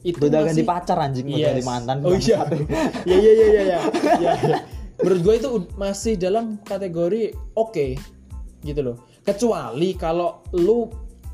itu 0.00 0.16
udah 0.16 0.48
ganti 0.48 0.64
pacar 0.64 0.96
anjing 0.96 1.28
Yes. 1.28 1.52
ganti 1.52 1.62
mantan 1.62 1.96
Oh 2.00 2.16
iya. 2.16 2.40
Iya 3.08 3.16
iya 3.18 3.32
iya 3.32 3.46
iya 3.46 3.62
iya. 3.62 3.80
Iya. 4.16 4.32
Menurut 4.96 5.20
gue 5.22 5.34
itu 5.36 5.48
masih 5.76 6.16
dalam 6.16 6.60
kategori 6.60 7.32
oke 7.52 7.86
gitu 8.60 8.80
loh. 8.80 8.96
Kecuali 9.20 9.96
kalau 9.96 10.44
lu 10.52 10.88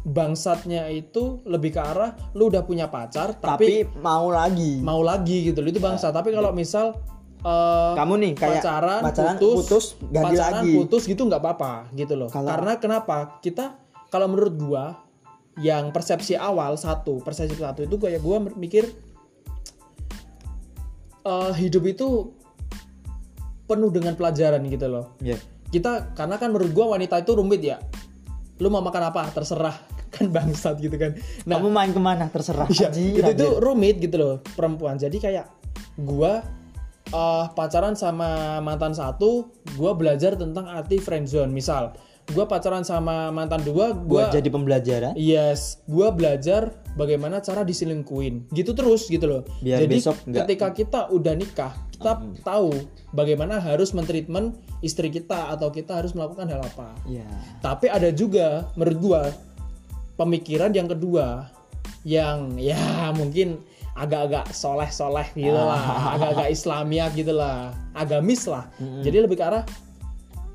bangsatnya 0.06 0.86
itu 0.86 1.42
lebih 1.42 1.74
ke 1.74 1.82
arah 1.82 2.14
lu 2.38 2.46
udah 2.46 2.62
punya 2.62 2.86
pacar 2.86 3.34
tapi, 3.34 3.82
tapi 3.82 3.98
mau 3.98 4.30
lagi 4.30 4.78
mau 4.78 5.02
lagi 5.02 5.50
gitu 5.50 5.58
loh 5.58 5.66
itu 5.74 5.82
bangsat. 5.82 6.14
Tapi 6.14 6.30
kalau 6.30 6.54
misal 6.54 6.94
eh, 7.42 7.92
kamu 7.98 8.14
nih 8.22 8.32
kayak 8.38 8.62
pacaran, 8.62 9.00
pacaran 9.02 9.34
putus, 9.34 9.58
putus 9.66 9.84
ganti 10.14 10.38
pacaran 10.38 10.62
lagi 10.62 10.72
putus 10.78 11.02
gitu 11.10 11.26
nggak 11.26 11.42
apa-apa 11.42 11.90
gitu 11.98 12.14
loh. 12.14 12.30
Kalau- 12.30 12.46
Karena 12.46 12.72
kenapa? 12.78 13.42
Kita 13.42 13.74
kalau 14.06 14.30
menurut 14.30 14.54
gua 14.54 14.84
yang 15.58 15.90
persepsi 15.90 16.38
awal 16.38 16.78
satu, 16.78 17.18
persepsi 17.18 17.58
satu 17.58 17.82
itu 17.82 17.98
kayak 17.98 18.22
gua 18.22 18.38
mikir 18.38 18.86
eh, 21.26 21.52
hidup 21.58 21.82
itu 21.82 22.30
penuh 23.66 23.90
dengan 23.90 24.14
pelajaran 24.14 24.62
gitu 24.70 24.86
loh. 24.86 25.18
Iya. 25.18 25.34
Kita 25.66 26.14
karena 26.14 26.38
kan 26.38 26.54
menurut 26.54 26.70
gua 26.70 26.94
wanita 26.94 27.18
itu 27.18 27.34
rumit 27.34 27.58
ya. 27.58 27.82
Lu 28.62 28.70
mau 28.70 28.78
makan 28.80 29.10
apa 29.10 29.34
terserah 29.34 29.74
kan 30.16 30.32
bangsat 30.32 30.80
gitu 30.80 30.96
kan. 30.96 31.12
Nah, 31.44 31.60
kamu 31.60 31.68
main 31.68 31.90
ke 31.92 32.00
mana 32.00 32.26
terserah 32.32 32.64
Iya, 32.72 32.88
Anjir, 32.88 33.20
itu 33.20 33.30
itu 33.36 33.48
rumit 33.60 34.00
gitu 34.00 34.16
loh 34.16 34.34
perempuan. 34.56 34.96
Jadi 34.96 35.20
kayak 35.20 35.46
gua 36.00 36.40
eh, 37.06 37.44
pacaran 37.54 37.94
sama 37.94 38.58
mantan 38.64 38.96
satu, 38.96 39.52
gua 39.76 39.92
belajar 39.92 40.34
tentang 40.34 40.66
arti 40.66 40.98
friendzone. 40.98 41.52
Misal, 41.52 41.94
gua 42.34 42.50
pacaran 42.50 42.82
sama 42.82 43.30
mantan 43.30 43.62
dua, 43.62 43.94
buat 43.94 44.26
gua 44.26 44.34
jadi 44.34 44.48
pembelajaran 44.50 45.12
yes, 45.14 45.78
gua 45.86 46.10
belajar 46.10 46.74
bagaimana 46.98 47.38
cara 47.38 47.62
diselingkuin. 47.62 48.50
Gitu 48.50 48.74
terus 48.74 49.06
gitu 49.06 49.28
loh. 49.28 49.42
Biar 49.62 49.84
Jadi 49.84 49.94
besok 50.00 50.16
nggak- 50.26 50.48
ketika 50.48 50.68
kita 50.74 51.00
udah 51.14 51.34
nikah, 51.38 51.72
kita 51.94 52.12
tahu 52.42 52.74
bagaimana 53.14 53.62
harus 53.62 53.94
mentreatment 53.94 54.58
istri 54.82 55.08
kita 55.08 55.54
atau 55.54 55.70
kita 55.70 56.02
harus 56.02 56.12
melakukan 56.12 56.50
hal 56.50 56.60
apa. 56.60 56.90
Iya. 57.06 57.24
Tapi 57.62 57.86
ada 57.86 58.10
juga 58.10 58.66
menurut 58.74 58.98
gua 58.98 59.22
pemikiran 60.16 60.72
yang 60.72 60.88
kedua 60.88 61.48
yang 62.02 62.56
ya 62.56 62.76
mungkin 63.12 63.60
agak-agak 63.96 64.52
soleh-soleh 64.52 65.24
gitu 65.32 65.56
Ah. 65.56 65.66
lah, 65.72 65.84
agak-agak 66.18 66.48
Islamiah 66.52 67.08
gitu 67.12 67.32
lah, 67.32 67.72
agamis 67.92 68.44
lah. 68.44 68.68
Jadi 68.76 69.24
lebih 69.24 69.40
ke 69.40 69.44
arah 69.44 69.64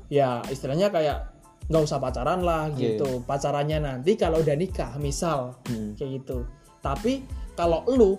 ya 0.06 0.44
istilahnya 0.46 0.92
kayak 0.92 1.32
nggak 1.66 1.82
usah 1.82 1.98
pacaran 1.98 2.42
lah 2.42 2.70
Iya. 2.70 2.98
gitu. 3.00 3.22
Pacarannya 3.24 3.78
nanti 3.80 4.14
kalau 4.14 4.42
udah 4.42 4.54
nikah 4.54 4.94
misal 4.98 5.58
Hmm. 5.66 5.94
kayak 5.96 6.22
gitu. 6.22 6.46
Tapi 6.78 7.22
kalau 7.54 7.82
lu 7.88 8.18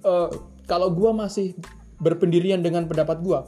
eh, 0.00 0.28
kalau 0.64 0.90
gua 0.90 1.10
masih 1.10 1.54
berpendirian 1.98 2.62
dengan 2.62 2.86
pendapat 2.86 3.18
gua. 3.20 3.46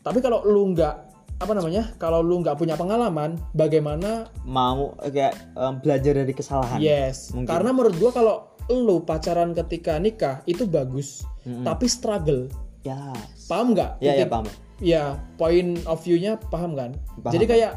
Tapi 0.00 0.20
kalau 0.20 0.44
lu 0.44 0.72
nggak 0.72 1.13
apa 1.36 1.52
namanya? 1.52 1.92
Kalau 1.96 2.20
lu 2.20 2.40
nggak 2.40 2.54
punya 2.54 2.74
pengalaman, 2.74 3.36
bagaimana? 3.52 4.30
mau 4.42 4.94
eh, 5.00 5.10
kayak 5.10 5.34
em, 5.52 5.74
belajar 5.78 6.12
dari 6.16 6.32
kesalahan 6.32 6.78
Yes. 6.78 7.30
Mungkin. 7.30 7.48
Karena 7.48 7.70
menurut 7.70 7.96
gua 7.96 8.10
kalau 8.10 8.34
lu 8.66 9.00
pacaran 9.00 9.52
ketika 9.54 9.98
nikah 9.98 10.40
itu 10.44 10.64
bagus, 10.64 11.22
tapi 11.62 11.84
struggle. 11.84 12.48
ya 12.82 13.12
Paham 13.44 13.72
nggak? 13.72 13.96
ya 13.98 14.12
ya 14.12 14.12
Titik- 14.20 14.30
paham 14.30 14.46
Ya, 14.76 15.04
point 15.34 15.80
of 15.84 16.02
view-nya 16.02 16.36
paham 16.44 16.74
kan? 16.74 16.92
Paham. 17.18 17.32
Jadi 17.32 17.44
kayak 17.46 17.72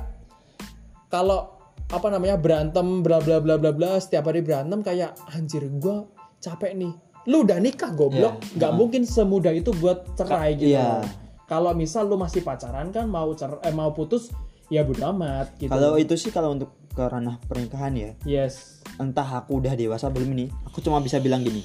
kalau 1.08 1.56
apa 1.88 2.08
namanya 2.10 2.36
berantem 2.36 3.00
bla 3.00 3.22
bla 3.22 3.40
bla 3.40 3.56
bla 3.56 3.72
bla 3.72 3.96
setiap 3.96 4.28
hari 4.28 4.44
berantem 4.44 4.82
kayak 4.82 5.16
anjir 5.30 5.64
gua 5.74 6.04
capek 6.38 6.76
nih. 6.76 6.92
Lu 7.26 7.44
udah 7.44 7.60
nikah 7.60 7.92
goblok, 7.92 8.40
Iya. 8.40 8.56
nggak 8.56 8.74
mungkin 8.74 9.02
semudah 9.04 9.52
itu 9.52 9.72
buat 9.74 10.04
cerai 10.16 10.56
gitu. 10.56 10.72
iya. 10.72 11.04
Kalau 11.48 11.72
misal 11.72 12.12
lu 12.12 12.20
masih 12.20 12.44
pacaran 12.44 12.92
kan 12.92 13.08
mau 13.08 13.32
cer 13.32 13.56
eh, 13.64 13.72
mau 13.72 13.96
putus 13.96 14.32
ya 14.68 14.84
bodo 14.84 15.00
amat 15.16 15.56
gitu. 15.56 15.72
kalau 15.72 15.96
itu 15.96 16.16
sih 16.20 16.28
kalau 16.28 16.52
untuk 16.52 16.76
ke 16.92 17.00
ranah 17.00 17.40
pernikahan 17.48 17.96
ya 17.96 18.12
yes. 18.28 18.84
entah 19.00 19.24
aku 19.24 19.64
udah 19.64 19.80
dewasa 19.80 20.12
belum 20.12 20.36
ini 20.36 20.52
aku 20.68 20.84
cuma 20.84 21.00
bisa 21.00 21.24
bilang 21.24 21.40
gini 21.40 21.64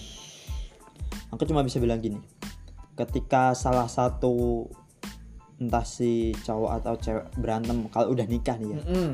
aku 1.35 1.43
cuma 1.43 1.67
bisa 1.67 1.83
bilang 1.83 1.99
gini 1.99 2.23
ketika 2.95 3.59
salah 3.59 3.91
satu 3.91 4.71
entah 5.59 5.83
si 5.83 6.31
cowok 6.47 6.71
atau 6.83 6.95
cewek 6.95 7.27
berantem 7.39 7.91
kalau 7.91 8.15
udah 8.15 8.27
nikah 8.31 8.55
nih 8.55 8.71
ya 8.71 8.79
Mm-mm. 8.87 9.11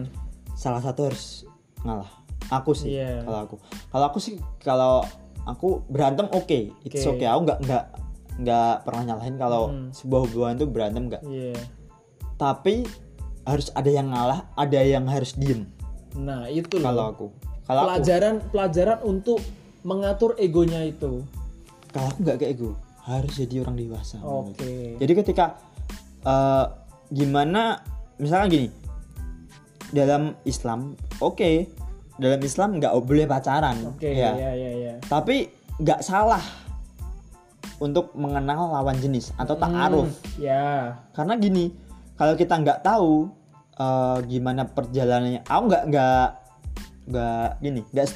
salah 0.52 0.84
satu 0.84 1.08
harus 1.08 1.48
ngalah 1.80 2.12
aku 2.52 2.76
sih 2.76 2.92
Iya. 2.92 3.24
kalau 3.24 3.38
aku 3.48 3.56
kalau 3.88 4.04
aku 4.04 4.18
sih 4.20 4.34
kalau 4.60 5.00
aku 5.48 5.80
berantem 5.88 6.28
oke 6.28 6.76
it's 6.84 7.08
Oke. 7.08 7.24
okay 7.24 7.28
aku 7.28 7.40
nggak 7.48 7.58
nggak 7.64 7.84
nggak 8.38 8.74
pernah 8.82 9.02
nyalahin 9.04 9.34
kalau 9.34 9.62
Hmm. 9.68 9.90
sebuah 9.90 10.20
hubungan 10.24 10.54
itu 10.54 10.66
berantem 10.66 11.02
nggak 11.06 11.22
Iya. 11.22 11.58
tapi 12.34 12.86
harus 13.42 13.68
ada 13.72 13.88
yang 13.88 14.08
ngalah 14.08 14.46
ada 14.54 14.78
yang 14.78 15.04
harus 15.04 15.34
diem 15.34 15.66
Nah, 16.14 16.46
itu 16.46 16.78
kalau 16.78 17.04
aku 17.08 17.26
kalau 17.62 17.80
aku 17.80 17.88
pelajaran 17.92 18.34
pelajaran 18.48 18.98
untuk 19.02 19.38
mengatur 19.80 20.34
egonya 20.36 20.82
itu. 20.82 21.22
kalau 21.88 22.06
aku 22.06 22.18
nggak 22.20 22.38
kayak 22.38 22.54
gue 22.56 22.74
harus 23.00 23.32
jadi 23.34 23.54
orang 23.60 23.76
dewasa 23.76 24.18
Oke. 24.20 24.96
jadi 24.96 25.12
ketika 25.16 25.56
eh, 26.20 26.64
gimana 27.08 27.80
misalnya 28.16 28.46
gini 28.50 28.68
dalam 29.88 30.36
Islam 30.44 30.92
oke 31.18 31.50
dalam 32.14 32.40
Islam 32.40 32.76
nggak 32.76 32.92
boleh 33.00 33.24
pacaran 33.24 33.76
Oke, 33.88 34.10
ya 34.10 34.34
ya 34.34 34.52
ya 34.52 34.70
ya. 34.74 34.94
tapi 35.02 35.48
nggak 35.76 36.02
salah 36.02 36.42
untuk 37.78 38.10
mengenal 38.14 38.74
lawan 38.74 38.98
jenis 38.98 39.30
atau 39.38 39.54
ta'aruf 39.54 40.10
Hmm, 40.10 40.42
ya. 40.42 40.98
karena 41.14 41.34
gini 41.38 41.70
kalau 42.18 42.34
kita 42.34 42.58
nggak 42.58 42.82
tahu 42.82 43.30
eh, 43.78 44.18
gimana 44.26 44.66
perjalanannya 44.66 45.46
aku 45.46 45.62
nggak 45.70 45.84
nggak 45.90 46.28
nggak 47.08 47.48
gini 47.62 47.80
nggak 47.94 48.06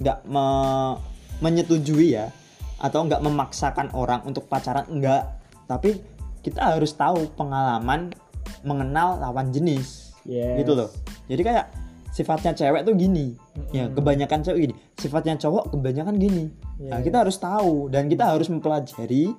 nggak 0.00 0.18
me- 0.26 0.96
menyetujui 1.38 2.16
ya 2.16 2.32
atau 2.80 3.04
nggak 3.06 3.22
memaksakan 3.22 3.92
orang 3.92 4.24
untuk 4.24 4.48
pacaran 4.48 4.84
enggak 4.90 5.28
tapi 5.64 6.00
kita 6.44 6.76
harus 6.76 6.92
tahu 6.92 7.24
pengalaman 7.36 8.12
mengenal 8.60 9.16
lawan 9.16 9.48
jenis. 9.48 10.12
Yes. 10.24 10.60
gitu 10.60 10.72
loh. 10.72 10.88
Jadi 11.28 11.40
kayak 11.44 11.66
sifatnya 12.12 12.52
cewek 12.52 12.84
tuh 12.84 12.96
gini 12.96 13.36
ya 13.70 13.86
kebanyakan 13.86 14.42
cewek 14.42 14.58
gini 14.66 14.74
sifatnya 14.98 15.38
cowok 15.38 15.70
kebanyakan 15.74 16.18
gini 16.18 16.44
nah 16.90 16.98
Yes. 16.98 17.06
kita 17.06 17.16
harus 17.22 17.36
tahu 17.38 17.86
dan 17.86 18.10
kita 18.10 18.34
harus 18.34 18.50
mempelajari 18.50 19.30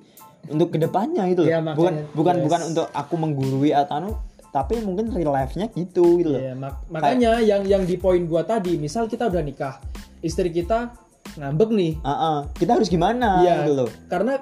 untuk 0.48 0.72
ke 0.72 0.78
depannya 0.80 1.28
gitu 1.28 1.44
loh 1.44 1.52
bukan 1.76 1.94
makanya, 2.00 2.02
bukan 2.16 2.34
yes. 2.36 2.44
bukan 2.48 2.60
untuk 2.72 2.86
aku 2.96 3.14
menggurui 3.20 3.70
atau 3.76 3.94
anu 4.00 4.10
tapi 4.48 4.80
mungkin 4.80 5.12
real 5.12 5.36
life-nya 5.36 5.68
gitu 5.76 6.16
gitu 6.16 6.32
loh 6.32 6.40
Iya, 6.40 6.56
mak- 6.56 6.88
makanya 6.88 7.44
yang 7.44 7.68
yang 7.68 7.84
di 7.84 8.00
poin 8.00 8.24
gua 8.24 8.40
tadi, 8.40 8.80
misal 8.80 9.04
kita 9.04 9.28
udah 9.28 9.44
nikah, 9.44 9.76
istri 10.24 10.48
kita 10.48 10.96
ngambek 11.36 11.68
nih. 11.76 11.92
Ah, 12.00 12.08
ah. 12.08 12.38
kita 12.56 12.80
harus 12.80 12.88
gimana 12.88 13.44
Iya, 13.44 13.68
gitu 13.68 13.84
loh 13.84 13.90
karena 14.08 14.40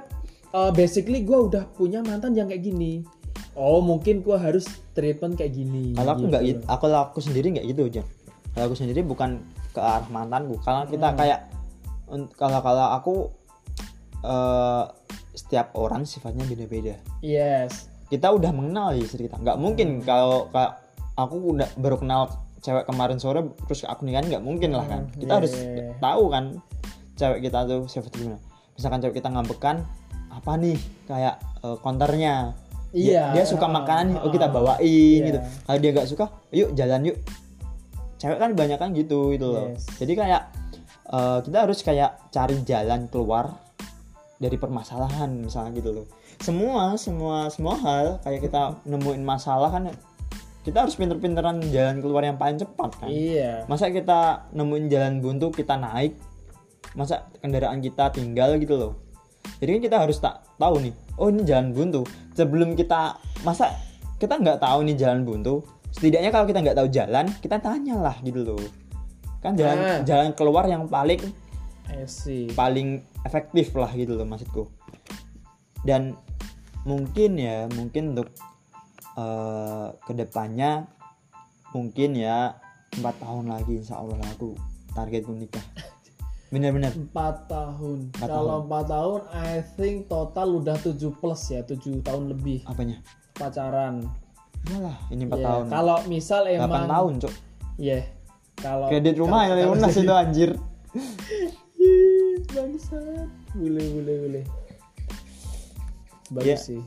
uh, 0.55 0.71
basically 0.71 1.27
gua 1.27 1.51
udah 1.51 1.65
punya 1.67 1.99
mantan 1.99 2.31
yang 2.39 2.47
kayak 2.47 2.63
gini. 2.63 3.03
Oh, 3.59 3.83
mungkin 3.83 4.23
gua 4.23 4.39
harus 4.39 4.71
treatment 4.95 5.35
kayak 5.35 5.51
gini. 5.51 5.99
kalau 5.99 6.15
aku 6.15 6.31
nggak 6.31 6.43
gitu. 6.47 6.63
gitu 6.63 6.71
aku 6.71 6.85
aku 6.95 7.19
sendiri 7.19 7.47
nggak 7.59 7.67
gitu 7.75 7.83
aja 7.91 8.03
kalau 8.55 8.65
aku 8.71 8.77
sendiri 8.79 9.03
bukan 9.03 9.43
ke 9.75 9.81
arah 9.83 10.07
mantanku 10.09 10.55
karena 10.63 10.87
kita 10.87 11.09
Hmm. 11.11 11.19
kayak 11.19 11.41
kalau 12.35 12.61
kalau 12.61 12.87
aku 12.95 13.15
eh, 14.23 14.85
setiap 15.35 15.75
orang 15.75 16.07
sifatnya 16.07 16.47
beda-beda 16.47 16.95
Yes. 17.21 17.91
kita 18.07 18.31
udah 18.31 18.55
mengenal 18.55 18.95
ya 18.95 19.05
kita 19.05 19.35
nggak 19.35 19.59
mungkin 19.59 20.01
Hmm. 20.01 20.07
kalau 20.07 20.47
kayak 20.49 20.79
aku 21.15 21.35
udah 21.53 21.69
baru 21.77 21.99
kenal 21.99 22.31
cewek 22.59 22.87
kemarin 22.87 23.19
sore 23.19 23.45
terus 23.67 23.85
aku 23.85 24.07
nikahin 24.07 24.31
nggak 24.31 24.41
mungkin 24.41 24.73
lah 24.73 24.87
kan 24.87 25.03
Hmm, 25.05 25.19
kita 25.19 25.29
iya, 25.29 25.39
harus 25.39 25.53
iya, 25.53 25.69
iya. 25.69 25.93
tahu 26.01 26.25
kan 26.31 26.45
cewek 27.15 27.39
kita 27.43 27.59
tuh 27.67 27.81
sifatnya 27.85 28.19
gimana 28.19 28.41
misalkan 28.73 28.99
cewek 28.99 29.17
kita 29.19 29.29
ngambekan 29.29 29.77
apa 30.31 30.53
nih 30.57 30.79
kayak 31.05 31.35
eh, 31.61 31.77
counternya 31.83 32.35
Iya. 32.95 33.35
dia, 33.35 33.43
dia 33.43 33.45
suka 33.45 33.67
makanan 33.67 34.15
nih, 34.15 34.19
oh 34.23 34.31
kita 34.31 34.47
ah. 34.47 34.53
bawain 34.55 35.19
Iya. 35.21 35.27
gitu 35.27 35.39
kalau 35.67 35.79
dia 35.83 35.91
nggak 35.93 36.09
suka 36.09 36.25
yuk 36.55 36.71
jalan 36.73 37.11
yuk 37.11 37.19
cewek 38.19 38.39
kan 38.39 38.51
banyak 38.55 38.79
kan 38.79 38.91
gitu 38.95 39.35
gitu 39.35 39.47
loh. 39.51 39.73
Yes. 39.75 39.87
jadi 39.99 40.13
kayak 40.15 40.43
eh, 41.11 41.39
kita 41.45 41.57
harus 41.67 41.79
kayak 41.83 42.11
cari 42.31 42.57
jalan 42.65 43.07
keluar 43.11 43.55
dari 44.39 44.57
permasalahan 44.59 45.31
misalnya 45.41 45.73
gitu 45.79 45.91
loh. 46.03 46.07
Semua 46.43 46.99
semua 46.99 47.49
semua 47.49 47.75
hal 47.79 48.19
kayak 48.27 48.51
kita 48.51 48.77
nemuin 48.85 49.23
masalah 49.23 49.71
kan 49.71 49.89
kita 50.65 50.81
harus 50.81 50.97
pinter-pinteran 50.97 51.61
jalan 51.69 52.01
keluar 52.01 52.25
yang 52.25 52.41
paling 52.41 52.57
cepat 52.57 52.91
kan. 52.97 53.09
Iya. 53.09 53.69
masa 53.69 53.93
kita 53.93 54.49
nemuin 54.57 54.87
jalan 54.89 55.15
buntu 55.21 55.53
kita 55.53 55.77
naik 55.77 56.17
masa 56.97 57.29
kendaraan 57.43 57.85
kita 57.85 58.11
tinggal 58.15 58.57
gitu 58.57 58.75
loh. 58.79 58.93
Jadi 59.61 59.79
kan 59.79 59.83
kita 59.85 59.97
harus 60.09 60.19
tak 60.19 60.41
tahu 60.57 60.81
nih 60.81 60.95
oh 61.21 61.29
ini 61.31 61.45
jalan 61.45 61.71
buntu. 61.71 62.03
Sebelum 62.35 62.75
kita 62.75 63.21
masa 63.45 63.71
kita 64.19 64.41
nggak 64.41 64.59
tahu 64.63 64.89
nih 64.89 64.97
jalan 64.97 65.23
buntu 65.23 65.63
setidaknya 65.95 66.35
kalau 66.35 66.45
kita 66.51 66.59
nggak 66.61 66.77
tahu 66.77 66.89
jalan 66.91 67.27
kita 67.39 67.57
tanyalah 67.63 68.19
gitu 68.27 68.43
loh 68.43 68.59
kan 69.39 69.55
jalan 69.55 69.77
Ah. 69.79 70.01
jalan 70.03 70.35
keluar 70.35 70.67
yang 70.67 70.91
paling 70.91 71.21
see. 72.11 72.51
paling 72.53 73.05
efektif 73.23 73.71
lah 73.79 73.89
gitu 73.95 74.19
loh 74.19 74.27
maksudku 74.27 74.67
dan 75.87 76.19
mungkin 76.83 77.39
ya 77.39 77.71
mungkin 77.73 78.17
untuk 78.17 78.29
eh, 79.15 79.87
ke 80.03 80.13
depannya 80.13 80.91
mungkin 81.71 82.19
ya 82.19 82.59
empat 82.99 83.15
tahun 83.23 83.51
lagi 83.51 83.83
insya 83.83 84.03
Allah 84.03 84.19
lah 84.19 84.31
aku 84.35 84.59
targetku 84.95 85.31
nikah 85.35 85.63
bener-bener 86.55 86.95
Empat 86.95 87.51
tahun. 87.51 88.15
Empat 88.15 88.29
Kalau 88.31 88.63
empat 88.63 88.85
tahun, 88.87 89.21
I 89.35 89.59
think 89.75 90.07
total 90.07 90.63
udah 90.63 90.79
7 90.79 90.95
plus 91.19 91.51
ya, 91.51 91.67
7 91.67 91.99
tahun 92.07 92.31
lebih 92.31 92.63
apanya 92.71 93.03
pacaran. 93.35 94.07
Iyalah 94.67 94.97
ini 95.09 95.23
empat 95.25 95.39
Iya, 95.39 95.47
tahun 95.47 95.65
Kalau 95.69 95.97
misal 96.07 96.41
delapan 96.43 96.65
emang 96.65 96.85
tahun 96.89 97.13
cok 97.21 97.35
Iya. 97.77 97.99
Kalau 98.55 98.87
kredit 98.87 99.15
rumah 99.17 99.41
kalau- 99.43 99.59
yang 99.59 99.71
lunas 99.71 99.95
itu 99.95 100.15
anjir 100.15 100.51
Bangsat. 102.47 103.29
Boleh, 103.53 103.87
boleh, 103.91 104.17
boleh. 104.21 104.45
Bagus 106.31 106.47
Iya. 106.47 106.59
sih. 106.59 106.83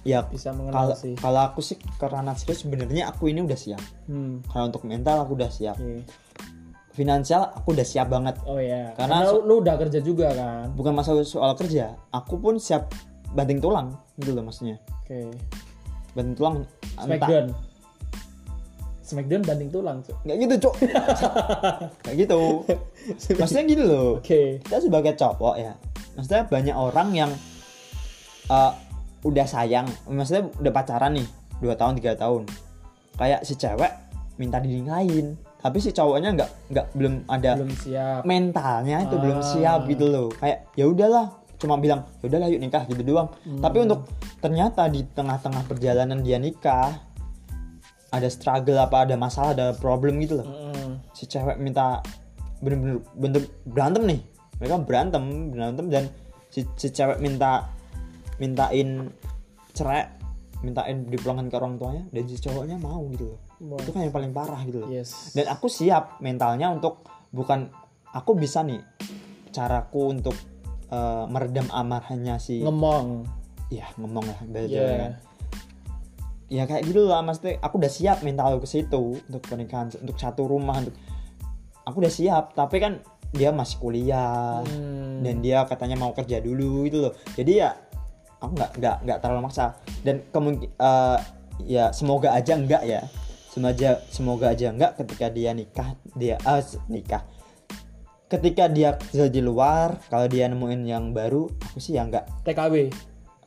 ya 0.00 0.24
Bisa 0.24 0.48
mengenal 0.50 0.96
sih. 0.96 1.12
kalau 1.14 1.44
aku 1.44 1.60
sih 1.60 1.76
karena 1.94 2.32
serius 2.32 2.64
sebenarnya 2.64 3.04
aku 3.06 3.28
ini 3.28 3.42
udah 3.42 3.54
siap 3.54 3.84
Hmm. 4.06 4.40
kalau 4.46 4.64
untuk 4.66 4.80
mental 4.82 5.20
aku 5.20 5.36
udah 5.36 5.52
siap 5.52 5.76
oke. 5.76 6.00
finansial 6.90 7.52
aku 7.52 7.76
udah 7.76 7.84
siap 7.84 8.08
banget 8.08 8.40
Oh 8.42 8.56
ya. 8.56 8.96
Karena 8.96 9.28
Karena, 9.28 9.44
lu 9.44 9.60
udah 9.60 9.76
kerja 9.76 10.00
juga 10.00 10.32
kan. 10.32 10.72
bukan 10.72 10.94
masalah 10.94 11.20
soal 11.22 11.52
kerja 11.52 12.00
aku 12.08 12.40
pun 12.40 12.56
siap 12.56 12.88
banting 13.30 13.60
tulang 13.60 13.92
gitu 14.16 14.32
loh 14.32 14.40
maksudnya 14.40 14.80
Oke. 15.04 15.36
Banting 16.12 16.34
tulang 16.34 16.56
Smackdown. 16.96 17.46
Smackdown 19.00 19.42
banding 19.42 19.70
tulang, 19.70 19.98
Cuk. 20.00 20.16
nggak 20.22 20.36
gitu 20.38 20.54
cok 20.60 20.74
kayak 22.00 22.16
gitu 22.22 22.40
maksudnya 23.34 23.64
gitu 23.66 23.82
loh 23.82 24.10
Oke. 24.16 24.62
kita 24.62 24.76
sebagai 24.78 25.12
cowok 25.14 25.54
ya 25.56 25.72
maksudnya 26.14 26.42
banyak 26.46 26.76
orang 26.76 27.08
yang 27.10 27.30
uh, 28.46 28.70
udah 29.20 29.44
sayang 29.44 29.90
maksudnya 30.06 30.46
udah 30.56 30.70
pacaran 30.70 31.18
nih 31.18 31.26
dua 31.58 31.74
tahun 31.74 31.98
tiga 31.98 32.14
tahun 32.14 32.46
kayak 33.18 33.42
si 33.42 33.52
cewek 33.54 33.90
minta 34.36 34.56
dinikahin 34.56 35.34
tapi 35.58 35.76
si 35.76 35.90
cowoknya 35.90 36.30
nggak 36.32 36.50
nggak 36.70 36.86
belum 36.94 37.14
ada 37.26 37.58
Belum 37.58 37.72
siap. 37.74 38.22
mentalnya 38.22 39.04
itu 39.04 39.16
belum 39.18 39.38
Ah. 39.38 39.44
siap 39.44 39.80
gitu 39.84 40.06
loh 40.06 40.28
kayak 40.32 40.70
ya 40.72 40.86
udahlah 40.86 41.34
cuma 41.60 41.76
bilang 41.76 42.08
ya 42.18 42.26
udahlah 42.26 42.48
yuk 42.48 42.58
nikah 42.58 42.82
gitu 42.84 43.04
doang 43.04 43.28
Hmm. 43.44 43.60
tapi 43.60 43.84
untuk 43.84 44.08
ternyata 44.40 44.88
di 44.88 45.04
tengah-tengah 45.06 45.68
perjalanan 45.68 46.18
dia 46.18 46.40
nikah 46.40 46.96
ada 48.10 48.26
struggle 48.26 48.74
apa 48.76 49.04
ada 49.04 49.14
masalah 49.14 49.52
ada 49.52 49.66
problem 49.72 50.18
gitu 50.18 50.40
loh 50.40 50.48
Mm. 50.48 50.92
si 51.12 51.28
cewek 51.28 51.60
minta 51.60 52.00
bener-bener 52.58 52.98
bener 53.14 53.42
berantem 53.62 54.02
nih 54.08 54.20
mereka 54.58 54.74
berantem 54.82 55.22
berantem 55.48 55.86
dan 55.88 56.04
si, 56.48 56.64
si 56.74 56.88
cewek 56.90 57.20
minta 57.20 57.70
mintain 58.36 59.12
cerai 59.70 60.10
mintain 60.60 61.06
dipulangkan 61.06 61.48
ke 61.48 61.56
orang 61.56 61.76
tuanya 61.76 62.04
dan 62.10 62.22
si 62.24 62.36
cowoknya 62.36 62.76
mau 62.76 63.00
gitu 63.12 63.32
loh 63.32 63.38
Wah. 63.60 63.80
itu 63.80 63.90
kan 63.92 64.00
yang 64.04 64.12
paling 64.12 64.32
parah 64.32 64.60
gitu 64.64 64.80
loh 64.80 64.88
Yes. 64.88 65.32
dan 65.32 65.48
aku 65.48 65.68
siap 65.68 66.18
mentalnya 66.18 66.68
untuk 66.68 67.04
bukan 67.30 67.68
aku 68.10 68.34
bisa 68.34 68.60
nih 68.60 68.80
caraku 69.50 70.10
untuk 70.10 70.34
eh, 70.90 71.24
meredam 71.26 71.66
amarahnya 71.70 72.36
si 72.36 72.60
Ngemong. 72.60 73.24
ya 73.68 73.86
ngomong 73.94 74.24
lah 74.24 74.38
bahasa 74.44 74.66
Iya. 74.66 74.76
Jawa 74.76 74.94
kan. 74.98 75.12
ya 76.48 76.62
kayak 76.64 76.82
gitu 76.84 77.06
lah 77.06 77.20
maksudnya 77.20 77.58
aku 77.58 77.78
udah 77.78 77.86
siap 77.88 78.18
mental 78.20 78.58
ke 78.58 78.66
situ 78.66 79.02
untuk 79.20 79.38
pernikahan 79.40 79.86
untuk 79.94 80.16
satu 80.16 80.44
rumah 80.44 80.78
untuk 80.78 80.94
aku 81.80 81.96
udah 81.96 82.10
siap 82.10 82.52
tapi 82.52 82.78
kan 82.78 82.98
dia 83.30 83.50
masih 83.50 83.78
kuliah 83.78 84.58
Hmm. 84.66 85.22
dan 85.22 85.38
dia 85.38 85.62
katanya 85.62 85.94
mau 85.96 86.10
kerja 86.10 86.38
dulu 86.38 86.82
gitu 86.84 86.98
loh 87.00 87.14
jadi 87.32 87.52
ya 87.56 87.70
aku 88.36 88.52
nggak 88.52 88.70
nggak 88.76 88.96
nggak 89.04 89.18
terlalu 89.20 89.40
maksa 89.44 89.78
dan 90.02 90.26
kemungkin 90.28 90.66
eh, 90.72 91.18
ya 91.62 91.84
semoga 91.90 92.32
aja 92.32 92.58
enggak 92.58 92.82
ya 92.82 93.06
semoga 93.46 94.02
semoga 94.08 94.46
aja 94.48 94.66
enggak 94.68 94.98
ketika 94.98 95.30
dia 95.30 95.50
nikah 95.52 95.94
dia 96.12 96.34
s- 96.56 96.82
nikah 96.86 97.22
ketika 98.30 98.64
dia 98.64 98.94
kerja 98.94 99.26
di 99.26 99.40
luar 99.40 99.98
kalau 100.06 100.24
dia 100.24 100.46
nemuin 100.46 100.82
yang 100.82 101.10
baru 101.10 101.50
aku 101.50 101.76
sih 101.76 101.92
ya 101.92 102.02
enggak 102.02 102.30
TKW. 102.40 102.86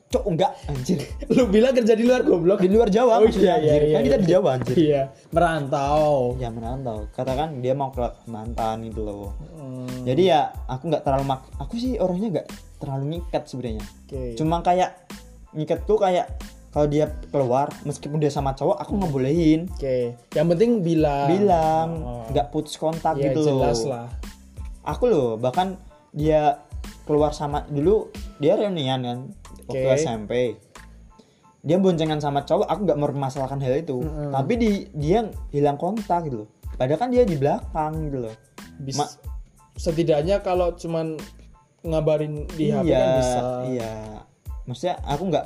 cok 0.05 0.25
enggak 0.27 0.51
anjir 0.67 0.99
Lu 1.33 1.47
bilang 1.47 1.71
kerja 1.71 1.95
di 1.95 2.03
luar 2.03 2.21
goblok. 2.21 2.59
di 2.59 2.69
luar 2.69 2.85
Jawa 2.87 3.17
Oh, 3.17 3.25
iya, 3.25 3.57
iya, 3.57 3.75
iya, 3.81 3.93
kan 3.93 4.01
kita 4.03 4.11
iya. 4.11 4.19
di 4.19 4.27
Jawa 4.27 4.49
anjir 4.53 4.75
Iya, 4.77 5.01
merantau. 5.33 6.35
ya 6.35 6.49
merantau 6.49 6.97
katakan 7.09 7.57
dia 7.57 7.73
mau 7.73 7.89
ke 7.89 8.03
mantan 8.25 8.83
gitu 8.83 9.01
loh 9.01 9.31
Hmm, 9.55 10.03
jadi 10.03 10.21
ya 10.27 10.41
aku 10.67 10.85
nggak 10.85 11.01
terlalu 11.01 11.25
mak 11.25 11.47
aku 11.55 11.73
sih 11.75 11.95
orangnya 11.95 12.27
nggak 12.35 12.47
terlalu 12.77 13.03
ngikat 13.15 13.43
sebenarnya 13.43 13.81
Oke. 14.03 14.35
cuma 14.35 14.59
kayak 14.59 14.91
ngikat 15.49 15.79
tuh 15.83 15.97
kayak 15.97 16.27
kalau 16.69 16.85
dia 16.85 17.05
keluar 17.27 17.69
meskipun 17.81 18.17
dia 18.17 18.27
sama 18.27 18.51
cowok 18.51 18.77
aku 18.77 18.93
ngebolehin 18.95 19.69
Oke. 19.71 20.13
Yang 20.29 20.47
penting 20.51 20.71
bilang. 20.81 21.27
bilang 21.27 21.89
Oh. 22.01 22.25
nggak 22.27 22.49
putus 22.49 22.75
kontak 22.75 23.15
Ya, 23.15 23.29
gitu 23.29 23.39
loh 23.41 23.63
jelas 23.63 23.79
lah. 23.83 24.07
Aku 24.83 25.03
loh 25.05 25.29
bahkan 25.35 25.79
dia 26.11 26.61
keluar 27.03 27.31
sama 27.31 27.65
dulu 27.65 28.07
dia 28.37 28.53
reunian 28.53 28.99
kan 28.99 29.17
waktu. 29.65 29.87
SMP 29.97 30.31
dia 31.59 31.79
boncengan 31.79 32.19
sama 32.19 32.43
cowok 32.43 32.67
aku 32.67 32.79
nggak 32.83 32.99
mempermasalahkan 32.99 33.57
hal 33.57 33.75
itu. 33.77 33.97
Mm-mm. 33.97 34.29
tapi 34.29 34.53
di 34.55 34.71
dia 34.93 35.23
hilang 35.49 35.75
kontak 35.75 36.27
gitu 36.27 36.43
loh. 36.43 36.49
Padahal 36.73 36.99
kan 36.99 37.09
dia 37.09 37.23
di 37.23 37.33
belakang 37.33 38.03
gitu 38.03 38.17
loh. 38.21 38.35
Bis- 38.77 38.99
Ma- 38.99 39.13
setidaknya 39.73 40.39
kalau 40.39 40.73
cuman 40.73 41.15
ngabarin 41.81 42.47
di 42.51 42.67
HP 42.67 42.83
iya 42.85 42.99
kan 42.99 43.09
bisa. 43.17 43.39
iya. 43.65 43.93
Maksudnya 44.63 44.95
aku 45.03 45.23
nggak 45.25 45.45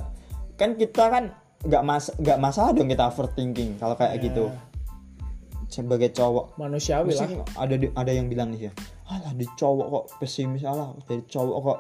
kan 0.56 0.70
kita 0.74 1.04
kan 1.06 1.24
nggak 1.60 1.84
mas 1.84 2.06
nggak 2.16 2.38
masalah 2.38 2.70
dong 2.70 2.86
kita 2.86 3.04
overthinking 3.04 3.78
kalau 3.78 3.94
kayak 3.94 4.18
Iya. 4.18 4.24
gitu 4.24 4.44
sebagai 5.68 6.10
cowok. 6.12 6.56
Manusiawi 6.56 7.12
lah. 7.14 7.28
ada 7.56 7.76
di- 7.76 7.92
ada 7.92 8.12
yang 8.12 8.28
bilang 8.28 8.56
nih 8.56 8.72
ya 8.72 8.74
alah 9.08 9.32
di 9.32 9.48
cowok 9.56 9.88
kok 9.88 10.06
pesimis 10.20 10.68
alah 10.68 10.92
dari 11.08 11.24
cowok 11.24 11.58
kok 11.64 11.80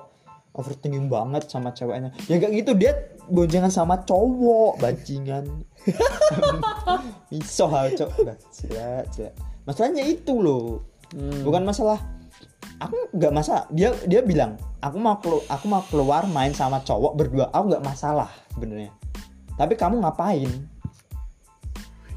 overthinking 0.57 1.05
banget 1.07 1.45
sama 1.47 1.69
ceweknya. 1.69 2.09
Ya 2.25 2.39
gak 2.39 2.49
gitu 2.49 2.71
dia 2.73 2.95
boncengan 3.29 3.69
sama 3.69 3.99
cowok 4.01 4.79
bajingan. 4.81 5.45
Iso 7.29 7.67
hal 7.67 7.91
Bajila, 7.93 9.03
bajila. 9.03 9.31
masalahnya 9.67 10.03
itu 10.07 10.33
loh. 10.39 10.81
Hmm. 11.13 11.43
bukan 11.43 11.63
masalah. 11.63 11.99
Aku 12.79 12.95
nggak 13.15 13.33
masalah. 13.33 13.63
Dia 13.71 13.93
dia 14.07 14.19
bilang 14.23 14.55
aku 14.81 14.97
mau 14.97 15.17
kelu, 15.21 15.39
aku 15.47 15.65
mau 15.67 15.83
keluar 15.87 16.25
main 16.27 16.51
sama 16.51 16.81
cowok 16.81 17.13
berdua. 17.15 17.45
Aku 17.53 17.69
nggak 17.69 17.83
masalah 17.85 18.27
sebenarnya. 18.51 18.91
Tapi 19.55 19.73
kamu 19.77 20.01
ngapain? 20.01 20.49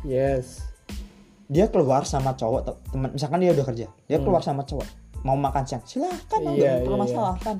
Yes 0.00 0.69
dia 1.50 1.66
keluar 1.66 2.06
sama 2.06 2.32
cowok 2.32 2.60
te- 2.62 2.78
teman 2.94 3.10
misalkan 3.10 3.42
dia 3.42 3.50
udah 3.50 3.66
kerja 3.66 3.86
dia 4.06 4.18
keluar 4.22 4.38
sama 4.40 4.62
cowok 4.62 4.86
mau 5.20 5.34
makan 5.34 5.66
siang 5.66 5.82
silahkan 5.84 6.40
Hmm. 6.40 6.54
Iya, 6.54 6.54
nggak 6.54 6.76
iya, 6.78 6.86
permasalahkan 6.86 7.56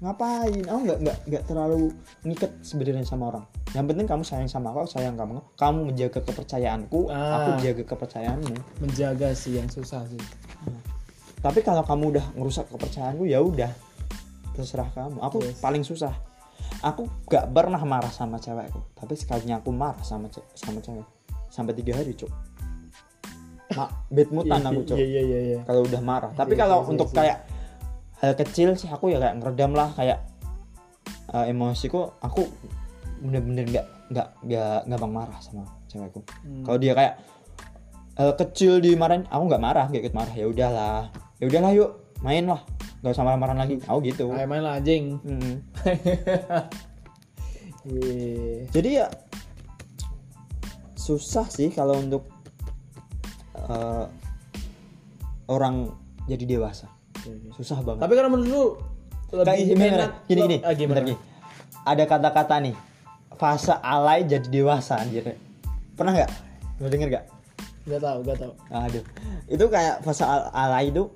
ngapain? 0.00 0.62
Aku 0.68 0.80
nggak 0.84 0.98
nggak 1.00 1.18
nggak 1.28 1.42
terlalu 1.48 1.88
ngikat 2.22 2.50
sebenarnya 2.60 3.08
sama 3.08 3.32
orang. 3.32 3.44
Yang 3.72 3.84
penting 3.88 4.06
kamu 4.06 4.22
sayang 4.22 4.50
sama 4.50 4.68
aku 4.68 4.84
aku 4.84 4.90
sayang 4.92 5.16
kamu. 5.16 5.40
Kamu 5.56 5.78
menjaga 5.88 6.20
kepercayaanku 6.20 7.08
Ah. 7.08 7.40
aku 7.40 7.64
jaga 7.64 7.82
kepercayaanmu. 7.88 8.54
Menjaga 8.84 9.32
sih 9.32 9.56
yang 9.56 9.70
susah 9.72 10.04
sih. 10.04 10.20
Tapi 11.40 11.64
kalau 11.64 11.80
kamu 11.84 12.16
udah 12.16 12.26
ngerusak 12.36 12.68
kepercayaanku 12.68 13.24
ya 13.24 13.40
udah 13.40 13.72
terserah 14.52 14.92
kamu. 14.92 15.24
Aku 15.24 15.40
Yes. 15.40 15.60
paling 15.64 15.80
susah. 15.80 16.12
Aku 16.84 17.08
gak 17.24 17.48
pernah 17.48 17.80
marah 17.80 18.12
sama 18.12 18.36
cewekku 18.36 18.76
tapi 18.94 19.16
sekalinya 19.16 19.60
aku 19.60 19.72
marah 19.72 20.00
sama 20.04 20.28
ce- 20.28 20.44
sama 20.52 20.80
cewek 20.80 21.04
sampai 21.54 21.70
tiga 21.78 21.94
hari 21.94 22.18
cuk. 22.18 22.26
Mak 23.78 23.90
bad 24.10 24.28
moodan 24.34 24.62
aku 24.66 24.82
cuk. 24.82 24.98
iya 24.98 25.06
iya 25.06 25.22
iya. 25.22 25.38
Iya 25.46 25.58
kalau 25.62 25.86
udah 25.86 26.00
marah. 26.02 26.32
Tapi 26.34 26.58
Iya, 26.58 26.66
kalau 26.66 26.78
iya, 26.82 26.90
untuk 26.90 27.08
iya. 27.10 27.16
kayak 27.16 27.38
hal 28.18 28.32
kecil 28.34 28.68
sih 28.74 28.90
aku 28.90 29.14
ya 29.14 29.22
kayak 29.22 29.34
ngeredam 29.38 29.72
lah 29.78 29.94
kayak 29.94 30.18
eh, 31.30 31.44
emosiku 31.54 32.10
aku 32.18 32.42
bener-bener 33.22 33.64
nggak 33.70 33.86
nggak 34.10 34.28
nggak 34.42 34.78
gampang 34.90 35.12
marah 35.14 35.38
sama 35.38 35.62
cewekku. 35.86 36.26
Hmm. 36.42 36.66
kalau 36.66 36.78
dia 36.82 36.92
kayak 36.98 37.14
hal 38.18 38.30
kecil 38.34 38.82
dimarahin 38.82 39.22
aku 39.30 39.42
nggak 39.46 39.62
marah 39.62 39.84
nggak 39.86 40.02
ikut 40.10 40.14
marah. 40.18 40.34
Ya 40.34 40.46
udahlah. 40.50 41.00
Ya 41.38 41.44
udahlah 41.46 41.70
yuk. 41.70 41.90
Main 42.22 42.50
lah. 42.50 42.62
Nggak 43.04 43.12
usah 43.14 43.24
marah-marah 43.26 43.56
lagi. 43.58 43.76
Aku 43.84 43.98
gitu. 44.02 44.32
Ayo 44.32 44.46
main 44.48 44.62
lah 44.64 44.80
anjing. 44.80 45.18
Mm. 45.22 45.54
Iya. 47.84 48.64
jadi 48.72 48.88
ya 48.96 49.06
susah 51.04 51.44
sih 51.52 51.68
kalau 51.68 52.00
untuk 52.00 52.24
eh, 53.60 54.04
orang 55.52 55.92
jadi 56.24 56.56
dewasa 56.56 56.88
susah 57.52 57.84
banget 57.84 58.00
tapi 58.08 58.14
kalau 58.16 58.32
menurut 58.32 58.48
lu 58.48 58.64
lebih 59.34 59.74
gini, 59.74 59.84
enak 59.90 60.10
gini, 60.30 60.40
gini, 60.46 60.56
ah, 60.62 60.74
gimana 60.76 61.00
gini. 61.02 61.18
Ada 61.84 62.04
kata-kata 62.06 62.54
nih, 62.62 62.74
fase 63.34 63.74
alay 63.82 64.24
jadi 64.24 64.46
dewasa 64.46 65.02
anjir. 65.02 65.34
Pernah 65.98 66.12
nggak? 66.14 66.30
Lo 66.80 66.86
denger 66.86 67.08
nggak? 67.10 67.24
Gak 67.84 68.00
tau, 68.00 68.18
gak 68.24 68.36
tau. 68.40 68.52
Aduh, 68.72 69.04
itu 69.50 69.64
kayak 69.68 70.00
fase 70.00 70.24
al- 70.24 70.48
alay 70.54 70.88
itu 70.88 71.10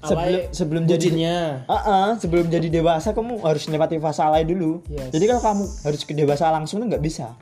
sebelum 0.00 0.18
Alay 0.24 0.48
sebelum 0.50 0.82
jadi 0.88 0.96
bucinnya. 0.98 1.36
Ah, 1.68 1.76
ah, 1.76 2.08
sebelum 2.16 2.48
jadi 2.48 2.68
dewasa 2.72 3.12
kamu 3.12 3.44
harus 3.44 3.62
melewati 3.68 4.00
fase 4.00 4.20
alay 4.24 4.42
dulu. 4.42 4.80
Yes. 4.88 5.12
Jadi 5.12 5.24
kalau 5.28 5.42
kamu 5.44 5.64
harus 5.86 6.00
ke 6.02 6.12
dewasa 6.16 6.50
langsung 6.50 6.82
tuh 6.82 6.88
nggak 6.88 7.04
bisa. 7.04 7.36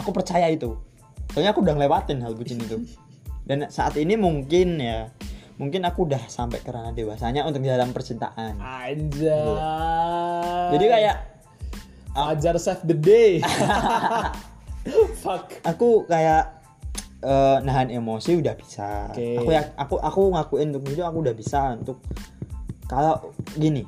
Aku 0.00 0.10
percaya 0.16 0.48
itu. 0.48 0.74
Soalnya 1.30 1.52
aku 1.54 1.62
udah 1.62 1.76
ngelewatin 1.76 2.24
hal 2.24 2.32
bucin 2.34 2.58
itu. 2.58 2.80
Dan 3.44 3.68
saat 3.70 3.94
ini 4.00 4.16
mungkin 4.16 4.80
ya, 4.80 5.12
mungkin 5.60 5.84
aku 5.84 6.08
udah 6.08 6.24
sampai 6.26 6.64
ke 6.64 6.72
ranah 6.72 6.96
dewasanya 6.96 7.44
untuk 7.44 7.60
dalam 7.62 7.92
percintaan. 7.92 8.56
Anjay. 8.58 9.54
Jadi 10.74 10.86
kayak 10.88 11.16
Fajar 12.10 12.58
save 12.58 12.82
the 12.90 12.96
day. 12.96 13.32
Fuck. 15.22 15.62
aku 15.62 16.08
kayak 16.10 16.58
eh, 17.22 17.56
nahan 17.62 17.92
emosi 17.92 18.40
udah 18.42 18.54
bisa. 18.58 19.14
Oke. 19.14 19.38
Aku 19.38 19.50
ya 19.54 19.62
aku 19.78 19.94
aku 20.02 20.20
ngakuin 20.34 20.74
untuk 20.74 20.90
itu 20.90 21.02
aku 21.06 21.22
udah 21.22 21.34
bisa 21.36 21.78
untuk 21.78 22.02
kalau 22.90 23.30
gini 23.54 23.86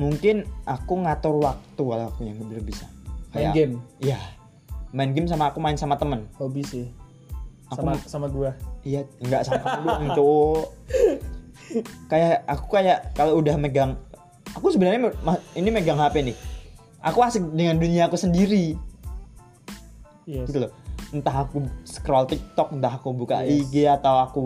mungkin 0.00 0.42
aku 0.66 1.04
ngatur 1.04 1.38
waktu 1.42 1.82
kalau 1.82 2.04
aku 2.08 2.20
yang 2.24 2.38
belum 2.40 2.64
bisa. 2.64 2.86
Main 3.34 3.50
game, 3.50 3.74
Iya. 3.98 4.18
Main 4.94 5.10
game 5.10 5.26
sama 5.26 5.50
aku 5.50 5.58
main 5.58 5.74
sama 5.74 5.98
temen. 5.98 6.30
hobi 6.38 6.62
sih. 6.62 6.86
Aku 7.66 7.82
Sama 7.82 7.90
mau- 7.92 8.06
sama 8.06 8.26
gua. 8.28 8.54
Iya, 8.80 9.02
enggak 9.18 9.42
sama 9.42 9.66
lu 9.98 10.08
cowok. 10.16 10.64
kayak 12.06 12.46
aku 12.46 12.64
kayak 12.70 13.10
kalau 13.12 13.36
udah 13.36 13.56
megang 13.56 13.98
aku 14.52 14.70
sebenarnya 14.70 15.10
ini 15.52 15.68
megang 15.68 15.98
HP 15.98 16.22
nih. 16.24 16.36
Aku 17.02 17.20
asik 17.20 17.42
dengan 17.50 17.76
dunia 17.76 18.06
aku 18.06 18.14
sendiri. 18.14 18.78
Yes. 20.24 20.48
gitu 20.48 20.56
loh 20.58 20.72
entah 21.12 21.44
aku 21.44 21.60
scroll 21.84 22.24
TikTok 22.24 22.72
entah 22.72 22.88
aku 22.90 23.12
buka 23.12 23.44
Yes. 23.44 23.68
IG 23.68 23.84
atau 23.84 24.14
aku 24.18 24.42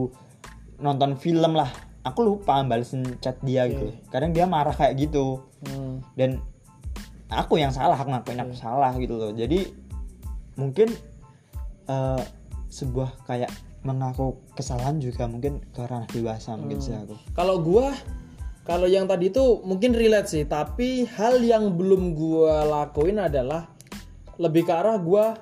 nonton 0.77 1.15
film 1.15 1.55
lah 1.55 1.71
aku 2.03 2.27
lupa 2.27 2.59
balesin 2.61 3.07
chat 3.19 3.39
dia 3.41 3.63
gitu 3.65 3.87
Oke. 3.87 4.11
kadang 4.11 4.35
dia 4.35 4.43
marah 4.43 4.75
kayak 4.75 4.99
gitu 4.99 5.39
Hmm. 5.63 6.03
dan 6.15 6.43
aku 7.29 7.57
yang 7.57 7.71
salah 7.71 7.95
aku 7.95 8.11
ngakuin 8.11 8.43
aku 8.43 8.55
salah 8.55 8.91
gitu 8.95 9.15
loh 9.15 9.31
jadi 9.31 9.71
mungkin 10.59 10.91
eh, 11.87 12.23
sebuah 12.69 13.25
kayak 13.25 13.49
mengaku 13.87 14.37
kesalahan 14.59 14.99
juga 14.99 15.31
mungkin 15.31 15.63
ke 15.71 15.87
ranah 15.87 16.11
dewasa 16.11 16.59
mungkin 16.59 16.83
sih 16.83 16.93
aku 16.93 17.15
Kalau 17.33 17.63
gua 17.63 17.95
kalau 18.69 18.85
yang 18.85 19.09
tadi 19.09 19.33
itu 19.33 19.65
mungkin 19.65 19.97
relate 19.97 20.29
sih, 20.29 20.45
tapi 20.45 21.09
hal 21.17 21.41
yang 21.41 21.73
belum 21.73 22.13
gua 22.13 22.69
lakuin 22.69 23.17
adalah 23.17 23.73
lebih 24.37 24.69
ke 24.69 24.73
arah 24.77 25.01
gua 25.01 25.33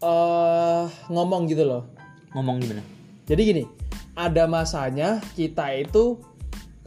eh 0.00 0.84
ngomong 1.12 1.44
gitu 1.50 1.68
loh. 1.68 1.82
ngomong 2.32 2.60
gimana 2.60 2.84
Jadi 3.28 3.40
gini, 3.42 3.64
ada 4.16 4.48
masanya 4.48 5.20
kita 5.36 5.76
itu 5.76 6.16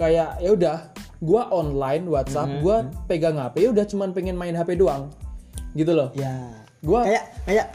kayak 0.01 0.41
ya 0.41 0.49
udah, 0.55 0.77
gua 1.21 1.51
online 1.53 2.09
WhatsApp, 2.09 2.63
gua 2.65 2.89
pegang 3.05 3.37
HP 3.37 3.69
udah 3.69 3.85
cuman 3.85 4.15
pengen 4.15 4.33
main 4.33 4.57
HP 4.57 4.81
doang. 4.81 5.13
Gitu 5.77 5.93
loh. 5.93 6.09
ya 6.17 6.58
Gua 6.79 7.03
kayak 7.03 7.23
kayak 7.43 7.65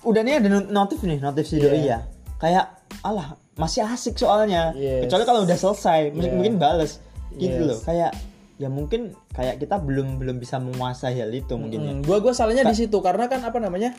udah 0.00 0.20
nih 0.24 0.34
ada 0.40 0.48
not- 0.48 0.70
notif 0.70 0.98
nih 1.04 1.18
notif 1.20 1.44
si 1.44 1.60
doi 1.60 1.84
ya 1.84 2.06
kayak 2.40 2.72
alah 3.04 3.36
masih 3.60 3.84
asik 3.84 4.16
soalnya 4.16 4.72
Yes. 4.72 5.04
kecuali 5.04 5.24
kalau 5.28 5.40
udah 5.44 5.58
selesai 5.58 6.14
mungkin 6.14 6.30
Yeah. 6.32 6.36
mungkin 6.40 6.54
bales 6.56 6.92
gitu 7.36 7.60
Yes. 7.60 7.68
loh 7.68 7.78
kayak 7.84 8.12
ya 8.56 8.68
mungkin 8.68 9.12
kayak 9.32 9.56
kita 9.60 9.80
belum 9.80 10.20
belum 10.20 10.36
bisa 10.36 10.60
menguasai 10.60 11.16
hal 11.16 11.32
itu 11.32 11.52
mungkin 11.56 11.80
ya 11.80 11.92
Hmm, 11.92 12.04
gua 12.04 12.20
gua 12.20 12.32
salahnya 12.32 12.64
di 12.64 12.76
situ 12.76 12.96
karena 13.00 13.24
kan 13.28 13.40
apa 13.40 13.56
namanya? 13.56 13.92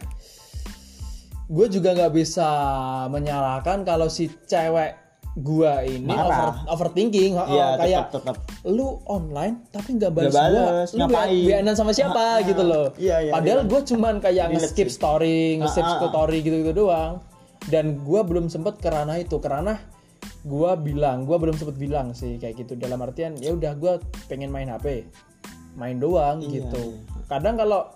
Gue 1.51 1.67
juga 1.67 1.91
nggak 1.91 2.15
bisa 2.15 2.47
menyalahkan 3.11 3.83
kalau 3.83 4.07
si 4.07 4.31
cewek 4.47 4.95
gua 5.33 5.79
ini 5.81 6.03
Marah. 6.03 6.59
over, 6.67 6.87
overthinking, 6.87 7.33
oh, 7.33 7.47
iya 7.47 7.75
kayak 7.75 8.11
tetap 8.11 8.35
tetap 8.35 8.37
lu 8.65 8.99
online 9.05 9.63
tapi 9.69 9.95
nggak 9.95 10.11
balas 10.11 10.27
Nggak 10.29 10.43
gua, 10.45 10.63
bales, 10.65 10.89
lu 10.91 10.99
ngapain? 11.01 11.43
WA-an 11.47 11.67
sama 11.71 11.91
siapa 11.91 12.19
Ah, 12.19 12.37
gitu 12.41 12.59
loh. 12.61 12.85
iya, 12.95 13.15
iya, 13.21 13.31
Padahal 13.31 13.63
iya. 13.63 13.69
gue 13.69 13.81
cuman 13.87 14.13
kayak 14.19 14.45
nge-skip 14.51 14.89
story, 14.89 15.55
nge-skip 15.57 15.81
Ah, 15.81 15.91
ah, 15.93 15.97
ah. 15.97 16.09
story 16.09 16.37
gitu-gitu 16.41 16.73
doang. 16.77 17.23
Dan 17.63 18.01
gua 18.01 18.21
belum 18.21 18.47
sempet 18.47 18.75
ke 18.75 18.87
ranah 18.87 19.15
itu, 19.15 19.37
karena 19.37 19.79
gua 20.41 20.73
bilang, 20.73 21.23
gua 21.23 21.37
belum 21.37 21.53
sempet 21.53 21.77
bilang 21.77 22.11
sih 22.11 22.35
kayak 22.35 22.57
gitu 22.59 22.73
dalam 22.73 22.99
artian 22.99 23.37
ya 23.37 23.53
udah 23.53 23.71
gua 23.73 23.93
pengen 24.27 24.49
main 24.49 24.67
HP, 24.67 25.07
main 25.73 25.95
doang 25.95 26.41
Iya, 26.41 26.65
gitu. 26.65 26.83
iya. 26.91 27.23
Kadang 27.29 27.55
kalau 27.55 27.87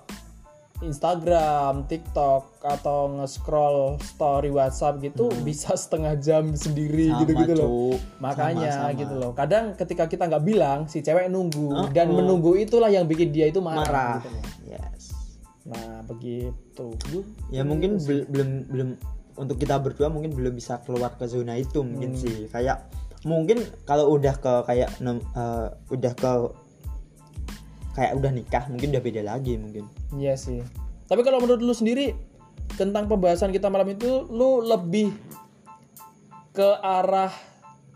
Instagram, 0.82 1.86
TikTok 1.86 2.60
atau 2.60 3.08
nge-scroll 3.14 3.96
story 4.02 4.50
WhatsApp 4.50 5.00
gitu 5.00 5.32
bisa 5.42 5.72
setengah 5.74 6.18
jam 6.18 6.52
sendiri 6.52 7.08
Hmm. 7.08 7.14
Sama, 7.14 7.22
gitu-gitu 7.22 7.54
loh. 7.56 7.70
Makanya 8.18 8.70
Sama-sama. 8.74 9.00
gitu 9.00 9.14
loh. 9.16 9.32
Kadang 9.32 9.66
ketika 9.74 10.04
kita 10.06 10.24
nggak 10.26 10.44
bilang, 10.44 10.80
si 10.86 11.00
cewek 11.00 11.28
nunggu 11.28 11.70
Uh-uh. 11.70 11.90
dan 11.90 12.10
menunggu 12.10 12.56
itulah 12.56 12.88
yang 12.88 13.06
bikin 13.06 13.30
dia 13.30 13.48
itu 13.48 13.60
marah. 13.60 13.82
marah 13.82 14.12
gitu 14.20 14.30
loh. 14.30 14.44
yes 14.66 15.04
Nah 15.64 16.04
begitu. 16.04 16.88
Ya 17.50 17.64
mungkin 17.64 17.98
bel- 17.98 18.28
belum 18.28 18.50
belum 18.68 18.90
untuk 19.36 19.58
kita 19.58 19.78
berdua 19.78 20.08
mungkin 20.08 20.32
belum 20.32 20.54
bisa 20.54 20.80
keluar 20.80 21.14
ke 21.14 21.26
zona 21.26 21.56
itu 21.56 21.82
mungkin 21.82 22.14
Hmm. 22.14 22.20
sih 22.20 22.48
kayak 22.48 22.86
mungkin 23.22 23.58
kalau 23.84 24.12
udah 24.12 24.36
ke 24.36 24.54
kayak 24.64 24.94
eh, 25.02 25.68
udah 25.90 26.14
ke 26.14 26.32
kayak 27.96 28.12
udah 28.14 28.30
nikah 28.30 28.64
mungkin 28.68 28.92
udah 28.92 29.04
beda 29.04 29.22
lagi 29.24 29.56
mungkin 29.56 29.88
Iya 30.14 30.36
sih. 30.36 30.60
Tapi 31.08 31.22
kalau 31.24 31.40
menurut 31.40 31.62
lu 31.62 31.72
sendiri 31.72 32.12
tentang 32.76 33.08
pembahasan 33.08 33.50
kita 33.50 33.70
malam 33.70 33.88
itu, 33.88 34.26
lu 34.28 34.60
lebih 34.60 35.14
ke 36.52 36.68
arah 36.80 37.32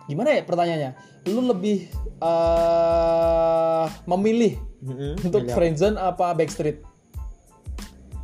gimana 0.06 0.34
ya 0.34 0.42
pertanyaannya? 0.44 0.92
lu 1.28 1.46
lebih 1.46 1.86
eh 2.20 3.86
memilih 4.08 4.54
Mm-mm. 4.80 5.20
untuk 5.22 5.44
Milih 5.44 5.54
friendzone 5.54 6.00
apa 6.00 6.32
backstreet? 6.32 6.80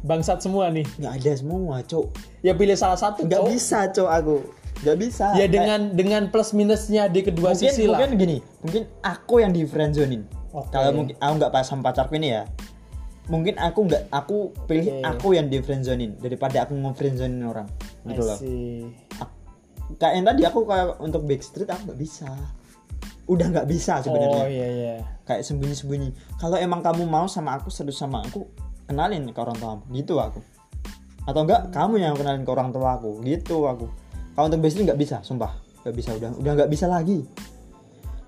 Bangsat 0.02 0.40
semua 0.40 0.70
nih. 0.70 0.86
nggak 0.96 1.14
ada 1.18 1.32
semua 1.36 1.76
cok 1.82 2.06
Ya 2.40 2.54
pilih 2.54 2.78
salah 2.78 2.96
satu, 2.96 3.26
nggak 3.26 3.44
bisa 3.52 3.90
cok 3.90 4.10
aku 4.10 4.38
nggak 4.76 4.98
bisa 5.02 5.34
Ya 5.34 5.48
dengan 5.48 5.92
dengan 5.92 6.30
plus 6.30 6.52
minusnya 6.52 7.08
di 7.08 7.24
kedua 7.24 7.52
mungkin 7.52 7.72
sisi 7.74 7.88
lah. 7.88 7.98
mungkin 7.98 8.10
gini 8.16 8.38
mungkin 8.62 8.84
aku 9.02 9.42
yang 9.42 9.50
di 9.50 9.64
friendzonin 9.66 10.28
Oke. 10.56 10.72
kalau 10.72 10.92
mungkin 10.96 11.16
aku 11.20 11.34
nggak 11.36 11.52
pas 11.52 11.68
sama 11.68 11.92
pacarku 11.92 12.16
ini 12.16 12.32
ya. 12.32 12.48
Mungkin 13.28 13.60
aku 13.60 13.80
nggak 13.92 14.04
aku 14.14 14.56
pilih 14.70 15.02
Oke. 15.02 15.04
aku 15.04 15.28
yang 15.36 15.52
di 15.52 15.60
friendzonin 15.60 16.16
daripada 16.22 16.64
aku 16.64 16.78
nge-friendzonin 16.78 17.42
orang 17.44 17.68
gitu 18.08 18.24
loh. 18.24 18.40
kayak 20.02 20.14
yang 20.18 20.26
tadi 20.26 20.42
aku 20.46 20.66
kayak 20.66 20.98
untuk 21.02 21.22
backstreet 21.28 21.68
aku 21.68 21.92
nggak 21.92 22.00
bisa. 22.00 22.30
Udah 23.26 23.50
nggak 23.52 23.68
bisa 23.68 24.00
sebenarnya. 24.00 24.46
Oh 24.46 24.50
iya 24.50 24.68
iya. 24.72 24.96
kayak 25.26 25.42
sembunyi-sembunyi. 25.42 26.38
Kalau 26.38 26.56
emang 26.56 26.86
kamu 26.86 27.04
mau 27.10 27.26
sama 27.26 27.58
aku 27.58 27.74
serius 27.74 27.98
sama 27.98 28.22
aku 28.22 28.46
kenalin 28.86 29.26
ke 29.34 29.40
orang 29.42 29.58
tua 29.58 29.82
gitu 29.92 30.22
aku. 30.22 30.40
Atau 31.26 31.44
enggak 31.44 31.74
kamu 31.74 32.00
yang 32.00 32.14
kenalin 32.14 32.46
ke 32.46 32.52
orang 32.54 32.70
tua 32.70 32.96
aku. 32.96 33.26
Gitu 33.26 33.66
aku. 33.66 33.90
Kalau 34.38 34.46
untuk 34.48 34.62
backstreet 34.62 34.86
nggak 34.94 35.02
bisa 35.02 35.18
sumpah. 35.26 35.52
Nggak 35.82 35.96
bisa 35.98 36.10
udah 36.14 36.30
udah 36.38 36.52
nggak 36.62 36.70
bisa 36.70 36.86
lagi. 36.86 37.26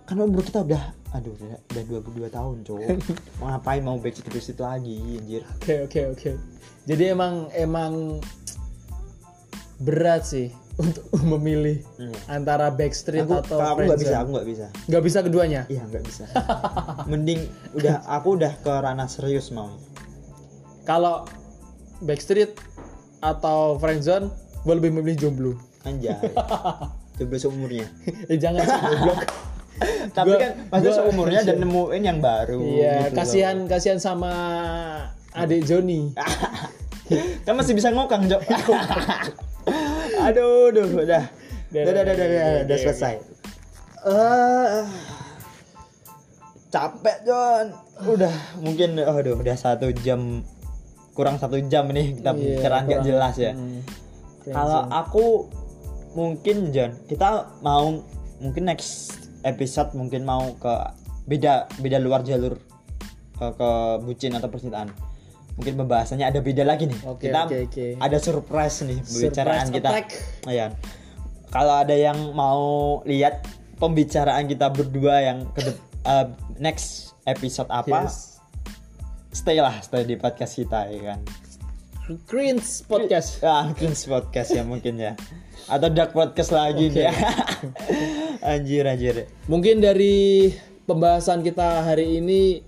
Karena 0.09 0.25
umur 0.25 0.41
kita 0.41 0.65
udah 0.65 0.97
aduh 1.18 1.34
udah, 1.34 1.57
udah 1.68 1.84
22 2.05 2.30
tahun 2.30 2.55
cowok 2.61 2.89
mau 3.39 3.47
ngapain 3.49 3.82
mau 3.82 3.97
backstreet 3.97 4.30
backstreet 4.30 4.59
lagi 4.59 4.95
anjir 5.18 5.41
Oke 5.57 5.74
oke 5.84 5.99
oke. 6.13 6.32
Jadi 6.86 7.03
emang 7.07 7.34
emang 7.51 8.22
berat 9.78 10.24
sih 10.24 10.47
untuk 10.76 11.03
memilih 11.32 11.82
Iya. 11.97 12.13
antara 12.30 12.70
backstreet 12.70 13.26
aku 13.26 13.34
atau 13.36 13.57
kalau 13.57 13.72
aku 13.74 13.82
nggak 13.84 13.99
bisa 13.99 14.15
aku 14.15 14.30
nggak 14.32 14.47
bisa 14.47 14.65
Nggak 14.86 15.03
bisa 15.03 15.20
keduanya. 15.22 15.61
iya 15.68 15.82
nggak 15.84 16.03
bisa 16.03 16.24
mending 17.11 17.41
udah 17.74 18.05
aku 18.07 18.38
udah 18.38 18.53
ke 18.55 18.70
ranah 18.72 19.05
serius 19.05 19.49
mau 19.49 19.74
Kalau 20.84 21.28
backstreet 21.99 22.55
atau 23.20 23.76
friendzone, 23.76 24.30
gue 24.61 24.74
lebih 24.74 24.93
memilih 24.93 25.18
jomblo. 25.20 25.53
anjay 25.84 26.13
coba 27.18 27.36
seumurnya 27.36 27.89
eh 28.28 28.38
jangan 28.38 28.61
goblok. 28.61 29.20
Tapi 30.11 30.34
Gua- 30.34 30.41
kan 30.41 30.51
gua- 30.71 30.95
seumurnya 30.95 31.41
dan 31.43 31.57
nemuin 31.63 32.03
yang 32.03 32.19
baru 32.19 32.59
Iya, 32.59 32.93
gitu 33.07 33.13
loh. 33.13 33.17
kasihan 33.17 33.57
kasihan 33.65 33.99
sama 33.99 34.34
adik 35.32 35.63
Joni. 35.63 36.11
kan 37.45 37.53
masih 37.55 37.73
bisa 37.73 37.93
ngokang 37.93 38.25
Jok. 38.25 38.41
Aduh 40.28 40.71
aduh 40.71 40.88
udah 40.97 41.23
udah 41.69 41.82
udah 41.84 42.01
udah 42.01 42.15
udah, 42.15 42.47
udah, 42.65 42.78
selesai. 42.80 43.13
Eh, 44.07 44.82
capek 46.67 47.17
John 47.23 47.65
udah 48.03 48.34
mungkin 48.59 48.97
aduh 48.97 49.36
udah 49.36 49.55
satu 49.55 49.89
jam 49.95 50.43
kurang 51.11 51.38
satu 51.38 51.57
jam 51.65 51.89
nih 51.89 52.17
kita 52.17 52.32
Iya, 52.32 52.39
bicara 52.59 52.75
nggak 52.84 53.01
jelas 53.03 53.36
ya. 53.36 53.51
Hmm, 53.53 53.82
kalau 54.47 54.82
aku 54.88 55.25
mungkin 56.13 56.71
John 56.71 56.91
kita 57.05 57.28
mau 57.59 57.99
mungkin 58.39 58.63
next 58.65 59.26
episode 59.48 59.95
mungkin 59.95 60.28
mau 60.28 60.54
ke 60.60 60.74
beda 61.26 61.72
beda 61.80 61.98
luar 61.98 62.22
jalur 62.22 62.60
ke, 63.34 63.45
ke 63.56 63.70
bucin 64.04 64.36
atau 64.36 64.52
percintaan 64.52 64.91
mungkin 65.56 65.74
pembahasannya 65.74 66.28
ada 66.28 66.38
beda 66.38 66.62
lagi 66.62 66.86
nih 66.86 67.00
Oke, 67.08 67.32
kita 67.32 67.48
oke, 67.48 67.58
oke. 67.66 67.86
ada 67.98 68.18
surprise 68.20 68.86
nih 68.86 69.00
pembicaraan 69.02 69.68
kita. 69.72 69.89
Ayan. 70.45 70.72
kalau 71.50 71.80
ada 71.80 71.95
yang 71.95 72.36
mau 72.36 73.00
lihat 73.04 73.41
pembicaraan 73.80 74.45
kita 74.45 74.70
berdua 74.70 75.24
yang 75.24 75.48
ke 75.56 75.64
eh, 76.12 76.26
next 76.60 77.18
episode 77.26 77.68
apa 77.72 78.06
Yes. 78.06 78.38
stay 79.32 79.58
lah 79.58 79.74
stay 79.82 80.04
di 80.04 80.14
podcast 80.16 80.56
kita 80.56 80.91
ya 80.91 81.16
kan 81.16 81.22
Cringe 82.24 82.64
podcast. 82.88 83.43
Ah, 83.43 83.68
Cringe 83.76 84.00
Podcast 84.08 84.56
ya 84.56 84.64
mungkin 84.64 84.95
ya. 84.95 85.12
Atau 85.68 85.91
Dark 85.91 86.11
Podcast 86.11 86.51
lagi 86.51 86.88
nih 86.88 87.07
ya. 87.07 87.13
anjir 88.55 88.84
anjir. 88.84 89.15
Mungkin 89.45 89.80
dari 89.80 90.47
pembahasan 90.84 91.43
kita 91.43 91.84
hari 91.84 92.18
ini 92.18 92.63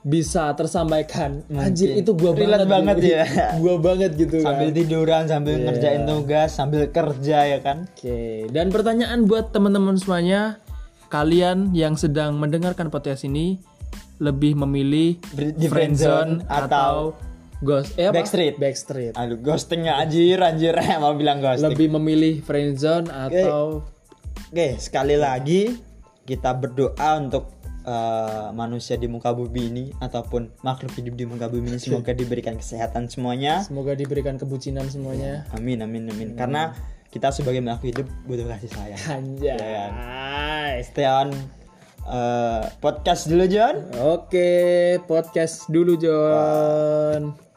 bisa 0.00 0.52
tersampaikan. 0.52 1.40
Anjir 1.50 1.96
itu 1.96 2.12
gua 2.12 2.32
Relate 2.32 2.64
banget, 2.64 2.68
banget 2.68 2.96
gitu. 2.96 3.08
ya. 3.12 3.24
Gua 3.62 3.74
banget 3.76 4.10
gitu 4.16 4.36
Sambil 4.40 4.68
kan. 4.68 4.76
tiduran, 4.76 5.22
sambil 5.24 5.54
Iya. 5.54 5.64
ngerjain 5.64 6.02
tugas, 6.04 6.48
sambil 6.52 6.82
kerja 6.88 7.38
ya 7.46 7.58
kan. 7.60 7.88
Oke, 7.88 8.48
dan 8.48 8.68
pertanyaan 8.68 9.24
buat 9.24 9.52
teman-teman 9.52 9.96
semuanya, 9.96 10.60
kalian 11.08 11.72
yang 11.72 11.96
sedang 11.96 12.36
mendengarkan 12.36 12.88
podcast 12.88 13.24
ini 13.24 13.56
lebih 14.16 14.54
memilih 14.54 15.16
di 15.34 15.66
friendzone 15.66 15.68
friendzone 15.68 16.32
atau 16.46 16.64
atau 16.64 16.96
ghost 17.62 17.94
eh 18.00 18.10
apa? 18.10 18.18
Backstreet. 18.18 18.54
Backstreet. 18.58 19.14
Aduh, 19.14 19.38
ghostingnya 19.38 20.00
anjir 20.00 20.40
anjir 20.40 20.74
mau 21.02 21.14
bilang 21.14 21.38
ghosting. 21.38 21.70
Lebih 21.70 21.88
memilih 22.00 22.34
friendzone 22.42 23.06
atau 23.12 23.84
Oke, 24.54 24.78
sekali 24.78 25.18
lagi 25.18 25.74
kita 26.22 26.54
berdoa 26.54 27.18
untuk 27.18 27.50
eh, 27.82 28.48
manusia 28.54 28.94
di 28.94 29.10
muka 29.10 29.34
bumi 29.34 29.62
ini 29.66 29.84
ataupun 29.98 30.62
makhluk 30.62 30.94
hidup 30.94 31.14
di 31.18 31.24
muka 31.26 31.50
bumi 31.50 31.74
ini 31.74 31.78
semoga 31.90 32.14
diberikan 32.14 32.54
kesehatan 32.54 33.10
semuanya. 33.10 33.66
semoga 33.66 33.98
diberikan 33.98 34.38
kebucinan 34.38 34.86
semuanya. 34.86 35.42
Amin 35.58 35.82
amin 35.82 36.06
amin. 36.06 36.28
Karena 36.38 36.70
kita 37.10 37.34
sebagai 37.34 37.62
makhluk 37.62 37.94
hidup 37.94 38.06
butuh 38.26 38.46
kasih 38.46 38.70
sayang. 38.74 39.02
Anjay. 39.10 40.82
Stay 40.86 41.06
on 41.06 41.34
eh, 42.08 42.62
podcast 42.80 43.26
dulu 43.30 43.44
John. 43.48 43.76
Oke, 44.00 44.50
podcast 45.08 45.68
dulu 45.72 45.96
John. 45.96 47.53